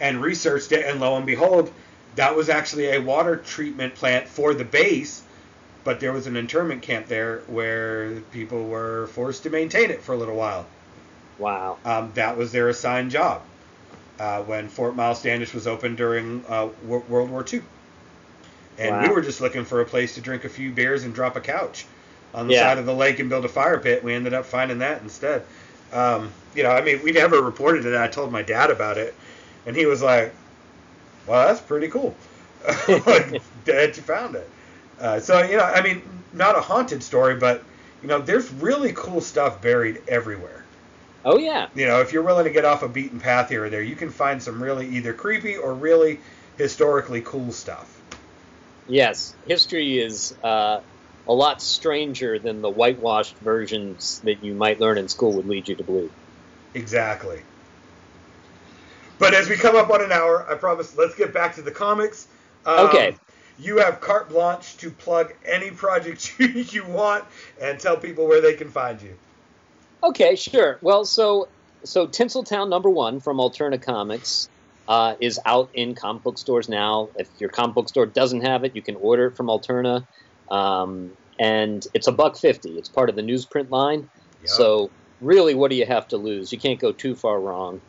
and 0.01 0.21
researched 0.21 0.73
it, 0.73 0.87
and 0.87 1.01
lo 1.01 1.17
and 1.17 1.27
behold, 1.27 1.71
that 2.17 2.35
was 2.35 2.49
actually 2.49 2.91
a 2.91 3.01
water 3.01 3.37
treatment 3.37 3.95
plant 3.95 4.29
for 4.29 4.55
the 4.55 4.65
base, 4.65 5.23
but 5.83 6.01
there 6.01 6.13
was 6.13 6.27
an 6.27 6.37
internment 6.37 6.83
camp 6.83 7.07
there 7.07 7.41
where 7.47 8.21
people 8.33 8.65
were 8.65 9.09
forced 9.09 9.43
to 9.43 9.51
maintain 9.51 9.91
it 9.91 10.03
for 10.03 10.13
a 10.13 10.17
little 10.17 10.37
while. 10.37 10.67
Wow. 11.39 11.79
Um, 11.85 12.13
that 12.15 12.37
was 12.37 12.53
their 12.53 12.69
assigned 12.69 13.11
job 13.11 13.43
uh, 14.19 14.43
when 14.43 14.69
Fort 14.69 14.95
Myles 14.95 15.19
Standish 15.19 15.53
was 15.53 15.67
open 15.67 15.97
during 15.97 16.45
uh, 16.49 16.69
World 16.87 17.31
War 17.31 17.45
II. 17.53 17.63
And 18.79 18.91
wow. 18.91 19.03
we 19.03 19.09
were 19.09 19.23
just 19.23 19.41
looking 19.41 19.65
for 19.65 19.81
a 19.81 19.85
place 19.85 20.15
to 20.15 20.21
drink 20.21 20.45
a 20.45 20.49
few 20.49 20.71
beers 20.73 21.05
and 21.05 21.15
drop 21.15 21.37
a 21.37 21.41
couch 21.41 21.87
on 22.35 22.49
the 22.49 22.55
yeah. 22.55 22.63
side 22.63 22.79
of 22.79 22.87
the 22.87 22.95
lake 22.95 23.21
and 23.21 23.31
build 23.31 23.45
a 23.45 23.49
fire 23.49 23.79
pit. 23.79 24.03
We 24.03 24.13
ended 24.13 24.35
up 24.35 24.45
finding 24.45 24.79
that 24.79 25.01
instead. 25.03 25.45
Um, 25.93 26.33
you 26.55 26.65
know, 26.65 26.71
I 26.71 26.83
mean, 26.83 27.03
we 27.03 27.13
never 27.13 27.41
reported 27.41 27.87
it. 27.87 27.97
I 27.97 28.09
told 28.09 28.33
my 28.33 28.43
dad 28.43 28.71
about 28.71 28.99
it, 28.99 29.15
and 29.67 29.77
he 29.77 29.87
was 29.87 30.03
like, 30.03 30.35
"Well, 31.27 31.47
that's 31.47 31.61
pretty 31.61 31.89
cool 31.89 32.15
that 32.67 33.93
you 33.97 34.03
found 34.03 34.35
it." 34.35 34.51
Uh, 35.01 35.21
so 35.21 35.43
you 35.43 35.57
know, 35.57 35.65
I 35.65 35.83
mean, 35.83 36.03
not 36.33 36.59
a 36.59 36.61
haunted 36.61 37.03
story, 37.03 37.37
but 37.37 37.63
you 38.03 38.09
know, 38.09 38.21
there's 38.21 38.53
really 38.53 38.93
cool 38.93 39.21
stuff 39.21 39.63
buried 39.63 40.03
everywhere. 40.09 40.65
Oh 41.25 41.39
yeah. 41.39 41.69
You 41.75 41.87
know, 41.87 42.01
if 42.01 42.13
you're 42.13 42.23
willing 42.23 42.45
to 42.45 42.51
get 42.51 42.65
off 42.65 42.83
a 42.83 42.89
beaten 42.89 43.19
path 43.19 43.49
here 43.49 43.65
or 43.65 43.71
there, 43.71 43.83
you 43.83 43.97
can 43.97 44.11
find 44.11 44.43
some 44.43 44.63
really 44.63 44.89
either 44.89 45.15
creepy 45.15 45.57
or 45.57 45.73
really 45.73 46.21
historically 46.59 47.23
cool 47.23 47.51
stuff. 47.51 48.01
Yes, 48.87 49.35
history 49.47 49.99
is 49.99 50.35
uh, 50.45 50.81
a 51.27 51.33
lot 51.33 51.63
stranger 51.63 52.39
than 52.39 52.61
the 52.61 52.71
whitewashed 52.71 53.37
versions 53.39 54.21
that 54.25 54.43
you 54.45 54.55
might 54.55 54.81
learn 54.81 54.99
in 54.99 55.09
school 55.09 55.33
would 55.33 55.47
lead 55.47 55.69
you 55.69 55.75
to 55.77 55.85
believe. 55.85 56.13
Exactly. 56.75 57.41
But 59.19 59.35
as 59.35 59.49
we 59.49 59.57
come 59.57 59.77
up 59.77 59.91
on 59.91 60.03
an 60.03 60.13
hour, 60.13 60.47
I 60.51 60.57
promise, 60.57 60.97
let's 60.97 61.15
get 61.15 61.33
back 61.33 61.55
to 61.55 61.63
the 61.63 61.71
comics. 61.71 62.27
Um, 62.67 62.89
okay. 62.89 63.17
You 63.59 63.79
have 63.79 64.01
carte 64.01 64.29
blanche 64.29 64.77
to 64.79 64.91
plug 64.91 65.33
any 65.47 65.71
project 65.71 66.35
you, 66.39 66.49
you 66.49 66.85
want 66.85 67.25
and 67.61 67.79
tell 67.79 67.97
people 67.97 68.27
where 68.27 68.41
they 68.41 68.55
can 68.55 68.69
find 68.69 69.01
you. 69.01 69.17
Okay, 70.03 70.37
sure. 70.37 70.79
Well, 70.83 71.05
so 71.05 71.49
so 71.85 72.07
Tinseltown 72.07 72.69
number 72.69 72.91
one 72.91 73.21
from 73.21 73.39
Alterna 73.39 73.81
Comics 73.81 74.49
uh, 74.89 75.15
is 75.21 75.39
out 75.47 75.71
in 75.75 75.95
comic 75.95 76.23
book 76.23 76.39
stores 76.39 76.69
now. 76.69 77.09
If 77.17 77.29
your 77.39 77.49
comic 77.49 77.75
book 77.75 77.89
store 77.89 78.07
doesn't 78.07 78.43
have 78.43 78.65
it, 78.65 78.75
you 78.75 78.83
can 78.83 78.97
order 78.97 79.27
it 79.27 79.37
from 79.37 79.47
Alterna. 79.47 80.07
Um, 80.51 81.13
and 81.39 81.87
it's 81.95 82.07
a 82.07 82.13
buck 82.13 82.37
fifty. 82.37 82.79
It's 82.79 82.89
part 82.89 83.09
of 83.11 83.17
the 83.17 83.23
newsprint 83.23 83.71
line. 83.71 84.09
Yep. 84.41 84.49
So 84.49 84.91
really, 85.21 85.55
what 85.55 85.71
do 85.71 85.77
you 85.77 85.87
have 85.87 86.09
to 86.09 86.17
lose? 86.17 86.53
You 86.53 86.59
can't 86.59 86.79
go 86.79 86.93
too 86.93 87.15
far 87.15 87.41
wrong. 87.41 87.81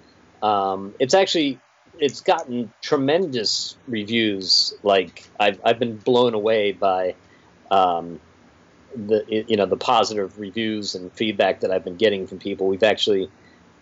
Um, 0.42 0.96
it's 1.00 1.14
actually 1.14 1.60
it's 2.00 2.22
gotten 2.22 2.72
tremendous 2.82 3.78
reviews. 3.88 4.74
Like 4.84 5.30
I've 5.40 5.60
I've 5.64 5.80
been 5.80 5.98
blown 5.98 6.34
away 6.34 6.72
by 6.72 7.16
um, 7.72 8.20
the 8.96 9.26
you 9.48 9.58
know 9.58 9.66
the 9.66 9.78
positive 9.78 10.40
reviews 10.40 10.96
and 10.96 11.12
feedback 11.14 11.62
that 11.62 11.72
I've 11.72 11.84
been 11.84 11.98
getting 11.98 12.28
from 12.28 12.40
people. 12.40 12.68
We've 12.68 12.84
actually 12.84 13.30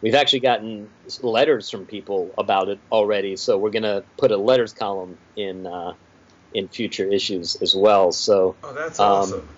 we've 0.02 0.16
actually 0.16 0.42
gotten 0.42 0.90
letters 1.22 1.70
from 1.70 1.86
people 1.86 2.32
about 2.38 2.70
it 2.70 2.80
already. 2.92 3.36
So 3.36 3.58
we're 3.58 3.72
gonna 3.72 4.04
put 4.18 4.32
a 4.32 4.38
letters 4.38 4.74
column 4.74 5.18
in 5.36 5.68
uh, 5.68 5.94
in 6.54 6.68
future 6.70 7.12
issues 7.12 7.58
as 7.62 7.74
well. 7.76 8.12
So 8.12 8.58
oh, 8.64 8.74
that's 8.74 9.00
awesome. 9.00 9.42
Um, 9.42 9.50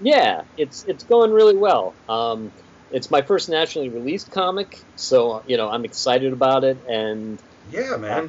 yeah, 0.00 0.42
it's 0.56 0.84
it's 0.86 1.04
going 1.04 1.32
really 1.32 1.56
well. 1.56 1.96
Um, 2.08 2.52
it's 2.90 3.10
my 3.10 3.22
first 3.22 3.48
nationally 3.48 3.88
released 3.88 4.30
comic, 4.30 4.76
so 4.96 5.42
you 5.46 5.56
know 5.56 5.68
I'm 5.68 5.84
excited 5.84 6.32
about 6.32 6.64
it. 6.64 6.78
And 6.88 7.42
yeah, 7.70 7.96
man. 7.96 8.24
Uh, 8.24 8.28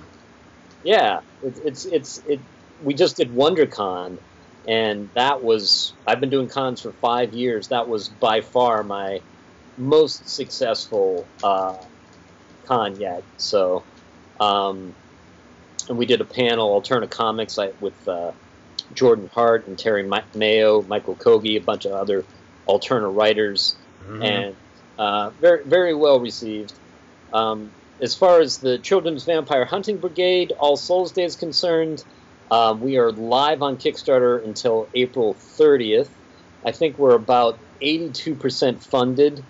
yeah, 0.83 1.19
it, 1.41 1.59
it's 1.65 1.85
it's 1.85 2.21
it. 2.27 2.39
We 2.79 2.93
just 2.93 3.17
did 3.17 3.31
WonderCon, 3.31 4.17
and 4.67 5.09
that 5.15 5.43
was 5.43 5.95
I've 6.07 6.19
been 6.19 6.29
doing 6.29 6.47
cons 6.47 6.81
for 6.81 6.93
five 7.01 7.33
years. 7.33 7.69
That 7.69 7.87
was 7.87 8.09
by 8.09 8.41
far 8.41 8.83
my 8.83 9.19
most 9.77 10.33
successful 10.33 11.27
uh, 11.43 11.75
con 12.67 12.99
yet. 12.99 13.23
So, 13.37 13.85
um, 14.39 14.95
and 15.89 15.97
we 15.97 16.05
did 16.05 16.21
a 16.21 16.25
panel, 16.25 16.79
Alterna 16.79 17.09
Comics, 17.09 17.57
with 17.79 18.07
uh, 18.07 18.31
Jordan 18.93 19.29
Hart 19.33 19.67
and 19.67 19.77
Terry 19.77 20.09
Mayo, 20.33 20.81
Michael 20.83 21.15
Kogge, 21.15 21.57
a 21.57 21.59
bunch 21.59 21.85
of 21.85 21.93
other 21.93 22.25
Alterna 22.67 23.13
writers, 23.13 23.75
mm-hmm. 24.03 24.23
and 24.23 24.55
Uh, 24.97 25.29
very 25.41 25.61
very 25.65 25.93
well 25.93 26.19
received. 26.21 26.73
Um, 27.33 27.71
as 28.01 28.15
far 28.15 28.39
as 28.39 28.59
the 28.59 28.77
Children's 28.77 29.25
Vampire 29.25 29.65
Hunting 29.65 29.97
Brigade 29.97 30.53
All 30.57 30.77
Souls 30.77 31.11
Day 31.11 31.23
is 31.23 31.35
concerned, 31.35 32.03
uh, 32.49 32.75
we 32.79 32.97
are 32.97 33.11
live 33.11 33.61
on 33.61 33.77
Kickstarter 33.77 34.43
until 34.43 34.87
April 34.93 35.33
30th. 35.33 36.07
I 36.65 36.71
think 36.71 36.97
we're 36.97 37.15
about 37.15 37.59
82% 37.81 38.81
funded, 38.83 39.43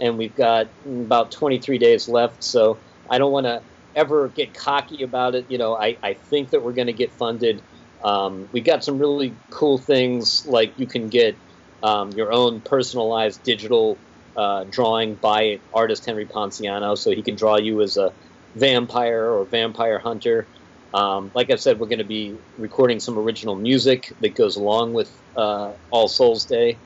and 0.00 0.18
we've 0.18 0.36
got 0.36 0.68
about 0.86 1.30
23 1.30 1.78
days 1.78 2.08
left. 2.08 2.42
So 2.44 2.78
I 3.08 3.18
don't 3.18 3.32
want 3.32 3.46
to 3.46 3.62
ever 3.94 4.28
get 4.28 4.54
cocky 4.54 5.02
about 5.02 5.34
it. 5.34 5.46
You 5.50 5.58
know, 5.58 5.76
I, 5.76 5.96
I 6.02 6.14
think 6.14 6.50
that 6.50 6.62
we're 6.62 6.72
going 6.72 6.86
to 6.86 6.92
get 6.92 7.12
funded. 7.12 7.62
Um, 8.02 8.48
we 8.52 8.60
got 8.60 8.84
some 8.84 8.98
really 8.98 9.34
cool 9.50 9.78
things 9.78 10.46
like 10.46 10.78
you 10.78 10.86
can 10.86 11.08
get 11.08 11.36
um, 11.82 12.10
your 12.10 12.32
own 12.32 12.60
personalized 12.60 13.42
digital 13.42 13.98
uh, 14.36 14.64
drawing 14.64 15.16
by 15.16 15.60
artist 15.72 16.06
Henry 16.06 16.26
Ponciano, 16.26 16.96
so 16.96 17.10
he 17.10 17.22
can 17.22 17.36
draw 17.36 17.58
you 17.58 17.82
as 17.82 17.96
a 17.96 18.12
vampire 18.54 19.30
or 19.30 19.44
vampire 19.44 19.98
hunter. 19.98 20.46
Um, 20.92 21.30
like 21.34 21.50
I 21.50 21.56
said, 21.56 21.78
we're 21.78 21.86
going 21.86 21.98
to 21.98 22.04
be 22.04 22.36
recording 22.58 23.00
some 23.00 23.18
original 23.18 23.54
music 23.54 24.12
that 24.20 24.34
goes 24.34 24.56
along 24.56 24.92
with 24.92 25.12
uh, 25.36 25.72
All 25.90 26.08
Souls 26.08 26.46
Day. 26.46 26.78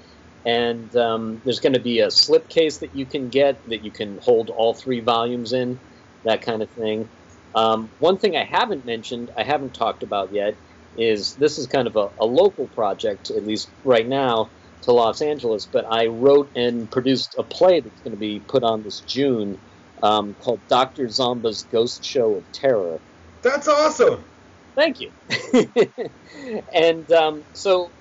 And 0.44 0.94
um, 0.94 1.40
there's 1.44 1.61
going 1.61 1.72
to 1.72 1.80
be 1.80 2.00
a 2.00 2.09
slipcase 2.09 2.80
that 2.80 2.94
you 2.94 3.07
can 3.07 3.30
get 3.30 3.66
that 3.68 3.82
you 3.82 3.90
can 3.90 4.18
hold 4.22 4.50
all 4.50 4.74
three 4.74 5.00
volumes 5.00 5.55
in, 5.55 5.80
that 6.25 6.43
kind 6.43 6.62
of 6.62 6.70
thing. 6.72 7.09
Um, 7.55 7.91
one 7.99 8.18
thing 8.18 8.37
I 8.37 8.45
haven't 8.45 8.85
mentioned, 8.85 9.31
I 9.37 9.45
haven't 9.45 9.75
talked 9.75 10.03
about 10.03 10.33
yet, 10.33 10.59
is 10.97 11.35
this 11.37 11.59
is 11.59 11.66
kind 11.66 11.87
of 11.87 11.97
a, 11.97 12.09
a 12.20 12.27
local 12.27 12.68
project, 12.68 13.31
at 13.31 13.45
least 13.45 13.72
right 13.85 14.07
now, 14.07 14.51
to 14.83 14.93
Los 14.93 15.22
Angeles. 15.22 15.66
But 15.72 15.87
I 15.91 16.07
wrote 16.07 16.51
and 16.55 16.91
produced 16.91 17.35
a 17.39 17.45
play 17.45 17.81
that's 17.81 18.01
going 18.03 18.12
to 18.12 18.18
be 18.18 18.45
put 18.49 18.62
on 18.62 18.83
this 18.83 19.01
June 19.01 19.59
um, 20.03 20.35
called 20.35 20.62
Dr. 20.68 21.07
Zomba's 21.07 21.66
Ghost 21.70 22.05
Show 22.05 22.37
of 22.37 22.45
Terror. 22.53 23.01
That's 23.43 23.68
awesome. 23.68 24.25
Thank 24.77 24.99
you. 25.01 25.12
and 26.75 27.11
um, 27.12 27.45
so, 27.53 27.93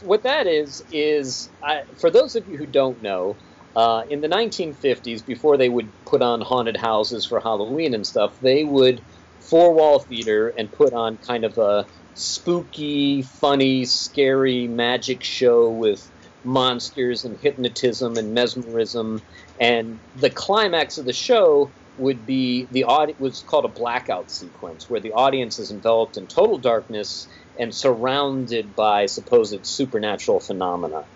what 0.00 0.22
that 0.22 0.46
is 0.46 0.82
is 0.90 1.50
I, 1.62 1.80
for 2.00 2.10
those 2.10 2.34
of 2.34 2.46
you 2.46 2.56
who 2.56 2.66
don't 2.66 3.02
know, 3.02 3.36
uh, 3.74 4.02
in 4.08 4.20
the 4.20 4.28
1950s, 4.28 5.24
before 5.24 5.56
they 5.56 5.68
would 5.68 5.92
put 6.04 6.22
on 6.22 6.40
haunted 6.40 6.76
houses 6.76 7.26
for 7.26 7.40
Halloween 7.40 7.94
and 7.94 8.06
stuff, 8.06 8.36
they 8.40 8.64
would 8.64 9.02
four 9.40 9.74
wall 9.74 10.00
theater 10.00 10.52
and 10.56 10.70
put 10.72 10.92
on 10.92 11.18
kind 11.18 11.44
of 11.44 11.56
a 11.58 11.86
spooky, 12.14 13.22
funny, 13.22 13.84
scary 13.84 14.68
magic 14.68 15.24
show 15.24 15.70
with 15.70 16.10
monsters 16.44 17.24
and 17.24 17.38
hypnotism 17.40 18.18
and 18.18 18.34
mesmerism. 18.34 19.22
And 19.60 20.00
the 20.14 20.30
climax 20.30 20.98
of 20.98 21.06
the 21.06 21.12
show 21.12 21.72
would 21.96 22.26
be 22.26 22.68
the 22.70 22.84
audi- 22.84 23.16
was 23.18 23.42
called 23.42 23.64
a 23.64 23.68
blackout 23.68 24.30
sequence, 24.30 24.88
where 24.88 25.00
the 25.00 25.12
audience 25.12 25.58
is 25.58 25.70
enveloped 25.70 26.16
in 26.16 26.26
total 26.26 26.58
darkness 26.58 27.28
and 27.58 27.74
surrounded 27.74 28.74
by 28.74 29.06
supposed 29.06 29.66
supernatural 29.66 30.40
phenomena. 30.40 31.06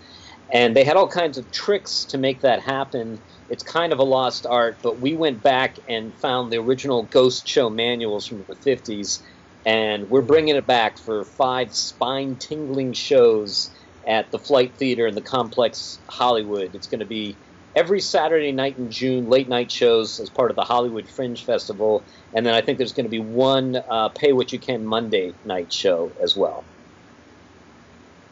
And 0.52 0.76
they 0.76 0.84
had 0.84 0.96
all 0.96 1.08
kinds 1.08 1.38
of 1.38 1.50
tricks 1.50 2.04
to 2.06 2.18
make 2.18 2.42
that 2.42 2.60
happen. 2.60 3.18
It's 3.48 3.62
kind 3.62 3.92
of 3.92 3.98
a 3.98 4.04
lost 4.04 4.46
art, 4.46 4.78
but 4.82 5.00
we 5.00 5.14
went 5.14 5.42
back 5.42 5.76
and 5.88 6.16
found 6.18 6.52
the 6.52 6.58
original 6.58 7.04
ghost 7.04 7.48
show 7.48 7.68
manuals 7.68 8.26
from 8.26 8.44
the 8.48 8.54
50s, 8.54 9.20
and 9.64 10.08
we're 10.08 10.22
bringing 10.22 10.54
it 10.54 10.66
back 10.66 10.98
for 10.98 11.24
five 11.24 11.74
spine 11.74 12.36
tingling 12.36 12.92
shows 12.92 13.70
at 14.06 14.30
the 14.30 14.38
Flight 14.38 14.76
Theater 14.78 15.08
in 15.08 15.16
the 15.16 15.20
Complex 15.20 15.98
Hollywood. 16.08 16.76
It's 16.76 16.86
going 16.86 17.00
to 17.00 17.06
be 17.06 17.36
every 17.74 18.00
Saturday 18.00 18.52
night 18.52 18.78
in 18.78 18.90
June, 18.90 19.28
late 19.28 19.48
night 19.48 19.70
shows 19.70 20.18
as 20.20 20.30
part 20.30 20.50
of 20.50 20.56
the 20.56 20.62
Hollywood 20.62 21.08
Fringe 21.08 21.44
Festival, 21.44 22.04
and 22.32 22.46
then 22.46 22.54
I 22.54 22.62
think 22.62 22.78
there's 22.78 22.92
going 22.92 23.06
to 23.06 23.10
be 23.10 23.18
one 23.18 23.76
uh, 23.76 24.08
pay 24.10 24.32
what 24.32 24.52
you 24.52 24.58
can 24.60 24.84
Monday 24.84 25.34
night 25.44 25.72
show 25.72 26.12
as 26.22 26.36
well. 26.36 26.64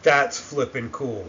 That's 0.03 0.39
flipping 0.39 0.91
cool. 0.91 1.27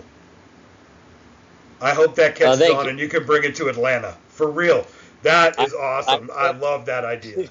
I 1.82 1.94
hope 1.94 2.16
that 2.16 2.36
catches 2.36 2.62
uh, 2.62 2.76
on 2.76 2.86
you. 2.86 2.92
and 2.92 3.00
you 3.00 3.08
can 3.08 3.26
bring 3.26 3.44
it 3.44 3.56
to 3.56 3.68
Atlanta 3.68 4.16
for 4.30 4.50
real. 4.50 4.86
That 5.24 5.60
is 5.60 5.74
I, 5.74 5.78
awesome. 5.78 6.30
I, 6.34 6.48
I, 6.48 6.52
love 6.52 6.86
that 6.86 7.04
idea. 7.04 7.50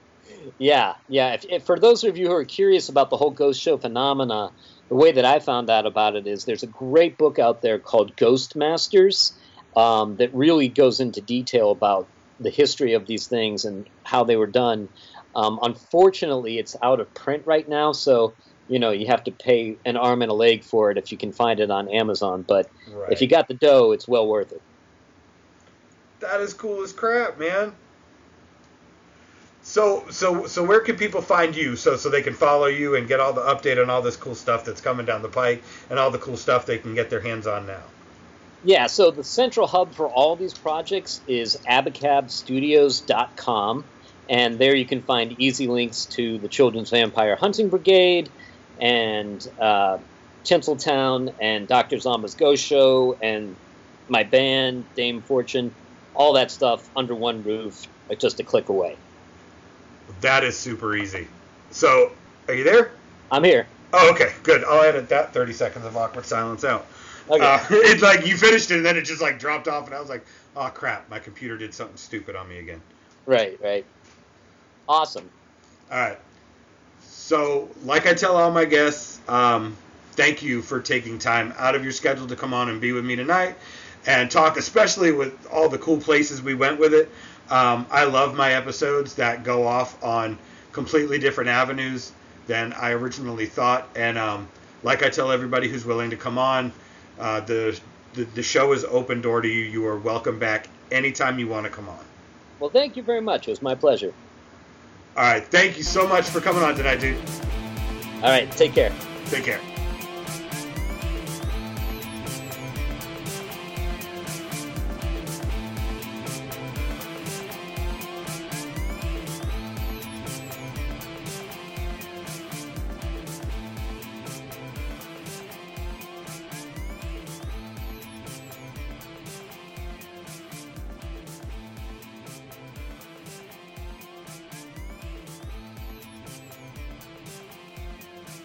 yeah, 0.58 0.94
yeah. 1.08 1.34
If, 1.34 1.44
if, 1.48 1.64
for 1.64 1.78
those 1.78 2.04
of 2.04 2.16
you 2.16 2.26
who 2.26 2.34
are 2.34 2.44
curious 2.44 2.88
about 2.88 3.10
the 3.10 3.16
whole 3.16 3.30
ghost 3.30 3.60
show 3.60 3.78
phenomena, 3.78 4.50
the 4.88 4.94
way 4.94 5.12
that 5.12 5.24
I 5.24 5.38
found 5.38 5.70
out 5.70 5.86
about 5.86 6.16
it 6.16 6.26
is 6.26 6.44
there's 6.44 6.64
a 6.64 6.68
great 6.68 7.16
book 7.16 7.38
out 7.38 7.62
there 7.62 7.78
called 7.78 8.16
Ghost 8.16 8.56
Masters 8.56 9.32
um, 9.76 10.16
that 10.16 10.34
really 10.34 10.68
goes 10.68 11.00
into 11.00 11.20
detail 11.20 11.70
about 11.70 12.08
the 12.40 12.50
history 12.50 12.94
of 12.94 13.06
these 13.06 13.26
things 13.26 13.64
and 13.64 13.88
how 14.02 14.24
they 14.24 14.36
were 14.36 14.46
done. 14.46 14.88
Um, 15.34 15.60
unfortunately, 15.62 16.58
it's 16.58 16.76
out 16.82 17.00
of 17.00 17.12
print 17.14 17.44
right 17.46 17.66
now, 17.66 17.92
so 17.92 18.34
you 18.72 18.78
know 18.78 18.90
you 18.90 19.06
have 19.06 19.22
to 19.24 19.30
pay 19.30 19.76
an 19.84 19.98
arm 19.98 20.22
and 20.22 20.30
a 20.30 20.34
leg 20.34 20.64
for 20.64 20.90
it 20.90 20.96
if 20.96 21.12
you 21.12 21.18
can 21.18 21.30
find 21.30 21.60
it 21.60 21.70
on 21.70 21.90
Amazon. 21.90 22.40
But 22.40 22.70
right. 22.90 23.12
if 23.12 23.20
you 23.20 23.28
got 23.28 23.46
the 23.46 23.52
dough, 23.54 23.92
it's 23.92 24.08
well 24.08 24.26
worth 24.26 24.52
it. 24.52 24.62
That 26.20 26.40
is 26.40 26.54
cool 26.54 26.82
as 26.82 26.92
crap, 26.92 27.38
man. 27.38 27.74
So 29.62 30.06
so 30.10 30.46
so 30.46 30.64
where 30.64 30.80
can 30.80 30.96
people 30.96 31.20
find 31.20 31.54
you 31.54 31.76
so 31.76 31.96
so 31.96 32.08
they 32.08 32.22
can 32.22 32.32
follow 32.32 32.64
you 32.66 32.96
and 32.96 33.06
get 33.06 33.20
all 33.20 33.34
the 33.34 33.42
update 33.42 33.78
on 33.80 33.90
all 33.90 34.00
this 34.00 34.16
cool 34.16 34.34
stuff 34.34 34.64
that's 34.64 34.80
coming 34.80 35.04
down 35.04 35.20
the 35.20 35.28
pike 35.28 35.62
and 35.90 35.98
all 35.98 36.10
the 36.10 36.18
cool 36.18 36.38
stuff 36.38 36.64
they 36.64 36.78
can 36.78 36.94
get 36.94 37.10
their 37.10 37.20
hands 37.20 37.46
on 37.46 37.66
now? 37.66 37.82
Yeah, 38.64 38.86
so 38.86 39.10
the 39.10 39.24
central 39.24 39.66
hub 39.66 39.92
for 39.92 40.08
all 40.08 40.36
these 40.36 40.54
projects 40.54 41.20
is 41.26 41.58
abacabstudios.com 41.68 43.84
and 44.30 44.58
there 44.58 44.74
you 44.74 44.86
can 44.86 45.02
find 45.02 45.38
easy 45.38 45.66
links 45.66 46.06
to 46.06 46.38
the 46.38 46.48
Children's 46.48 46.88
Vampire 46.90 47.36
Hunting 47.36 47.68
Brigade 47.68 48.30
and 48.82 49.46
uh, 49.60 49.98
Tinseltown 50.44 51.32
and 51.40 51.68
Dr. 51.68 51.96
Zomba's 51.96 52.34
Ghost 52.34 52.64
Show 52.64 53.16
and 53.22 53.56
my 54.08 54.24
band, 54.24 54.84
Dame 54.96 55.22
Fortune, 55.22 55.70
all 56.14 56.34
that 56.34 56.50
stuff 56.50 56.90
under 56.96 57.14
one 57.14 57.42
roof, 57.44 57.86
just 58.20 58.40
a 58.40 58.42
click 58.42 58.68
away. 58.68 58.96
That 60.20 60.44
is 60.44 60.58
super 60.58 60.96
easy. 60.96 61.26
So, 61.70 62.12
are 62.48 62.54
you 62.54 62.64
there? 62.64 62.90
I'm 63.30 63.44
here. 63.44 63.66
Oh, 63.92 64.10
okay, 64.12 64.32
good. 64.42 64.64
I'll 64.64 64.82
edit 64.82 65.08
that 65.10 65.32
30 65.32 65.52
seconds 65.52 65.86
of 65.86 65.96
awkward 65.96 66.26
silence 66.26 66.64
out. 66.64 66.86
Okay. 67.30 67.44
Uh, 67.44 67.60
it's 67.70 68.02
like 68.02 68.26
you 68.26 68.36
finished 68.36 68.70
it 68.70 68.78
and 68.78 68.86
then 68.86 68.96
it 68.96 69.02
just 69.02 69.22
like 69.22 69.38
dropped 69.38 69.68
off, 69.68 69.86
and 69.86 69.94
I 69.94 70.00
was 70.00 70.08
like, 70.08 70.24
oh 70.56 70.68
crap, 70.74 71.08
my 71.08 71.18
computer 71.18 71.56
did 71.56 71.72
something 71.72 71.96
stupid 71.96 72.34
on 72.34 72.48
me 72.48 72.58
again. 72.58 72.80
Right, 73.26 73.58
right. 73.62 73.86
Awesome. 74.88 75.30
All 75.90 75.98
right. 75.98 76.18
So, 77.32 77.70
like 77.86 78.06
I 78.06 78.12
tell 78.12 78.36
all 78.36 78.50
my 78.50 78.66
guests, 78.66 79.18
um, 79.26 79.74
thank 80.10 80.42
you 80.42 80.60
for 80.60 80.82
taking 80.82 81.18
time 81.18 81.54
out 81.56 81.74
of 81.74 81.82
your 81.82 81.92
schedule 81.92 82.26
to 82.26 82.36
come 82.36 82.52
on 82.52 82.68
and 82.68 82.78
be 82.78 82.92
with 82.92 83.06
me 83.06 83.16
tonight 83.16 83.56
and 84.04 84.30
talk, 84.30 84.58
especially 84.58 85.12
with 85.12 85.46
all 85.50 85.70
the 85.70 85.78
cool 85.78 85.96
places 85.96 86.42
we 86.42 86.52
went 86.52 86.78
with 86.78 86.92
it. 86.92 87.08
Um, 87.48 87.86
I 87.90 88.04
love 88.04 88.36
my 88.36 88.52
episodes 88.52 89.14
that 89.14 89.44
go 89.44 89.66
off 89.66 90.04
on 90.04 90.36
completely 90.72 91.18
different 91.18 91.48
avenues 91.48 92.12
than 92.48 92.74
I 92.74 92.90
originally 92.90 93.46
thought. 93.46 93.88
And 93.96 94.18
um, 94.18 94.46
like 94.82 95.02
I 95.02 95.08
tell 95.08 95.32
everybody 95.32 95.68
who's 95.68 95.86
willing 95.86 96.10
to 96.10 96.18
come 96.18 96.36
on, 96.36 96.70
uh, 97.18 97.40
the, 97.40 97.80
the 98.12 98.24
the 98.24 98.42
show 98.42 98.74
is 98.74 98.84
open 98.84 99.22
door 99.22 99.40
to 99.40 99.48
you. 99.48 99.62
You 99.62 99.86
are 99.86 99.98
welcome 99.98 100.38
back 100.38 100.68
anytime 100.90 101.38
you 101.38 101.48
want 101.48 101.64
to 101.64 101.70
come 101.70 101.88
on. 101.88 102.04
Well, 102.58 102.68
thank 102.68 102.94
you 102.94 103.02
very 103.02 103.22
much. 103.22 103.48
It 103.48 103.52
was 103.52 103.62
my 103.62 103.74
pleasure. 103.74 104.12
All 105.16 105.24
right. 105.24 105.44
Thank 105.44 105.76
you 105.76 105.82
so 105.82 106.06
much 106.06 106.28
for 106.28 106.40
coming 106.40 106.62
on 106.62 106.74
tonight, 106.74 107.00
dude. 107.00 107.18
All 108.16 108.30
right. 108.30 108.50
Take 108.52 108.74
care. 108.74 108.92
Take 109.26 109.44
care. 109.44 109.60